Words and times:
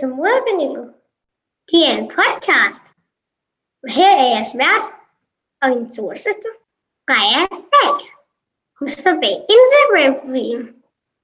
som 0.00 0.10
Moderpanelet. 0.10 0.94
Det 1.70 1.80
er 1.88 1.94
en 1.98 2.10
podcast. 2.18 2.84
Og 3.82 3.88
her 3.98 4.12
er 4.22 4.28
jeg 4.36 4.46
svært 4.54 4.84
og 5.62 5.68
min 5.70 5.92
storsøster, 5.92 6.52
Freja 7.08 7.42
Falk. 7.72 8.02
Hun 8.78 8.88
står 8.88 9.14
bag 9.22 9.34
Instagram-profilen. 9.56 10.66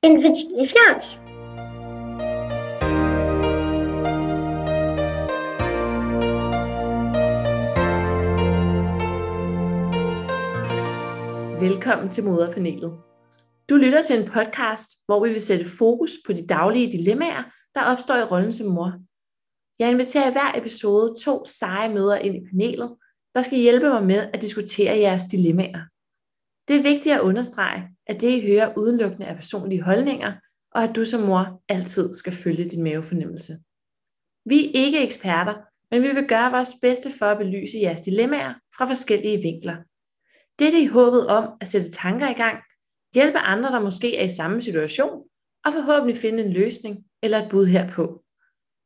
Den 0.03 0.23
fertile 0.23 0.67
fjams. 0.75 1.07
Velkommen 11.61 12.09
til 12.11 12.25
Moderpanelet. 12.25 12.93
Du 13.69 13.77
lytter 13.77 14.03
til 14.03 14.21
en 14.21 14.29
podcast, 14.29 14.91
hvor 15.07 15.25
vi 15.25 15.31
vil 15.31 15.41
sætte 15.41 15.67
fokus 15.79 16.13
på 16.27 16.33
de 16.33 16.47
daglige 16.47 16.93
dilemmaer, 16.93 17.43
der 17.75 17.83
opstår 17.83 18.17
i 18.17 18.23
rollen 18.23 18.53
som 18.53 18.67
mor. 18.67 18.93
Jeg 19.79 19.91
inviterer 19.91 20.29
i 20.29 20.33
hver 20.33 20.53
episode 20.59 21.15
to 21.25 21.45
seje 21.47 21.95
møder 21.95 22.17
ind 22.17 22.37
i 22.37 22.47
panelet, 22.51 22.97
der 23.35 23.41
skal 23.41 23.59
hjælpe 23.59 23.89
mig 23.89 24.07
med 24.07 24.31
at 24.33 24.43
diskutere 24.43 24.99
jeres 24.99 25.25
dilemmaer. 25.25 25.85
Det 26.69 26.77
er 26.77 26.83
vigtigt 26.83 27.15
at 27.15 27.21
understrege, 27.21 27.89
at 28.07 28.21
det 28.21 28.29
I 28.29 28.47
hører 28.47 28.77
udelukkende 28.77 29.27
er 29.27 29.37
personlige 29.37 29.83
holdninger, 29.83 30.33
og 30.71 30.83
at 30.83 30.97
du 30.97 31.05
som 31.05 31.23
mor 31.23 31.63
altid 31.69 32.15
skal 32.15 32.33
følge 32.33 32.69
din 32.69 32.83
mavefornemmelse. 32.83 33.59
Vi 34.45 34.67
er 34.67 34.71
ikke 34.75 35.05
eksperter, 35.05 35.55
men 35.91 36.03
vi 36.03 36.09
vil 36.09 36.29
gøre 36.29 36.51
vores 36.51 36.75
bedste 36.83 37.11
for 37.19 37.27
at 37.27 37.39
belyse 37.39 37.79
jeres 37.83 38.01
dilemmaer 38.01 38.55
fra 38.77 38.85
forskellige 38.85 39.43
vinkler. 39.43 39.77
Dette 40.59 40.81
i 40.81 40.87
håbet 40.87 41.27
om 41.27 41.49
at 41.61 41.69
sætte 41.69 41.91
tanker 41.91 42.31
i 42.31 42.33
gang, 42.33 42.59
hjælpe 43.15 43.39
andre, 43.39 43.73
der 43.73 43.81
måske 43.81 44.17
er 44.17 44.25
i 44.25 44.29
samme 44.29 44.63
situation, 44.63 45.25
og 45.65 45.73
forhåbentlig 45.73 46.17
finde 46.17 46.45
en 46.45 46.53
løsning 46.53 47.05
eller 47.25 47.39
et 47.39 47.51
bud 47.51 47.67
herpå. 47.67 48.23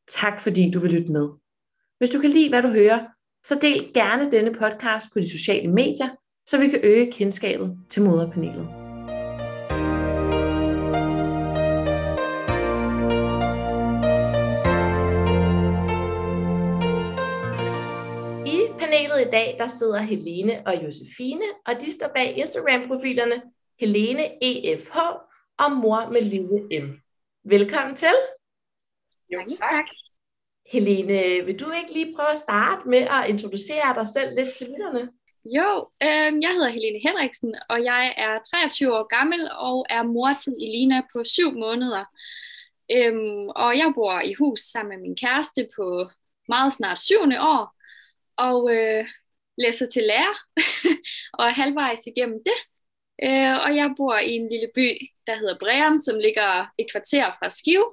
Tak 0.09 0.41
fordi 0.41 0.71
du 0.71 0.81
vil 0.81 0.93
lytte 0.93 1.13
med. 1.13 1.29
Hvis 1.99 2.11
du 2.11 2.21
kan 2.21 2.31
lide, 2.31 2.49
hvad 2.49 2.63
du 2.63 2.69
hører, 2.69 3.07
så 3.45 3.59
del 3.63 3.91
gerne 3.95 4.31
denne 4.31 4.53
podcast 4.55 5.07
på 5.13 5.21
de 5.21 5.31
sociale 5.31 5.73
medier, 5.73 6.09
så 6.47 6.59
vi 6.59 6.69
kan 6.69 6.81
øge 6.83 7.13
kendskabet 7.13 7.79
til 7.89 8.03
moderpanelet. 8.03 8.69
I 18.47 18.59
panelet 18.79 19.21
i 19.27 19.31
dag, 19.31 19.57
der 19.59 19.69
sidder 19.69 20.01
Helene 20.01 20.67
og 20.67 20.85
Josefine, 20.85 21.45
og 21.67 21.75
de 21.81 21.93
står 21.93 22.11
bag 22.15 22.37
Instagram-profilerne 22.37 23.43
Helene 23.81 24.45
EFH 24.45 24.97
og 25.59 25.73
mor 25.73 26.11
med 26.13 26.23
lille 26.23 26.83
M. 26.83 27.08
Velkommen 27.51 27.97
til. 27.97 28.15
Jo, 29.33 29.41
tak. 29.59 29.87
Helene, 30.73 31.45
vil 31.47 31.61
du 31.61 31.71
ikke 31.71 31.93
lige 31.93 32.15
prøve 32.17 32.33
at 32.33 32.39
starte 32.39 32.89
med 32.89 32.99
at 32.99 33.29
introducere 33.29 33.95
dig 33.95 34.07
selv 34.15 34.35
lidt 34.37 34.57
til 34.57 34.67
lytterne? 34.67 35.11
Jo, 35.45 35.91
øh, 36.03 36.31
jeg 36.45 36.51
hedder 36.57 36.69
Helene 36.69 37.01
Henriksen, 37.07 37.55
og 37.69 37.85
jeg 37.85 38.15
er 38.17 38.37
23 38.51 38.95
år 38.99 39.07
gammel 39.17 39.51
og 39.51 39.87
er 39.91 40.03
mor 40.03 40.29
til 40.43 40.53
Elina 40.53 41.03
på 41.13 41.25
syv 41.25 41.53
måneder. 41.53 42.05
Øhm, 42.93 43.49
og 43.49 43.79
jeg 43.79 43.93
bor 43.95 44.21
i 44.21 44.35
hus 44.35 44.61
sammen 44.61 44.91
med 44.91 45.03
min 45.03 45.17
kæreste 45.17 45.69
på 45.77 46.09
meget 46.49 46.73
snart 46.73 46.99
syvende 46.99 47.41
år, 47.41 47.75
og 48.37 48.75
øh, 48.75 49.07
læser 49.59 49.87
til 49.87 50.03
lærer, 50.03 50.35
og 51.39 51.45
er 51.47 51.61
halvvejs 51.63 52.07
igennem 52.07 52.39
det. 52.47 52.59
Øh, 53.27 53.55
og 53.65 53.71
jeg 53.81 53.89
bor 53.97 54.17
i 54.31 54.33
en 54.41 54.49
lille 54.53 54.71
by, 54.75 54.89
der 55.27 55.35
hedder 55.41 55.57
Breum, 55.63 55.99
som 55.99 56.17
ligger 56.27 56.51
et 56.79 56.87
kvarter 56.93 57.27
fra 57.39 57.51
Skive. 57.51 57.89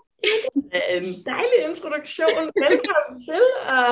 En 0.95 1.07
dejlig 1.33 1.59
introduktion. 1.69 2.39
Velkommen 2.67 3.15
til. 3.27 3.45
Og 3.75 3.89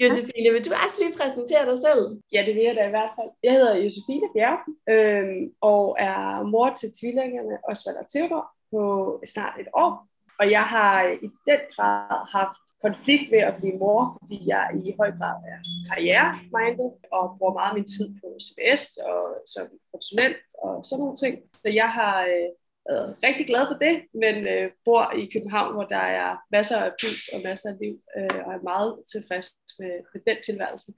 Josefine, 0.00 0.48
vil 0.52 0.64
du 0.66 0.72
også 0.84 0.96
lige 1.02 1.16
præsentere 1.18 1.64
dig 1.70 1.78
selv? 1.86 2.02
Ja, 2.32 2.40
det 2.46 2.54
vil 2.54 2.64
jeg 2.68 2.74
da 2.74 2.86
i 2.86 2.94
hvert 2.96 3.12
fald. 3.16 3.30
Jeg 3.42 3.52
hedder 3.52 3.74
Josefine 3.84 4.28
Bjerg, 4.34 4.60
øh, 4.92 5.26
og 5.60 5.96
er 5.98 6.42
mor 6.42 6.68
til 6.80 6.88
tvillingerne 7.00 7.54
Osvald 7.70 7.96
og 7.96 8.06
Theodor 8.12 8.44
på 8.72 8.82
snart 9.32 9.60
et 9.60 9.68
år. 9.74 10.09
Og 10.40 10.50
jeg 10.50 10.64
har 10.74 11.08
i 11.26 11.28
den 11.50 11.60
grad 11.76 12.18
haft 12.36 12.64
konflikt 12.84 13.30
ved 13.30 13.38
at 13.38 13.56
blive 13.60 13.78
mor, 13.82 14.18
fordi 14.20 14.38
jeg 14.46 14.64
i 14.84 14.94
høj 15.00 15.10
grad 15.18 15.36
er 15.52 15.58
karriere-minded 15.88 16.90
og 17.16 17.24
bruger 17.38 17.54
meget 17.58 17.70
af 17.70 17.76
min 17.78 17.90
tid 17.94 18.08
på 18.20 18.26
CBS 18.44 18.82
og 18.96 19.20
som 19.52 19.64
konsulent 19.92 20.36
og 20.64 20.84
sådan 20.84 21.00
nogle 21.02 21.16
ting. 21.16 21.34
Så 21.62 21.68
jeg 21.80 21.90
har 21.98 22.16
øh, 22.32 22.48
været 22.88 23.16
rigtig 23.26 23.46
glad 23.46 23.64
for 23.70 23.78
det, 23.84 23.94
men 24.22 24.34
øh, 24.52 24.70
bor 24.84 25.04
i 25.22 25.24
København, 25.32 25.74
hvor 25.74 25.86
der 25.94 26.04
er 26.20 26.30
masser 26.56 26.78
af 26.86 26.92
puls 27.00 27.24
og 27.34 27.40
masser 27.48 27.68
af 27.72 27.76
liv, 27.82 27.94
øh, 28.16 28.40
og 28.46 28.50
er 28.56 28.68
meget 28.72 28.90
tilfreds 29.12 29.46
med, 29.80 29.94
med 30.12 30.20
den 30.28 30.38
tilværelse. 30.46 30.90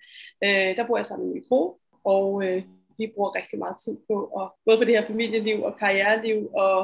Øh, 0.44 0.70
der 0.76 0.86
bor 0.86 0.96
jeg 0.96 1.04
sammen 1.04 1.26
med 1.26 1.34
min 1.34 1.48
kone, 1.50 1.72
og 2.04 2.26
øh, 2.46 2.62
vi 2.98 3.12
bruger 3.14 3.36
rigtig 3.38 3.58
meget 3.58 3.76
tid 3.84 3.96
på 4.08 4.16
at 4.40 4.46
både 4.64 4.78
for 4.78 4.84
det 4.84 4.94
her 4.96 5.06
familieliv 5.06 5.58
og 5.68 5.72
karriereliv 5.80 6.38
og 6.64 6.78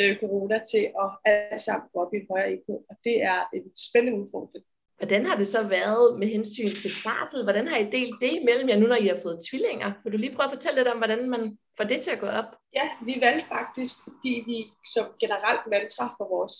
øh, 0.00 0.20
corona 0.20 0.60
til 0.72 0.84
at 1.02 1.08
alt 1.24 1.60
sammen 1.60 1.88
gå 1.92 2.00
op 2.00 2.14
i 2.14 2.16
en 2.16 2.26
højere 2.30 2.50
enhed, 2.52 2.78
og 2.90 2.96
det 3.04 3.16
er 3.22 3.38
en 3.52 3.64
spændende 3.88 4.20
udfordring. 4.20 4.64
Hvordan 4.98 5.26
har 5.26 5.36
det 5.36 5.46
så 5.46 5.62
været 5.68 6.18
med 6.18 6.28
hensyn 6.28 6.74
til 6.82 6.92
barsel? 7.04 7.42
Hvordan 7.42 7.66
har 7.68 7.78
I 7.78 7.90
delt 7.96 8.20
det 8.20 8.32
imellem 8.32 8.68
jer 8.68 8.78
nu, 8.78 8.86
når 8.86 8.96
I 8.96 9.06
har 9.06 9.20
fået 9.22 9.44
tvillinger? 9.48 9.92
Vil 10.02 10.12
du 10.12 10.18
lige 10.18 10.34
prøve 10.34 10.48
at 10.48 10.54
fortælle 10.56 10.78
lidt 10.78 10.88
om, 10.88 10.98
hvordan 10.98 11.30
man 11.30 11.58
får 11.76 11.84
det 11.84 12.00
til 12.02 12.10
at 12.10 12.22
gå 12.24 12.26
op? 12.26 12.50
Ja, 12.78 12.86
vi 13.08 13.14
valgte 13.26 13.48
faktisk, 13.56 13.94
fordi 14.04 14.32
vi 14.50 14.58
som 14.94 15.04
generelt 15.22 15.64
mantra 15.74 16.04
for 16.18 16.26
vores 16.34 16.56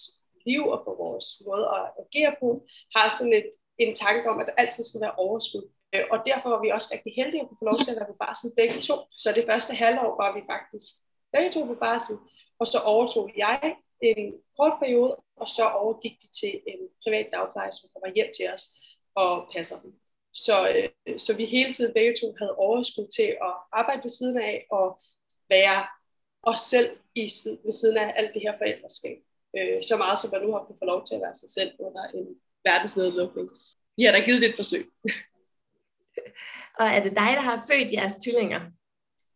liv 0.46 0.62
og 0.74 0.80
for 0.84 0.94
vores 1.04 1.26
måde 1.46 1.66
at 1.76 1.84
agere 2.02 2.32
på, 2.42 2.48
har 2.96 3.06
sådan 3.18 3.36
et, 3.40 3.50
en 3.78 3.94
tanke 3.94 4.30
om, 4.30 4.40
at 4.40 4.46
der 4.46 4.60
altid 4.62 4.84
skal 4.84 5.00
være 5.04 5.18
overskud. 5.24 5.64
Øh, 5.94 6.04
og 6.12 6.18
derfor 6.28 6.48
var 6.54 6.60
vi 6.64 6.70
også 6.76 6.88
rigtig 6.94 7.12
heldige 7.20 7.42
at 7.42 7.48
få 7.60 7.64
lov 7.70 7.78
til 7.78 7.90
at 7.90 7.98
være 8.00 8.12
på 8.12 8.20
barsel 8.24 8.50
begge 8.60 8.78
to. 8.88 8.96
Så 9.22 9.28
det 9.38 9.44
første 9.50 9.72
halvår 9.82 10.12
var 10.22 10.30
vi 10.36 10.42
faktisk 10.52 10.88
begge 11.34 11.50
to 11.52 11.66
på 11.66 11.74
barsel, 11.74 12.16
og 12.58 12.66
så 12.66 12.78
overtog 12.78 13.30
jeg 13.36 13.76
en 14.00 14.34
kort 14.56 14.72
periode, 14.82 15.16
og 15.36 15.48
så 15.48 15.64
overgik 15.68 16.16
de 16.22 16.28
til 16.40 16.60
en 16.66 16.80
privat 17.02 17.28
dagpleje, 17.32 17.72
som 17.72 17.88
kommer 17.92 18.14
hjem 18.14 18.30
til 18.36 18.46
os 18.54 18.64
og 19.14 19.48
passer 19.54 19.80
dem. 19.80 19.92
Så, 20.34 20.68
øh, 20.68 21.18
så 21.18 21.36
vi 21.36 21.44
hele 21.44 21.72
tiden 21.72 21.94
begge 21.94 22.14
to 22.20 22.34
havde 22.38 22.54
overskud 22.54 23.06
til 23.16 23.28
at 23.48 23.54
arbejde 23.72 24.02
ved 24.02 24.10
siden 24.10 24.38
af 24.38 24.66
og 24.70 25.00
være 25.48 25.86
os 26.42 26.58
selv 26.58 26.90
i, 27.14 27.22
ved 27.64 27.72
siden 27.72 27.96
af 27.96 28.12
alt 28.16 28.34
det 28.34 28.42
her 28.42 28.58
forældreskab. 28.58 29.18
Øh, 29.56 29.82
så 29.82 29.96
meget 29.96 30.18
som 30.18 30.30
man 30.30 30.42
nu 30.42 30.52
har 30.52 30.64
kunnet 30.64 30.78
få 30.78 30.84
lov 30.84 31.06
til 31.06 31.14
at 31.14 31.20
være 31.20 31.34
sig 31.34 31.50
selv 31.50 31.72
under 31.78 32.02
en 32.18 32.26
verdensnedlukning. 32.64 33.50
Vi 33.96 34.02
har 34.04 34.12
da 34.12 34.20
givet 34.20 34.42
det 34.42 34.50
et 34.50 34.56
forsøg. 34.56 34.84
og 36.80 36.86
er 36.86 37.02
det 37.02 37.12
dig, 37.12 37.30
der 37.36 37.40
har 37.40 37.64
født 37.70 37.92
jeres 37.92 38.14
tvillinger? 38.22 38.60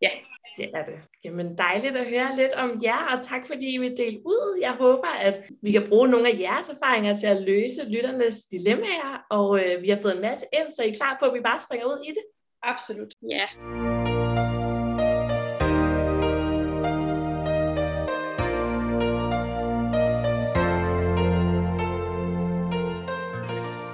Ja. 0.03 0.11
Det 0.59 0.71
er 0.75 0.85
det. 0.85 0.95
Jamen 1.25 1.59
dejligt 1.59 1.97
at 1.97 2.07
høre 2.07 2.37
lidt 2.37 2.53
om 2.53 2.81
jer, 2.83 3.17
og 3.17 3.25
tak 3.25 3.47
fordi 3.47 3.75
I 3.75 3.79
vil 3.79 3.97
dele 3.97 4.19
ud. 4.27 4.59
Jeg 4.61 4.73
håber, 4.73 5.09
at 5.09 5.43
vi 5.63 5.73
kan 5.73 5.89
bruge 5.89 6.09
nogle 6.09 6.29
af 6.29 6.39
jeres 6.39 6.71
erfaringer 6.71 7.15
til 7.15 7.27
at 7.27 7.43
løse 7.43 7.91
lytternes 7.91 8.45
dilemmaer, 8.45 9.27
og 9.31 9.61
øh, 9.61 9.83
vi 9.83 9.89
har 9.89 9.99
fået 10.03 10.15
en 10.15 10.23
masse 10.23 10.47
ind, 10.53 10.71
så 10.71 10.83
I 10.83 10.89
er 10.89 10.95
klar 10.95 11.17
på, 11.21 11.27
at 11.27 11.35
vi 11.35 11.41
bare 11.41 11.61
springer 11.61 11.87
ud 11.87 12.05
i 12.05 12.09
det? 12.09 12.25
Absolut. 12.63 13.15
Ja. 13.31 13.47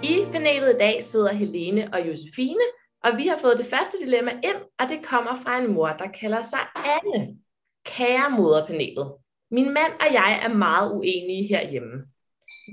I 0.02 0.24
panelet 0.32 0.74
i 0.74 0.78
dag 0.78 1.04
sidder 1.04 1.32
Helene 1.32 1.88
og 1.92 2.08
Josefine, 2.08 2.66
og 3.04 3.16
vi 3.16 3.26
har 3.26 3.36
fået 3.36 3.58
det 3.58 3.66
første 3.66 3.96
dilemma 4.04 4.30
ind, 4.30 4.60
og 4.78 4.88
det 4.88 5.04
kommer 5.04 5.34
fra 5.34 5.58
en 5.58 5.72
mor, 5.72 5.88
der 5.88 6.08
kalder 6.20 6.42
sig 6.42 6.60
Anne. 6.74 7.36
Kære 7.84 8.30
moderpanelet. 8.30 9.14
Min 9.50 9.74
mand 9.74 9.92
og 10.00 10.12
jeg 10.12 10.40
er 10.42 10.54
meget 10.54 10.92
uenige 10.92 11.48
herhjemme. 11.48 12.04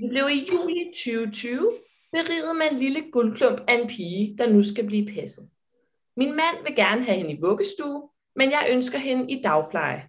Vi 0.00 0.08
blev 0.08 0.28
i 0.30 0.46
juli 0.52 0.92
2020 0.94 1.72
beriget 2.12 2.56
med 2.58 2.66
en 2.72 2.78
lille 2.78 3.10
guldklump 3.12 3.60
af 3.68 3.74
en 3.74 3.88
pige, 3.88 4.36
der 4.38 4.50
nu 4.50 4.62
skal 4.62 4.86
blive 4.86 5.12
passet. 5.14 5.48
Min 6.16 6.36
mand 6.36 6.56
vil 6.64 6.76
gerne 6.76 7.04
have 7.04 7.16
hende 7.16 7.32
i 7.32 7.40
vuggestue, 7.40 8.08
men 8.36 8.50
jeg 8.50 8.66
ønsker 8.70 8.98
hende 8.98 9.32
i 9.32 9.42
dagpleje. 9.42 10.02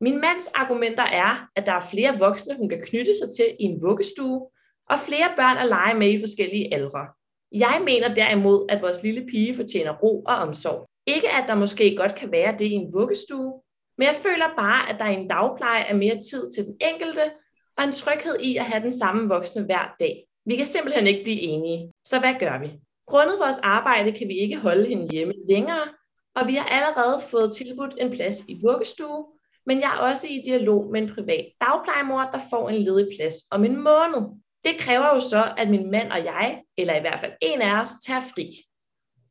Min 0.00 0.20
mands 0.20 0.46
argumenter 0.46 1.02
er, 1.02 1.48
at 1.56 1.66
der 1.66 1.72
er 1.72 1.88
flere 1.90 2.18
voksne, 2.18 2.56
hun 2.56 2.68
kan 2.68 2.82
knytte 2.86 3.14
sig 3.14 3.28
til 3.36 3.56
i 3.60 3.64
en 3.64 3.82
vuggestue, 3.82 4.48
og 4.90 4.98
flere 4.98 5.32
børn 5.36 5.56
at 5.56 5.68
lege 5.68 5.94
med 5.94 6.10
i 6.12 6.20
forskellige 6.20 6.74
aldre. 6.74 7.06
Jeg 7.52 7.82
mener 7.84 8.14
derimod, 8.14 8.66
at 8.68 8.82
vores 8.82 9.02
lille 9.02 9.26
pige 9.26 9.54
fortjener 9.54 9.92
ro 9.92 10.22
og 10.26 10.36
omsorg. 10.36 10.86
Ikke 11.06 11.30
at 11.30 11.44
der 11.48 11.54
måske 11.54 11.96
godt 11.96 12.14
kan 12.14 12.32
være 12.32 12.52
det 12.58 12.64
i 12.64 12.72
en 12.72 12.92
vuggestue, 12.92 13.60
men 13.98 14.06
jeg 14.06 14.14
føler 14.14 14.48
bare, 14.56 14.90
at 14.90 14.96
der 14.98 15.06
i 15.06 15.14
en 15.14 15.28
dagpleje 15.28 15.82
er 15.82 15.94
mere 15.94 16.20
tid 16.30 16.52
til 16.52 16.64
den 16.64 16.76
enkelte, 16.80 17.30
og 17.78 17.84
en 17.84 17.92
tryghed 17.92 18.40
i 18.40 18.56
at 18.56 18.64
have 18.64 18.82
den 18.82 18.92
samme 18.92 19.28
voksne 19.28 19.62
hver 19.62 19.94
dag. 20.00 20.26
Vi 20.46 20.56
kan 20.56 20.66
simpelthen 20.66 21.06
ikke 21.06 21.24
blive 21.24 21.40
enige. 21.40 21.92
Så 22.04 22.18
hvad 22.18 22.34
gør 22.40 22.58
vi? 22.58 22.70
Grundet 23.06 23.38
vores 23.38 23.58
arbejde 23.58 24.12
kan 24.12 24.28
vi 24.28 24.38
ikke 24.38 24.56
holde 24.56 24.88
hende 24.88 25.08
hjemme 25.10 25.34
længere, 25.48 25.88
og 26.34 26.48
vi 26.48 26.54
har 26.54 26.64
allerede 26.64 27.20
fået 27.30 27.54
tilbudt 27.56 27.94
en 27.98 28.10
plads 28.10 28.44
i 28.48 28.60
vuggestue, 28.62 29.26
men 29.66 29.80
jeg 29.80 29.90
er 29.94 29.98
også 30.10 30.26
i 30.30 30.42
dialog 30.44 30.90
med 30.92 31.02
en 31.02 31.14
privat 31.14 31.46
dagplejemor, 31.60 32.20
der 32.20 32.40
får 32.50 32.68
en 32.68 32.82
ledig 32.82 33.08
plads 33.16 33.34
om 33.50 33.64
en 33.64 33.76
måned. 33.76 34.22
Det 34.64 34.78
kræver 34.78 35.14
jo 35.14 35.20
så, 35.20 35.54
at 35.58 35.70
min 35.70 35.90
mand 35.90 36.12
og 36.12 36.24
jeg, 36.24 36.62
eller 36.76 36.96
i 36.96 37.00
hvert 37.00 37.20
fald 37.20 37.32
en 37.40 37.62
af 37.62 37.80
os, 37.80 37.90
tager 38.06 38.20
fri. 38.20 38.50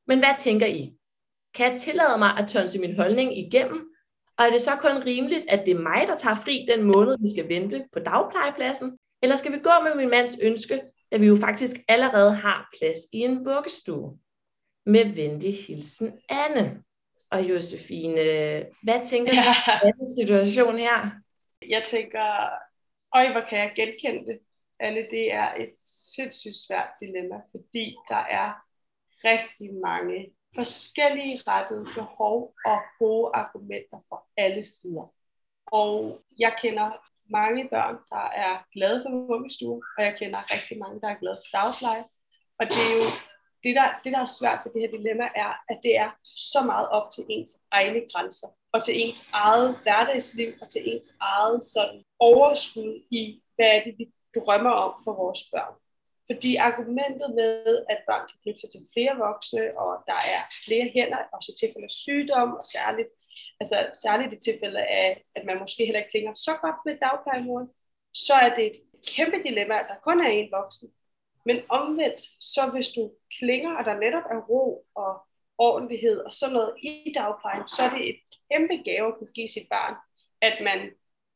Men 0.07 0.19
hvad 0.19 0.33
tænker 0.37 0.65
I? 0.65 0.93
Kan 1.53 1.71
jeg 1.71 1.79
tillade 1.79 2.17
mig 2.17 2.37
at 2.37 2.47
tørne 2.47 2.87
min 2.87 2.95
holdning 2.95 3.37
igennem? 3.37 3.89
Og 4.37 4.45
er 4.45 4.49
det 4.49 4.61
så 4.61 4.71
kun 4.75 5.03
rimeligt, 5.05 5.45
at 5.49 5.65
det 5.65 5.71
er 5.71 5.79
mig, 5.79 6.07
der 6.07 6.17
tager 6.17 6.35
fri 6.35 6.65
den 6.67 6.83
måned, 6.83 7.17
vi 7.19 7.27
skal 7.35 7.49
vente 7.49 7.85
på 7.93 7.99
dagplejepladsen? 7.99 8.97
Eller 9.21 9.35
skal 9.35 9.51
vi 9.51 9.57
gå 9.57 9.71
med 9.83 9.95
min 9.95 10.09
mands 10.09 10.37
ønske, 10.41 10.81
da 11.11 11.17
vi 11.17 11.25
jo 11.27 11.35
faktisk 11.35 11.75
allerede 11.87 12.35
har 12.35 12.69
plads 12.79 12.97
i 13.13 13.17
en 13.17 13.45
vuggestue? 13.45 14.17
Med 14.85 15.05
venlig 15.05 15.57
hilsen, 15.67 16.19
Anne. 16.29 16.83
Og 17.31 17.49
Josefine, 17.49 18.15
hvad 18.83 19.05
tænker 19.05 19.31
du 19.31 19.37
ja. 19.37 19.87
om 19.87 19.93
den 19.97 20.15
situation 20.19 20.77
her? 20.77 21.11
Jeg 21.69 21.83
tænker, 21.85 22.49
øj, 23.15 23.31
hvor 23.31 23.41
kan 23.49 23.59
jeg 23.59 23.71
genkende 23.75 24.25
det. 24.25 24.39
Anne, 24.83 25.07
det 25.11 25.33
er 25.33 25.53
et 25.53 25.73
sindssygt 25.83 26.57
svært 26.57 26.89
dilemma, 26.99 27.35
fordi 27.51 27.95
der 28.09 28.23
er 28.39 28.49
rigtig 29.23 29.73
mange 29.73 30.33
forskellige 30.55 31.41
rettede 31.47 31.85
behov 31.95 32.55
og 32.65 32.79
gode 32.99 33.31
argumenter 33.33 33.99
fra 34.09 34.23
alle 34.37 34.63
sider. 34.63 35.13
Og 35.65 36.21
jeg 36.39 36.55
kender 36.61 36.89
mange 37.29 37.69
børn, 37.69 37.95
der 38.09 38.25
er 38.45 38.63
glade 38.73 39.03
for 39.03 39.27
vuggestue, 39.27 39.81
og 39.97 40.03
jeg 40.03 40.15
kender 40.19 40.51
rigtig 40.53 40.77
mange, 40.77 41.01
der 41.01 41.07
er 41.07 41.19
glade 41.19 41.39
for 41.43 41.57
dagpleje. 41.57 42.03
Og 42.59 42.65
det 42.65 42.81
er 42.87 42.95
jo 43.01 43.09
det 43.63 43.75
der, 43.75 43.87
det, 44.03 44.11
der 44.13 44.19
er 44.19 44.35
svært 44.39 44.59
ved 44.63 44.71
det 44.73 44.81
her 44.81 44.97
dilemma, 44.97 45.27
er, 45.35 45.51
at 45.69 45.79
det 45.83 45.97
er 45.97 46.11
så 46.23 46.61
meget 46.65 46.89
op 46.89 47.07
til 47.15 47.23
ens 47.29 47.51
egne 47.71 48.01
grænser, 48.11 48.47
og 48.73 48.83
til 48.83 48.93
ens 49.03 49.31
eget 49.33 49.77
hverdagsliv, 49.83 50.53
og 50.61 50.69
til 50.69 50.81
ens 50.93 51.09
eget 51.19 51.65
sådan 51.73 52.03
overskud 52.19 53.03
i, 53.11 53.41
hvad 53.55 53.67
er 53.67 53.83
det, 53.83 53.95
vi 53.97 54.05
drømmer 54.41 54.71
om 54.85 54.93
for 55.03 55.13
vores 55.13 55.41
børn. 55.51 55.73
Fordi 56.29 56.55
argumentet 56.55 57.29
med, 57.35 57.85
at 57.89 57.99
børn 58.07 58.27
kan 58.29 58.37
knytte 58.43 58.61
sig 58.61 58.69
til 58.71 58.81
flere 58.93 59.15
voksne, 59.27 59.63
og 59.83 59.91
der 60.09 60.19
er 60.35 60.41
flere 60.65 60.87
hænder, 60.95 61.21
også 61.35 61.49
i 61.51 61.59
tilfælde 61.59 61.89
af 61.91 61.95
sygdom, 62.03 62.49
og 62.57 62.63
særligt, 62.75 63.11
altså 63.59 63.77
særligt 64.03 64.33
i 64.33 64.39
tilfælde 64.47 64.81
af, 65.01 65.23
at 65.35 65.43
man 65.45 65.59
måske 65.59 65.85
heller 65.85 65.99
ikke 65.99 66.13
klinger 66.15 66.33
så 66.33 66.53
godt 66.61 66.79
med 66.85 66.95
dagplejemoren, 67.05 67.67
så 68.13 68.33
er 68.33 68.55
det 68.55 68.65
et 68.65 68.79
kæmpe 69.13 69.37
dilemma, 69.47 69.75
at 69.79 69.89
der 69.89 70.03
kun 70.07 70.19
er 70.25 70.31
én 70.41 70.49
voksen. 70.57 70.87
Men 71.45 71.57
omvendt, 71.69 72.21
så 72.53 72.69
hvis 72.73 72.89
du 72.89 73.11
klinger, 73.39 73.71
og 73.77 73.85
der 73.85 73.99
netop 73.99 74.23
er 74.31 74.39
ro 74.49 74.85
og 74.95 75.11
ordentlighed 75.57 76.17
og 76.19 76.33
sådan 76.33 76.53
noget 76.53 76.73
i 76.81 77.13
dagplejen, 77.15 77.67
så 77.67 77.81
er 77.83 77.89
det 77.89 78.09
et 78.09 78.19
kæmpe 78.51 78.75
gave 78.85 79.07
at 79.07 79.17
kunne 79.17 79.33
give 79.33 79.47
sit 79.47 79.67
barn, 79.69 79.95
at 80.41 80.55
man, 80.63 80.79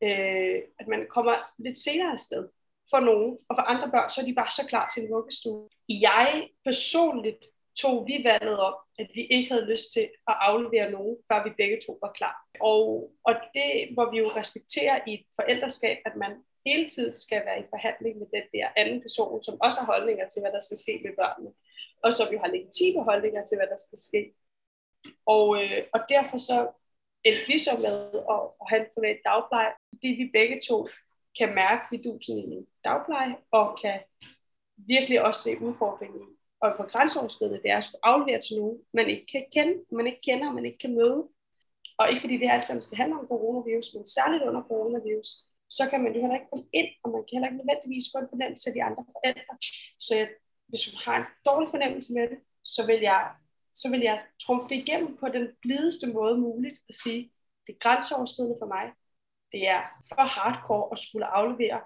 øh, 0.02 0.62
at 0.80 0.86
man 0.88 1.06
kommer 1.10 1.34
lidt 1.58 1.78
senere 1.78 2.12
afsted 2.12 2.48
for 2.90 3.00
nogen, 3.00 3.38
og 3.48 3.56
for 3.56 3.62
andre 3.72 3.90
børn, 3.90 4.08
så 4.08 4.20
er 4.20 4.24
de 4.24 4.34
bare 4.34 4.50
så 4.50 4.66
klar 4.66 4.88
til 4.88 5.02
en 5.02 5.10
vuggestue. 5.10 5.68
Jeg 5.88 6.48
personligt 6.64 7.42
tog 7.82 8.06
vi 8.06 8.24
valget 8.24 8.58
om, 8.60 8.74
at 8.98 9.08
vi 9.14 9.22
ikke 9.36 9.52
havde 9.52 9.70
lyst 9.72 9.92
til 9.92 10.06
at 10.30 10.36
aflevere 10.48 10.90
nogen, 10.90 11.16
før 11.28 11.44
vi 11.44 11.50
begge 11.60 11.78
to 11.86 11.98
var 12.02 12.12
klar. 12.12 12.36
Og, 12.60 13.10
og 13.24 13.34
det 13.54 13.70
hvor 13.94 14.10
vi 14.10 14.18
jo 14.18 14.28
respekterer 14.40 15.00
i 15.06 15.14
et 15.14 15.24
forældreskab, 15.38 15.98
at 16.06 16.16
man 16.16 16.32
hele 16.66 16.88
tiden 16.88 17.16
skal 17.16 17.42
være 17.46 17.60
i 17.60 17.70
forhandling 17.70 18.18
med 18.18 18.26
den 18.36 18.46
der 18.54 18.66
anden 18.76 19.00
person, 19.00 19.42
som 19.42 19.60
også 19.60 19.78
har 19.80 19.86
holdninger 19.92 20.28
til, 20.28 20.40
hvad 20.42 20.52
der 20.52 20.62
skal 20.66 20.78
ske 20.84 21.00
med 21.04 21.12
børnene, 21.20 21.50
og 22.04 22.14
som 22.14 22.28
jo 22.32 22.38
har 22.38 22.50
legitime 22.54 23.02
holdninger 23.10 23.44
til, 23.44 23.56
hvad 23.58 23.70
der 23.74 23.80
skal 23.86 23.98
ske. 24.08 24.22
Og, 25.26 25.46
øh, 25.62 25.82
og 25.94 26.00
derfor 26.08 26.36
så 26.36 26.58
endte 27.24 27.46
vi 27.46 27.58
så 27.58 27.72
med 27.86 27.98
at, 28.34 28.42
at 28.60 28.66
have 28.70 28.80
en 28.84 28.90
privat 28.94 29.18
dagpleje, 29.28 29.72
fordi 29.92 30.08
vi 30.20 30.36
begge 30.38 30.60
to 30.68 30.76
kan 31.38 31.54
mærke 31.54 31.82
vidusen 31.90 32.38
i 32.38 32.46
min 32.46 32.66
dagpleje, 32.84 33.36
og 33.50 33.78
kan 33.82 34.00
virkelig 34.76 35.22
også 35.22 35.40
se 35.42 35.60
udfordringen. 35.60 36.22
Og 36.60 36.74
på 36.76 36.82
grænseoverskridende, 36.82 37.62
det 37.62 37.70
er 37.70 37.76
at 37.76 37.84
skulle 37.84 38.06
aflevere 38.06 38.40
til 38.40 38.56
nogen, 38.58 38.78
man 38.92 39.06
ikke 39.08 39.26
kan 39.32 39.44
kende, 39.52 39.74
man 39.92 40.06
ikke 40.06 40.20
kender, 40.28 40.52
man 40.52 40.66
ikke 40.66 40.78
kan 40.78 40.94
møde. 40.94 41.28
Og 41.98 42.08
ikke 42.10 42.20
fordi 42.20 42.36
det 42.38 42.50
alt 42.50 42.64
sammen 42.64 42.82
skal 42.82 42.96
handle 42.96 43.18
om 43.18 43.26
coronavirus, 43.26 43.94
men 43.94 44.06
særligt 44.06 44.42
under 44.48 44.62
coronavirus, 44.62 45.30
så 45.70 45.82
kan 45.90 46.02
man 46.02 46.12
jo 46.14 46.20
heller 46.20 46.38
ikke 46.38 46.50
komme 46.52 46.68
ind, 46.72 46.88
og 47.02 47.10
man 47.10 47.22
kan 47.22 47.34
heller 47.34 47.48
ikke 47.48 47.60
nødvendigvis 47.62 48.06
få 48.12 48.18
en 48.18 48.32
fornemmelse 48.32 48.66
af 48.70 48.74
de 48.74 48.82
andre 48.88 49.04
forældre. 49.14 49.54
Så 50.06 50.12
jeg, 50.20 50.28
hvis 50.68 50.82
du 50.86 50.90
har 51.04 51.16
en 51.16 51.28
dårlig 51.48 51.68
fornemmelse 51.74 52.10
med 52.16 52.26
det, 52.30 52.38
så 52.74 52.86
vil 52.86 53.00
jeg, 53.10 53.22
så 53.80 53.86
vil 53.92 54.00
jeg 54.00 54.18
trumfe 54.44 54.68
det 54.68 54.76
igennem 54.82 55.16
på 55.22 55.26
den 55.36 55.46
blideste 55.62 56.06
måde 56.16 56.36
muligt 56.46 56.78
og 56.88 56.94
sige, 57.02 57.22
det 57.66 57.72
er 57.72 57.82
grænseoverskridende 57.84 58.56
for 58.62 58.68
mig, 58.76 58.86
det 59.52 59.68
er 59.68 59.82
for 60.08 60.22
hardcore 60.36 60.88
at 60.92 60.98
skulle 60.98 61.26
aflevere. 61.26 61.80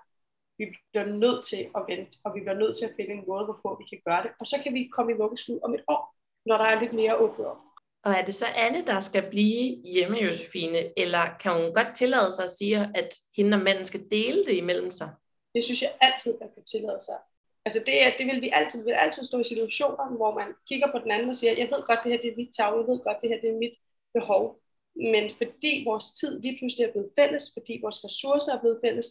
Vi 0.58 0.64
bliver 0.90 1.06
nødt 1.06 1.46
til 1.46 1.62
at 1.76 1.82
vente, 1.88 2.18
og 2.24 2.34
vi 2.34 2.40
bliver 2.40 2.58
nødt 2.62 2.78
til 2.78 2.84
at 2.84 2.94
finde 2.96 3.12
en 3.14 3.24
måde, 3.28 3.44
hvorpå 3.44 3.68
vi 3.80 3.84
kan 3.92 4.00
gøre 4.06 4.22
det. 4.22 4.30
Og 4.40 4.46
så 4.46 4.56
kan 4.62 4.74
vi 4.74 4.90
komme 4.96 5.12
i 5.12 5.16
vuggestue 5.16 5.64
om 5.64 5.74
et 5.74 5.84
år, 5.88 6.14
når 6.46 6.56
der 6.58 6.64
er 6.64 6.80
lidt 6.80 6.92
mere 6.92 7.16
åbent 7.16 7.46
op. 7.46 7.56
Og 8.04 8.12
er 8.12 8.24
det 8.24 8.34
så 8.34 8.46
Anne, 8.46 8.86
der 8.86 9.00
skal 9.00 9.30
blive 9.30 9.82
hjemme, 9.94 10.18
Josefine, 10.18 10.98
eller 10.98 11.24
kan 11.40 11.52
hun 11.52 11.74
godt 11.74 11.96
tillade 11.96 12.32
sig 12.32 12.44
at 12.44 12.50
sige, 12.50 12.90
at 12.94 13.10
hende 13.36 13.56
og 13.56 13.62
manden 13.62 13.84
skal 13.84 14.10
dele 14.10 14.44
det 14.44 14.54
imellem 14.54 14.90
sig? 14.90 15.10
Det 15.54 15.62
synes 15.62 15.82
jeg 15.82 15.92
altid, 16.00 16.38
man 16.40 16.50
kan 16.54 16.64
tillade 16.64 17.00
sig. 17.00 17.18
Altså 17.64 17.82
det, 17.86 18.02
er, 18.02 18.10
det 18.18 18.26
vil 18.26 18.40
vi 18.40 18.50
altid, 18.52 18.78
vi 18.84 18.90
vil 18.90 19.02
altid 19.04 19.24
stå 19.24 19.38
i 19.38 19.44
situationer, 19.44 20.16
hvor 20.16 20.34
man 20.34 20.54
kigger 20.68 20.92
på 20.92 20.98
den 20.98 21.10
anden 21.10 21.28
og 21.28 21.34
siger, 21.34 21.52
jeg 21.52 21.68
ved 21.72 21.82
godt, 21.86 22.00
det 22.04 22.12
her 22.12 22.20
det 22.20 22.30
er 22.32 22.36
mit 22.36 22.54
tag, 22.56 22.64
jeg 22.64 22.86
ved 22.90 23.00
godt, 23.04 23.18
det 23.22 23.30
her 23.30 23.40
det 23.40 23.50
er 23.50 23.58
mit 23.58 23.76
behov 24.14 24.61
men 24.94 25.30
fordi 25.36 25.82
vores 25.86 26.12
tid 26.12 26.40
lige 26.40 26.58
pludselig 26.58 26.84
er 26.84 26.92
blevet 26.92 27.12
fælles, 27.18 27.44
fordi 27.52 27.78
vores 27.82 28.04
ressourcer 28.04 28.52
er 28.52 28.60
blevet 28.60 28.80
fælles, 28.84 29.06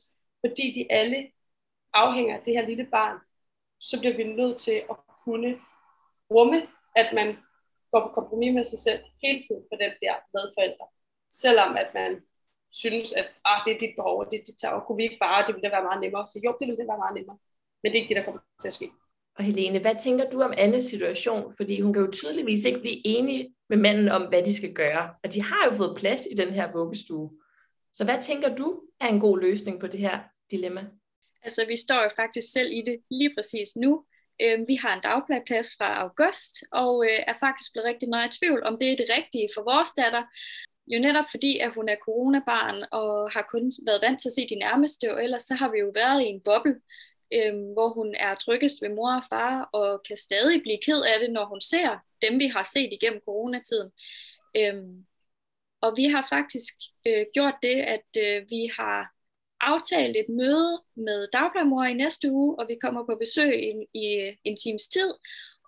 fordi 0.45 0.73
de 0.73 0.91
alle 0.91 1.31
afhænger 1.93 2.37
af 2.37 2.41
det 2.45 2.53
her 2.53 2.67
lille 2.67 2.87
barn, 2.91 3.17
så 3.79 3.99
bliver 3.99 4.15
vi 4.15 4.23
nødt 4.23 4.57
til 4.57 4.83
at 4.89 4.95
kunne 5.25 5.59
rumme, 6.33 6.67
at 6.95 7.13
man 7.13 7.37
går 7.91 8.01
på 8.07 8.13
kompromis 8.13 8.53
med 8.53 8.63
sig 8.63 8.79
selv 8.79 8.99
hele 9.23 9.41
tiden 9.43 9.63
for 9.69 9.75
den 9.75 9.91
der 10.01 10.15
medforældre. 10.33 10.85
Selvom 11.29 11.77
at 11.77 11.89
man 11.93 12.21
synes, 12.71 13.13
at 13.13 13.27
ah, 13.45 13.61
det 13.65 13.75
er 13.75 13.79
dit 13.79 13.95
behov, 13.95 14.19
og 14.19 14.27
det 14.31 14.39
er 14.39 14.43
dit 14.43 14.57
tag, 14.61 14.71
og 14.71 14.85
kunne 14.85 14.97
vi 14.97 15.03
ikke 15.03 15.19
bare, 15.21 15.47
det 15.47 15.55
ville 15.55 15.69
da 15.69 15.75
være 15.75 15.83
meget 15.83 16.01
nemmere. 16.01 16.27
Så 16.27 16.39
jo, 16.45 16.57
det 16.59 16.67
ville 16.67 16.77
det 16.81 16.87
være 16.87 17.03
meget 17.03 17.15
nemmere. 17.15 17.37
Men 17.83 17.91
det 17.91 17.97
er 17.97 18.01
ikke 18.01 18.15
det, 18.15 18.19
der 18.19 18.27
kommer 18.27 18.41
til 18.61 18.67
at 18.67 18.73
ske. 18.73 18.87
Og 19.37 19.43
Helene, 19.43 19.79
hvad 19.79 19.95
tænker 20.03 20.29
du 20.29 20.41
om 20.41 20.53
Annes 20.57 20.83
situation? 20.83 21.53
Fordi 21.57 21.81
hun 21.81 21.93
kan 21.93 22.01
jo 22.01 22.11
tydeligvis 22.11 22.65
ikke 22.65 22.79
blive 22.79 23.07
enig 23.07 23.50
med 23.69 23.77
manden 23.77 24.09
om, 24.09 24.21
hvad 24.21 24.43
de 24.43 24.55
skal 24.55 24.73
gøre. 24.73 25.13
Og 25.23 25.33
de 25.33 25.41
har 25.41 25.69
jo 25.71 25.77
fået 25.77 25.97
plads 25.97 26.27
i 26.31 26.35
den 26.35 26.53
her 26.53 26.71
vuggestue. 26.71 27.31
Så 27.93 28.05
hvad 28.05 28.21
tænker 28.21 28.55
du 28.55 28.81
er 29.00 29.07
en 29.07 29.19
god 29.19 29.39
løsning 29.39 29.79
på 29.79 29.88
det 29.88 30.00
her 30.00 30.19
dilemma? 30.51 30.85
Altså, 31.43 31.65
vi 31.67 31.75
står 31.75 32.03
jo 32.03 32.09
faktisk 32.15 32.51
selv 32.51 32.71
i 32.71 32.81
det 32.85 32.97
lige 33.11 33.33
præcis 33.38 33.75
nu. 33.75 34.05
Øh, 34.41 34.59
vi 34.67 34.75
har 34.75 34.93
en 34.93 35.01
dagplejeplads 35.01 35.75
fra 35.77 36.01
august, 36.05 36.63
og 36.71 37.05
øh, 37.05 37.19
er 37.27 37.33
faktisk 37.39 37.71
blevet 37.73 37.88
rigtig 37.88 38.09
meget 38.09 38.27
i 38.27 38.38
tvivl, 38.39 38.63
om 38.63 38.77
det 38.79 38.91
er 38.91 38.95
det 38.95 39.09
rigtige 39.17 39.50
for 39.55 39.63
vores 39.71 39.89
datter. 39.97 40.23
Jo 40.88 41.00
netop 41.00 41.25
fordi, 41.31 41.57
at 41.57 41.73
hun 41.73 41.89
er 41.89 42.03
coronabarn 42.05 42.77
og 42.91 43.31
har 43.31 43.45
kun 43.51 43.71
været 43.88 44.01
vant 44.01 44.19
til 44.21 44.29
at 44.29 44.33
se 44.33 44.47
de 44.50 44.59
nærmeste, 44.65 45.13
og 45.13 45.23
ellers 45.23 45.41
så 45.41 45.55
har 45.55 45.71
vi 45.71 45.79
jo 45.79 45.91
været 45.95 46.21
i 46.21 46.25
en 46.25 46.41
boble, 46.41 46.75
øh, 47.33 47.53
hvor 47.73 47.89
hun 47.93 48.15
er 48.15 48.35
tryggest 48.35 48.81
ved 48.81 48.89
mor 48.89 49.15
og 49.15 49.23
far, 49.29 49.69
og 49.73 50.03
kan 50.07 50.17
stadig 50.17 50.61
blive 50.61 50.79
ked 50.85 51.01
af 51.01 51.19
det, 51.19 51.31
når 51.31 51.45
hun 51.45 51.61
ser 51.61 51.97
dem, 52.21 52.39
vi 52.39 52.47
har 52.47 52.63
set 52.63 52.89
igennem 52.93 53.21
coronatiden. 53.25 53.91
Øh, 54.57 54.83
og 55.81 55.93
vi 55.97 56.05
har 56.05 56.27
faktisk 56.29 56.73
øh, 57.07 57.25
gjort 57.33 57.55
det, 57.63 57.77
at 57.95 58.09
øh, 58.17 58.50
vi 58.50 58.69
har 58.79 59.11
aftalt 59.61 60.17
et 60.17 60.29
møde 60.29 60.81
med 60.95 61.27
dagplejemor 61.33 61.83
i 61.83 61.93
næste 61.93 62.31
uge, 62.31 62.59
og 62.59 62.67
vi 62.67 62.75
kommer 62.81 63.05
på 63.05 63.15
besøg 63.19 63.63
i, 63.63 63.71
i 63.93 64.35
en 64.43 64.57
times 64.57 64.88
tid. 64.88 65.13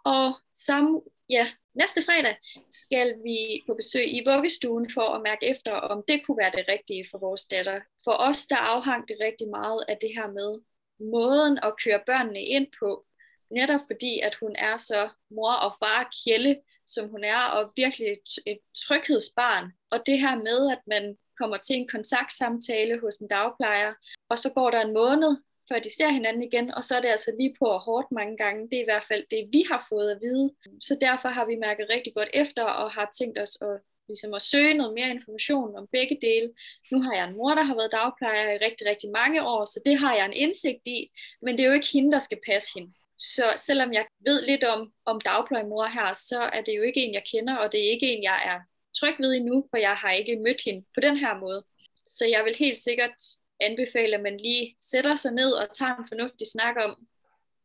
Og 0.05 0.33
samme, 0.53 1.01
ja, 1.29 1.47
næste 1.73 2.01
fredag 2.05 2.35
skal 2.71 3.15
vi 3.23 3.37
på 3.67 3.73
besøg 3.73 4.15
i 4.17 4.21
vuggestuen 4.25 4.89
for 4.93 5.07
at 5.15 5.21
mærke 5.21 5.45
efter, 5.45 5.71
om 5.71 6.03
det 6.07 6.25
kunne 6.25 6.37
være 6.37 6.51
det 6.51 6.65
rigtige 6.67 7.05
for 7.11 7.17
vores 7.17 7.45
datter. 7.45 7.79
For 8.03 8.11
os, 8.11 8.47
der 8.47 8.55
afhang 8.55 9.07
det 9.07 9.17
rigtig 9.21 9.47
meget 9.49 9.85
af 9.87 9.97
det 10.01 10.09
her 10.17 10.27
med, 10.31 10.61
måden 10.99 11.59
at 11.63 11.73
køre 11.83 12.01
børnene 12.05 12.41
ind 12.41 12.67
på, 12.79 13.05
netop 13.51 13.79
fordi, 13.87 14.19
at 14.19 14.35
hun 14.35 14.55
er 14.55 14.77
så 14.77 15.09
mor 15.29 15.53
og 15.53 15.75
far 15.79 16.11
kjelle, 16.23 16.61
som 16.85 17.09
hun 17.09 17.23
er, 17.23 17.41
og 17.41 17.71
virkelig 17.75 18.07
et, 18.07 18.29
et 18.45 18.59
tryghedsbarn. 18.87 19.71
Og 19.91 19.99
det 20.05 20.19
her 20.19 20.35
med, 20.35 20.71
at 20.71 20.81
man 20.87 21.17
kommer 21.39 21.57
til 21.57 21.75
en 21.75 21.87
kontaktsamtale 21.87 22.99
hos 22.99 23.15
en 23.17 23.27
dagplejer, 23.27 23.93
og 24.29 24.39
så 24.39 24.49
går 24.53 24.71
der 24.71 24.81
en 24.81 24.93
måned, 24.93 25.37
før 25.69 25.79
de 25.79 25.95
ser 25.95 26.09
hinanden 26.09 26.43
igen, 26.43 26.73
og 26.73 26.83
så 26.83 26.95
er 26.97 27.01
det 27.01 27.09
altså 27.09 27.31
lige 27.39 27.55
på 27.59 27.65
og 27.65 27.81
hårdt 27.81 28.11
mange 28.11 28.37
gange. 28.37 28.69
Det 28.69 28.77
er 28.77 28.81
i 28.81 28.91
hvert 28.91 29.03
fald 29.03 29.25
det, 29.31 29.49
vi 29.51 29.63
har 29.71 29.85
fået 29.89 30.11
at 30.11 30.21
vide. 30.21 30.53
Så 30.81 30.97
derfor 31.01 31.29
har 31.29 31.45
vi 31.45 31.55
mærket 31.55 31.89
rigtig 31.89 32.13
godt 32.13 32.29
efter, 32.33 32.63
og 32.63 32.91
har 32.91 33.09
tænkt 33.19 33.39
os 33.39 33.57
at 33.61 33.81
ligesom 34.07 34.33
at 34.33 34.41
søge 34.41 34.73
noget 34.73 34.93
mere 34.93 35.09
information 35.09 35.75
om 35.75 35.87
begge 35.91 36.17
dele. 36.21 36.49
Nu 36.91 37.01
har 37.01 37.13
jeg 37.13 37.27
en 37.27 37.35
mor, 37.37 37.55
der 37.55 37.63
har 37.63 37.75
været 37.75 37.91
dagplejer 37.91 38.51
i 38.51 38.63
rigtig, 38.65 38.87
rigtig 38.87 39.09
mange 39.11 39.47
år, 39.47 39.65
så 39.65 39.81
det 39.85 39.99
har 39.99 40.15
jeg 40.15 40.25
en 40.25 40.33
indsigt 40.33 40.87
i, 40.87 40.99
men 41.41 41.51
det 41.53 41.63
er 41.63 41.67
jo 41.67 41.73
ikke 41.79 41.93
hende, 41.93 42.11
der 42.11 42.19
skal 42.19 42.39
passe 42.47 42.69
hende. 42.75 42.93
Så 43.17 43.45
selvom 43.57 43.93
jeg 43.93 44.05
ved 44.25 44.45
lidt 44.45 44.63
om, 44.63 44.93
om 45.05 45.21
dagplejemor 45.21 45.85
her, 45.85 46.13
så 46.13 46.39
er 46.53 46.61
det 46.61 46.73
jo 46.77 46.81
ikke 46.81 47.01
en, 47.05 47.13
jeg 47.13 47.23
kender, 47.31 47.55
og 47.55 47.71
det 47.71 47.79
er 47.79 47.91
ikke 47.91 48.07
en, 48.13 48.23
jeg 48.23 48.39
er 48.45 48.59
tryg 48.99 49.15
ved 49.19 49.33
endnu, 49.33 49.67
for 49.69 49.77
jeg 49.77 49.95
har 49.95 50.11
ikke 50.11 50.35
mødt 50.35 50.61
hende 50.65 50.85
på 50.95 50.99
den 51.01 51.17
her 51.17 51.39
måde. 51.39 51.63
Så 52.05 52.25
jeg 52.25 52.45
vil 52.45 52.55
helt 52.55 52.77
sikkert 52.77 53.15
anbefale, 53.59 54.15
at 54.15 54.21
man 54.21 54.37
lige 54.37 54.75
sætter 54.81 55.15
sig 55.15 55.31
ned 55.31 55.51
og 55.51 55.75
tager 55.77 55.95
en 55.95 56.07
fornuftig 56.07 56.47
snak 56.47 56.75
om, 56.85 57.07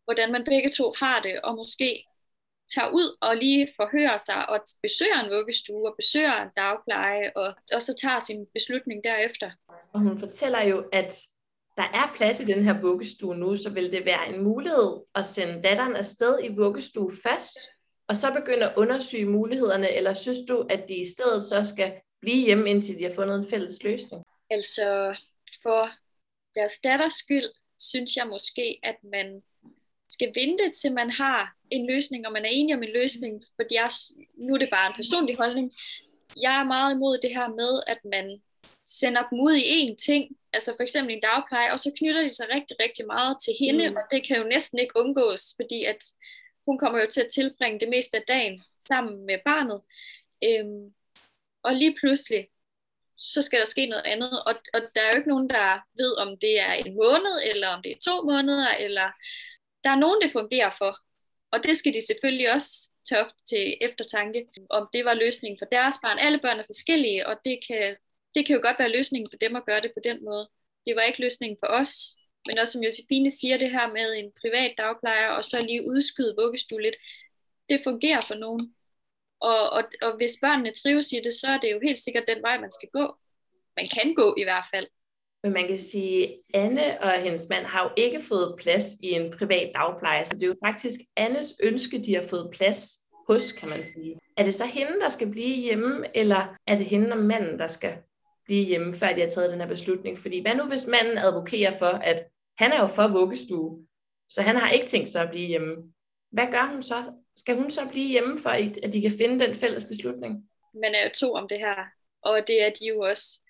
hvordan 0.04 0.32
man 0.32 0.44
begge 0.44 0.70
to 0.70 0.92
har 1.00 1.22
det, 1.22 1.40
og 1.40 1.54
måske 1.54 2.04
tager 2.74 2.90
ud 2.90 3.16
og 3.20 3.36
lige 3.36 3.68
forhører 3.76 4.18
sig 4.18 4.48
og 4.48 4.60
besøger 4.82 5.20
en 5.24 5.30
vuggestue 5.30 5.88
og 5.88 5.94
besøger 5.98 6.42
en 6.42 6.48
dagpleje, 6.56 7.32
og, 7.36 7.54
og 7.74 7.82
så 7.82 7.94
tager 8.02 8.20
sin 8.20 8.46
beslutning 8.54 9.04
derefter. 9.04 9.50
Og 9.92 10.00
hun 10.00 10.18
fortæller 10.18 10.62
jo, 10.62 10.84
at 10.92 11.14
der 11.76 11.82
er 11.82 12.12
plads 12.16 12.40
i 12.40 12.44
den 12.44 12.64
her 12.64 12.80
vuggestue 12.80 13.36
nu, 13.36 13.56
så 13.56 13.70
vil 13.70 13.92
det 13.92 14.04
være 14.04 14.28
en 14.28 14.44
mulighed 14.44 15.00
at 15.14 15.26
sende 15.26 15.62
datteren 15.62 15.96
afsted 15.96 16.38
i 16.44 16.48
vuggestue 16.48 17.12
først, 17.22 17.58
og 18.08 18.16
så 18.16 18.32
begynde 18.32 18.70
at 18.70 18.76
undersøge 18.76 19.26
mulighederne, 19.26 19.90
eller 19.90 20.14
synes 20.14 20.38
du, 20.48 20.66
at 20.70 20.88
de 20.88 20.96
i 20.96 21.04
stedet 21.16 21.42
så 21.42 21.62
skal 21.74 21.92
blive 22.20 22.44
hjemme, 22.44 22.70
indtil 22.70 22.98
de 22.98 23.04
har 23.04 23.14
fundet 23.14 23.38
en 23.38 23.50
fælles 23.50 23.82
løsning? 23.82 24.24
Altså, 24.50 25.18
for 25.62 25.88
deres 26.54 26.80
datters 26.80 27.12
skyld, 27.12 27.50
synes 27.78 28.16
jeg 28.16 28.26
måske, 28.26 28.80
at 28.82 28.96
man 29.12 29.42
skal 30.08 30.32
vente 30.34 30.70
til 30.82 30.94
man 30.94 31.10
har 31.10 31.57
en 31.70 31.86
løsning, 31.86 32.26
og 32.26 32.32
man 32.32 32.44
er 32.44 32.48
enig 32.52 32.74
om 32.76 32.82
en 32.82 32.92
løsning, 32.92 33.42
fordi 33.56 33.74
jeg, 33.74 33.90
nu 34.38 34.54
er 34.54 34.58
det 34.58 34.70
bare 34.72 34.86
en 34.86 34.98
personlig 35.00 35.36
holdning. 35.36 35.72
Jeg 36.42 36.54
er 36.60 36.64
meget 36.64 36.94
imod 36.94 37.18
det 37.18 37.30
her 37.30 37.48
med, 37.48 37.82
at 37.86 37.98
man 38.04 38.42
sender 38.84 39.28
dem 39.30 39.40
ud 39.40 39.54
i 39.54 39.64
én 39.80 39.96
ting, 39.96 40.36
altså 40.52 40.72
for 40.76 40.82
eksempel 40.82 41.14
en 41.14 41.20
dagpleje, 41.20 41.72
og 41.72 41.80
så 41.80 41.90
knytter 41.98 42.22
de 42.22 42.28
sig 42.28 42.46
rigtig, 42.54 42.76
rigtig 42.80 43.06
meget 43.06 43.36
til 43.44 43.54
hende, 43.60 43.90
mm. 43.90 43.96
og 43.96 44.02
det 44.10 44.26
kan 44.26 44.36
jo 44.36 44.44
næsten 44.44 44.78
ikke 44.78 44.96
undgås, 44.96 45.42
fordi 45.56 45.84
at 45.84 46.02
hun 46.66 46.78
kommer 46.78 46.98
jo 47.00 47.06
til 47.10 47.20
at 47.20 47.30
tilbringe 47.34 47.80
det 47.80 47.88
meste 47.88 48.16
af 48.16 48.24
dagen 48.28 48.62
sammen 48.78 49.26
med 49.26 49.38
barnet. 49.44 49.80
Øhm, 50.44 50.94
og 51.62 51.74
lige 51.74 51.96
pludselig, 52.00 52.48
så 53.18 53.42
skal 53.42 53.60
der 53.60 53.66
ske 53.66 53.86
noget 53.86 54.06
andet, 54.06 54.42
og, 54.42 54.54
og 54.74 54.80
der 54.94 55.00
er 55.00 55.10
jo 55.12 55.18
ikke 55.18 55.28
nogen, 55.28 55.50
der 55.50 55.80
ved, 56.02 56.12
om 56.18 56.28
det 56.40 56.60
er 56.60 56.72
en 56.72 56.94
måned, 56.94 57.34
eller 57.50 57.68
om 57.76 57.82
det 57.82 57.92
er 57.92 58.04
to 58.04 58.22
måneder, 58.22 58.68
eller 58.68 59.06
der 59.84 59.90
er 59.90 60.02
nogen, 60.04 60.22
det 60.22 60.32
fungerer 60.32 60.70
for. 60.78 60.98
Og 61.52 61.64
det 61.64 61.76
skal 61.76 61.94
de 61.94 62.06
selvfølgelig 62.06 62.52
også 62.52 62.90
tage 63.08 63.24
op 63.24 63.32
til 63.48 63.76
eftertanke, 63.80 64.46
om 64.70 64.88
det 64.92 65.04
var 65.04 65.14
løsningen 65.14 65.58
for 65.58 65.68
deres 65.76 65.94
barn. 66.02 66.18
Alle 66.18 66.38
børn 66.38 66.58
er 66.60 66.64
forskellige, 66.72 67.26
og 67.26 67.34
det 67.44 67.58
kan, 67.66 67.96
det 68.34 68.46
kan 68.46 68.56
jo 68.56 68.62
godt 68.64 68.78
være 68.78 68.96
løsningen 68.96 69.30
for 69.32 69.38
dem 69.38 69.56
at 69.56 69.66
gøre 69.66 69.80
det 69.80 69.92
på 69.96 70.00
den 70.04 70.24
måde. 70.24 70.48
Det 70.86 70.96
var 70.96 71.02
ikke 71.02 71.20
løsningen 71.20 71.58
for 71.62 71.66
os, 71.80 71.92
men 72.46 72.58
også 72.58 72.72
som 72.72 72.82
Josefine 72.82 73.30
siger, 73.30 73.56
det 73.56 73.70
her 73.70 73.86
med 73.92 74.08
en 74.20 74.32
privat 74.40 74.72
dagplejer, 74.78 75.28
og 75.28 75.44
så 75.44 75.62
lige 75.62 75.88
udskyde 75.92 76.34
vuggestue 76.38 76.82
lidt, 76.82 76.96
det 77.68 77.80
fungerer 77.84 78.20
for 78.20 78.34
nogen. 78.34 78.74
Og, 79.40 79.70
og, 79.70 79.82
og 80.02 80.16
hvis 80.16 80.38
børnene 80.40 80.72
trives 80.72 81.12
i 81.12 81.20
det, 81.24 81.34
så 81.34 81.46
er 81.46 81.58
det 81.58 81.72
jo 81.72 81.80
helt 81.82 81.98
sikkert 81.98 82.24
den 82.28 82.42
vej, 82.42 82.60
man 82.60 82.72
skal 82.72 82.88
gå. 82.92 83.16
Man 83.76 83.88
kan 83.88 84.14
gå 84.14 84.34
i 84.38 84.44
hvert 84.44 84.64
fald. 84.74 84.86
Men 85.42 85.52
man 85.52 85.68
kan 85.68 85.78
sige, 85.78 86.24
at 86.54 86.60
Anne 86.60 87.00
og 87.00 87.12
hendes 87.12 87.46
mand 87.50 87.64
har 87.64 87.82
jo 87.82 87.90
ikke 87.96 88.20
fået 88.20 88.54
plads 88.58 88.94
i 89.02 89.10
en 89.10 89.32
privat 89.38 89.70
dagpleje, 89.74 90.24
så 90.24 90.34
det 90.34 90.42
er 90.42 90.46
jo 90.46 90.56
faktisk 90.64 91.00
Annes 91.16 91.54
ønske, 91.62 91.98
de 91.98 92.14
har 92.14 92.22
fået 92.22 92.50
plads 92.52 92.98
hos, 93.28 93.52
kan 93.52 93.68
man 93.68 93.84
sige. 93.84 94.18
Er 94.36 94.44
det 94.44 94.54
så 94.54 94.66
hende, 94.66 95.00
der 95.00 95.08
skal 95.08 95.30
blive 95.30 95.56
hjemme, 95.56 96.06
eller 96.14 96.56
er 96.66 96.76
det 96.76 96.86
hende 96.86 97.12
og 97.12 97.18
manden, 97.18 97.58
der 97.58 97.68
skal 97.68 97.94
blive 98.44 98.64
hjemme, 98.64 98.94
før 98.94 99.12
de 99.12 99.20
har 99.20 99.28
taget 99.28 99.50
den 99.50 99.60
her 99.60 99.68
beslutning? 99.68 100.18
Fordi 100.18 100.40
hvad 100.40 100.54
nu, 100.54 100.64
hvis 100.64 100.86
manden 100.86 101.18
advokerer 101.18 101.78
for, 101.78 101.86
at 101.86 102.24
han 102.58 102.72
er 102.72 102.80
jo 102.80 102.86
for 102.86 103.08
vuggestue, 103.08 103.86
så 104.30 104.42
han 104.42 104.56
har 104.56 104.70
ikke 104.70 104.86
tænkt 104.86 105.10
sig 105.10 105.22
at 105.22 105.30
blive 105.30 105.46
hjemme. 105.46 105.76
Hvad 106.32 106.46
gør 106.50 106.70
hun 106.72 106.82
så? 106.82 106.94
Skal 107.36 107.56
hun 107.56 107.70
så 107.70 107.80
blive 107.90 108.08
hjemme, 108.08 108.38
for 108.38 108.50
at 108.50 108.92
de 108.92 109.02
kan 109.02 109.12
finde 109.18 109.44
den 109.44 109.54
fælles 109.54 109.84
beslutning? 109.84 110.48
Man 110.74 110.94
er 110.94 111.04
jo 111.04 111.10
to 111.14 111.34
om 111.34 111.48
det 111.48 111.58
her, 111.58 111.74
og 112.22 112.40
det 112.46 112.62
er 112.62 112.70
de 112.70 112.86
jo 112.88 113.00
også. 113.00 113.40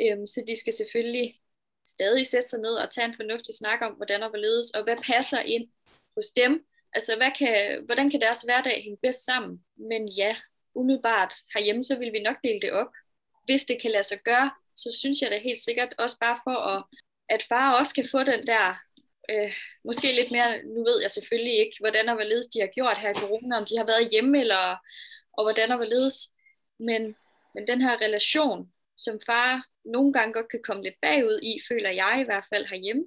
Øhm, 0.00 0.26
så 0.26 0.44
de 0.48 0.60
skal 0.60 0.72
selvfølgelig 0.72 1.40
stadig 1.84 2.26
sætte 2.26 2.48
sig 2.48 2.60
ned 2.60 2.74
og 2.74 2.90
tage 2.90 3.04
en 3.04 3.14
fornuftig 3.14 3.54
snak 3.54 3.80
om, 3.82 3.92
hvordan 3.92 4.22
og 4.22 4.28
hvorledes, 4.30 4.70
og 4.70 4.82
hvad 4.84 4.96
passer 5.12 5.40
ind 5.40 5.68
hos 6.14 6.26
dem. 6.36 6.66
Altså, 6.92 7.16
hvad 7.16 7.30
kan, 7.38 7.82
hvordan 7.84 8.10
kan 8.10 8.20
deres 8.20 8.42
hverdag 8.42 8.82
hænge 8.82 8.98
bedst 9.02 9.24
sammen? 9.24 9.64
Men 9.76 10.08
ja, 10.08 10.36
umiddelbart 10.74 11.34
herhjemme, 11.54 11.84
så 11.84 11.96
vil 11.96 12.12
vi 12.12 12.22
nok 12.22 12.36
dele 12.44 12.60
det 12.60 12.72
op. 12.72 12.92
Hvis 13.44 13.64
det 13.64 13.82
kan 13.82 13.90
lade 13.90 14.02
sig 14.02 14.18
gøre, 14.24 14.50
så 14.76 14.96
synes 15.00 15.22
jeg 15.22 15.30
da 15.30 15.38
helt 15.38 15.60
sikkert 15.60 15.94
også 15.98 16.16
bare 16.20 16.38
for, 16.44 16.56
at, 16.74 16.84
at 17.28 17.42
far 17.42 17.78
også 17.78 17.94
kan 17.94 18.08
få 18.10 18.18
den 18.22 18.46
der, 18.46 18.74
øh, 19.30 19.52
måske 19.84 20.06
lidt 20.18 20.30
mere, 20.30 20.62
nu 20.62 20.84
ved 20.84 21.00
jeg 21.00 21.10
selvfølgelig 21.10 21.58
ikke, 21.58 21.76
hvordan 21.80 22.08
og 22.08 22.14
hvorledes 22.14 22.46
de 22.46 22.60
har 22.60 22.66
gjort 22.66 22.98
her 22.98 23.10
i 23.10 23.14
corona, 23.14 23.56
om 23.56 23.66
de 23.66 23.78
har 23.78 23.86
været 23.86 24.10
hjemme, 24.12 24.40
eller, 24.40 24.64
og 25.32 25.44
hvordan 25.44 25.70
og 25.70 25.76
hvorledes, 25.76 26.16
men, 26.78 27.16
men 27.54 27.66
den 27.66 27.80
her 27.80 28.00
relation, 28.02 28.72
som 28.96 29.20
far 29.26 29.69
nogle 29.84 30.12
gange 30.12 30.32
godt 30.32 30.48
kan 30.48 30.62
komme 30.62 30.82
lidt 30.82 31.00
bagud 31.02 31.40
i, 31.42 31.60
føler 31.68 31.90
jeg 31.90 32.18
i 32.20 32.24
hvert 32.24 32.46
fald 32.50 32.66
herhjemme, 32.66 33.04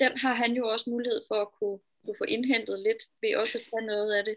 den 0.00 0.18
har 0.18 0.34
han 0.34 0.52
jo 0.52 0.68
også 0.68 0.90
mulighed 0.90 1.20
for 1.28 1.34
at 1.42 1.48
kunne, 1.58 1.78
kunne 2.04 2.18
få 2.18 2.24
indhentet 2.24 2.80
lidt 2.80 3.02
ved 3.22 3.36
også 3.36 3.58
at 3.58 3.64
tage 3.64 3.86
noget 3.86 4.12
af 4.12 4.24
det, 4.24 4.36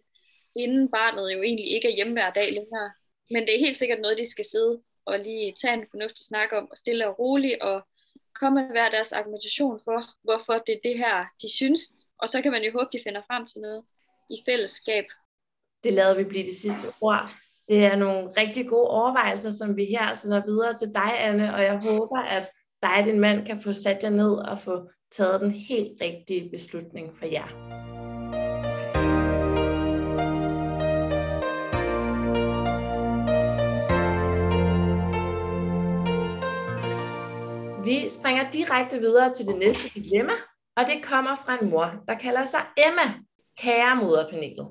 inden 0.56 0.92
barnet 0.92 1.34
jo 1.34 1.42
egentlig 1.42 1.72
ikke 1.72 1.88
er 1.88 1.96
hjemme 1.96 2.14
hver 2.14 2.32
dag 2.32 2.52
længere. 2.52 2.92
Men 3.32 3.42
det 3.44 3.56
er 3.56 3.60
helt 3.60 3.76
sikkert 3.76 4.00
noget, 4.00 4.18
de 4.18 4.30
skal 4.30 4.46
sidde 4.46 4.82
og 5.06 5.20
lige 5.20 5.54
tage 5.62 5.74
en 5.74 5.88
fornuftig 5.92 6.26
snak 6.26 6.50
om, 6.54 6.68
og 6.72 6.78
stille 6.78 7.08
og 7.08 7.20
roligt, 7.20 7.62
og 7.62 7.88
komme 8.34 8.62
med 8.62 8.72
hver 8.72 8.90
deres 8.90 9.12
argumentation 9.12 9.80
for, 9.84 10.04
hvorfor 10.24 10.54
det 10.54 10.74
er 10.76 10.80
det 10.84 10.98
her, 10.98 11.26
de 11.42 11.56
synes. 11.56 11.82
Og 12.18 12.30
så 12.30 12.42
kan 12.42 12.52
man 12.52 12.64
jo 12.64 12.72
håbe, 12.72 12.90
de 12.94 13.04
finder 13.04 13.22
frem 13.28 13.46
til 13.46 13.62
noget 13.62 13.84
i 14.30 14.38
fællesskab. 14.46 15.06
Det 15.84 15.94
lader 15.94 16.16
vi 16.16 16.24
blive 16.24 16.46
det 16.46 16.56
sidste 16.56 16.88
ord. 17.02 17.45
Det 17.70 17.86
er 17.86 17.96
nogle 17.96 18.30
rigtig 18.38 18.68
gode 18.68 18.90
overvejelser, 18.90 19.52
som 19.52 19.76
vi 19.76 19.86
her 19.86 20.16
sender 20.16 20.42
videre 20.46 20.74
til 20.74 20.88
dig, 20.94 21.12
Anne, 21.20 21.56
og 21.56 21.64
jeg 21.64 21.78
håber, 21.78 22.20
at 22.20 22.50
dig 22.82 22.94
og 23.00 23.06
din 23.06 23.20
mand 23.20 23.46
kan 23.46 23.62
få 23.62 23.74
sat 23.74 24.04
jer 24.04 24.10
ned 24.10 24.34
og 24.34 24.60
få 24.60 24.90
taget 25.12 25.42
den 25.42 25.52
helt 25.52 26.02
rigtige 26.02 26.50
beslutning 26.50 27.18
for 27.18 27.26
jer. 27.26 27.48
Vi 37.84 38.10
springer 38.10 38.52
direkte 38.52 39.00
videre 39.00 39.34
til 39.34 39.46
det 39.46 39.58
næste 39.58 39.90
dilemma, 39.90 40.34
og 40.78 40.84
det 40.88 41.04
kommer 41.04 41.36
fra 41.36 41.58
en 41.62 41.70
mor, 41.70 42.04
der 42.08 42.14
kalder 42.14 42.46
sig 42.46 42.62
Emma, 42.88 43.14
kære 43.58 43.96
moderpanelet. 43.96 44.68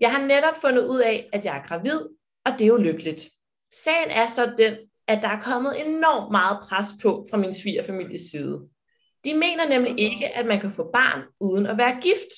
Jeg 0.00 0.12
har 0.12 0.26
netop 0.26 0.56
fundet 0.60 0.86
ud 0.86 1.00
af, 1.00 1.28
at 1.32 1.44
jeg 1.44 1.56
er 1.56 1.66
gravid, 1.66 2.00
og 2.46 2.52
det 2.52 2.62
er 2.62 2.68
jo 2.68 2.76
lykkeligt. 2.76 3.28
Sagen 3.72 4.10
er 4.10 4.26
så 4.26 4.52
den, 4.58 4.74
at 5.08 5.22
der 5.22 5.28
er 5.28 5.40
kommet 5.40 5.86
enormt 5.86 6.30
meget 6.30 6.58
pres 6.68 6.86
på 7.02 7.26
fra 7.30 7.36
min 7.36 7.52
svigerfamilies 7.52 8.30
side. 8.30 8.68
De 9.24 9.34
mener 9.34 9.68
nemlig 9.68 9.98
ikke, 9.98 10.28
at 10.28 10.46
man 10.46 10.60
kan 10.60 10.70
få 10.70 10.90
barn 10.92 11.22
uden 11.40 11.66
at 11.66 11.78
være 11.78 12.00
gift. 12.00 12.32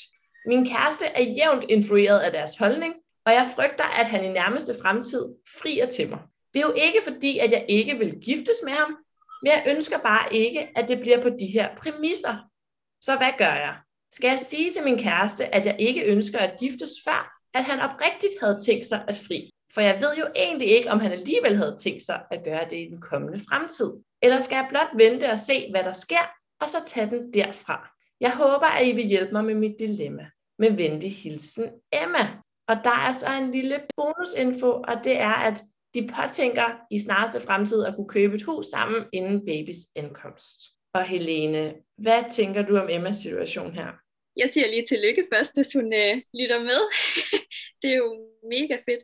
Min 0.46 0.68
kæreste 0.68 1.06
er 1.06 1.22
jævnt 1.22 1.64
influeret 1.68 2.18
af 2.18 2.32
deres 2.32 2.56
holdning, 2.58 2.94
og 3.26 3.32
jeg 3.32 3.46
frygter, 3.54 3.84
at 3.84 4.06
han 4.06 4.24
i 4.24 4.32
nærmeste 4.32 4.74
fremtid 4.82 5.26
frier 5.60 5.86
til 5.86 6.08
mig. 6.10 6.18
Det 6.54 6.62
er 6.62 6.66
jo 6.66 6.74
ikke 6.74 7.00
fordi, 7.04 7.38
at 7.38 7.52
jeg 7.52 7.66
ikke 7.68 7.98
vil 7.98 8.20
giftes 8.20 8.56
med 8.64 8.72
ham, 8.72 8.96
men 9.42 9.52
jeg 9.52 9.64
ønsker 9.68 9.98
bare 9.98 10.34
ikke, 10.34 10.68
at 10.76 10.88
det 10.88 11.00
bliver 11.00 11.22
på 11.22 11.28
de 11.28 11.46
her 11.46 11.68
præmisser. 11.76 12.36
Så 13.00 13.16
hvad 13.16 13.32
gør 13.38 13.54
jeg? 13.54 13.76
Skal 14.12 14.28
jeg 14.28 14.38
sige 14.38 14.70
til 14.70 14.84
min 14.84 14.98
kæreste, 14.98 15.54
at 15.54 15.66
jeg 15.66 15.76
ikke 15.78 16.02
ønsker 16.02 16.38
at 16.38 16.58
giftes 16.58 16.90
før, 17.04 17.32
at 17.54 17.64
han 17.64 17.80
oprigtigt 17.80 18.32
havde 18.42 18.60
tænkt 18.60 18.86
sig 18.86 19.04
at 19.08 19.16
fri. 19.16 19.50
For 19.74 19.80
jeg 19.80 20.00
ved 20.00 20.16
jo 20.18 20.26
egentlig 20.36 20.68
ikke, 20.68 20.90
om 20.90 21.00
han 21.00 21.12
alligevel 21.12 21.56
havde 21.56 21.76
tænkt 21.80 22.02
sig 22.02 22.22
at 22.30 22.44
gøre 22.44 22.64
det 22.70 22.76
i 22.76 22.88
den 22.90 23.00
kommende 23.00 23.40
fremtid. 23.48 23.92
Eller 24.22 24.40
skal 24.40 24.56
jeg 24.56 24.66
blot 24.70 24.88
vente 24.96 25.30
og 25.30 25.38
se, 25.38 25.70
hvad 25.70 25.84
der 25.84 25.92
sker, 25.92 26.30
og 26.60 26.68
så 26.68 26.78
tage 26.86 27.10
den 27.10 27.34
derfra. 27.34 27.96
Jeg 28.20 28.36
håber, 28.36 28.66
at 28.66 28.88
I 28.88 28.92
vil 28.92 29.04
hjælpe 29.04 29.32
mig 29.32 29.44
med 29.44 29.54
mit 29.54 29.78
dilemma. 29.78 30.26
Med 30.58 30.70
venlig 30.70 31.12
hilsen, 31.12 31.64
Emma. 31.92 32.28
Og 32.68 32.76
der 32.84 32.96
er 33.06 33.12
så 33.12 33.32
en 33.32 33.50
lille 33.50 33.80
bonusinfo, 33.96 34.70
og 34.70 35.04
det 35.04 35.16
er, 35.20 35.34
at 35.34 35.64
de 35.94 36.08
påtænker 36.16 36.68
i 36.90 36.98
snareste 36.98 37.40
fremtid 37.40 37.84
at 37.84 37.94
kunne 37.94 38.08
købe 38.08 38.34
et 38.34 38.42
hus 38.42 38.66
sammen 38.66 39.04
inden 39.12 39.46
babys 39.46 39.76
ankomst. 39.96 40.56
Og 40.94 41.04
Helene, 41.04 41.74
hvad 41.98 42.22
tænker 42.32 42.62
du 42.62 42.76
om 42.76 42.88
Emmas 42.90 43.16
situation 43.16 43.74
her? 43.74 43.90
Jeg 44.36 44.50
siger 44.52 44.66
lige 44.66 44.86
tillykke 44.88 45.26
først, 45.32 45.54
hvis 45.54 45.72
hun 45.72 45.92
øh, 46.02 46.14
lytter 46.40 46.60
med. 46.70 46.80
det 47.82 47.90
er 47.92 47.96
jo 47.96 48.10
mega 48.54 48.76
fedt. 48.88 49.02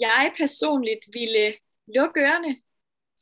Jeg 0.00 0.32
personligt 0.36 1.00
ville 1.12 1.54
lukke 1.86 2.20
ørerne 2.20 2.56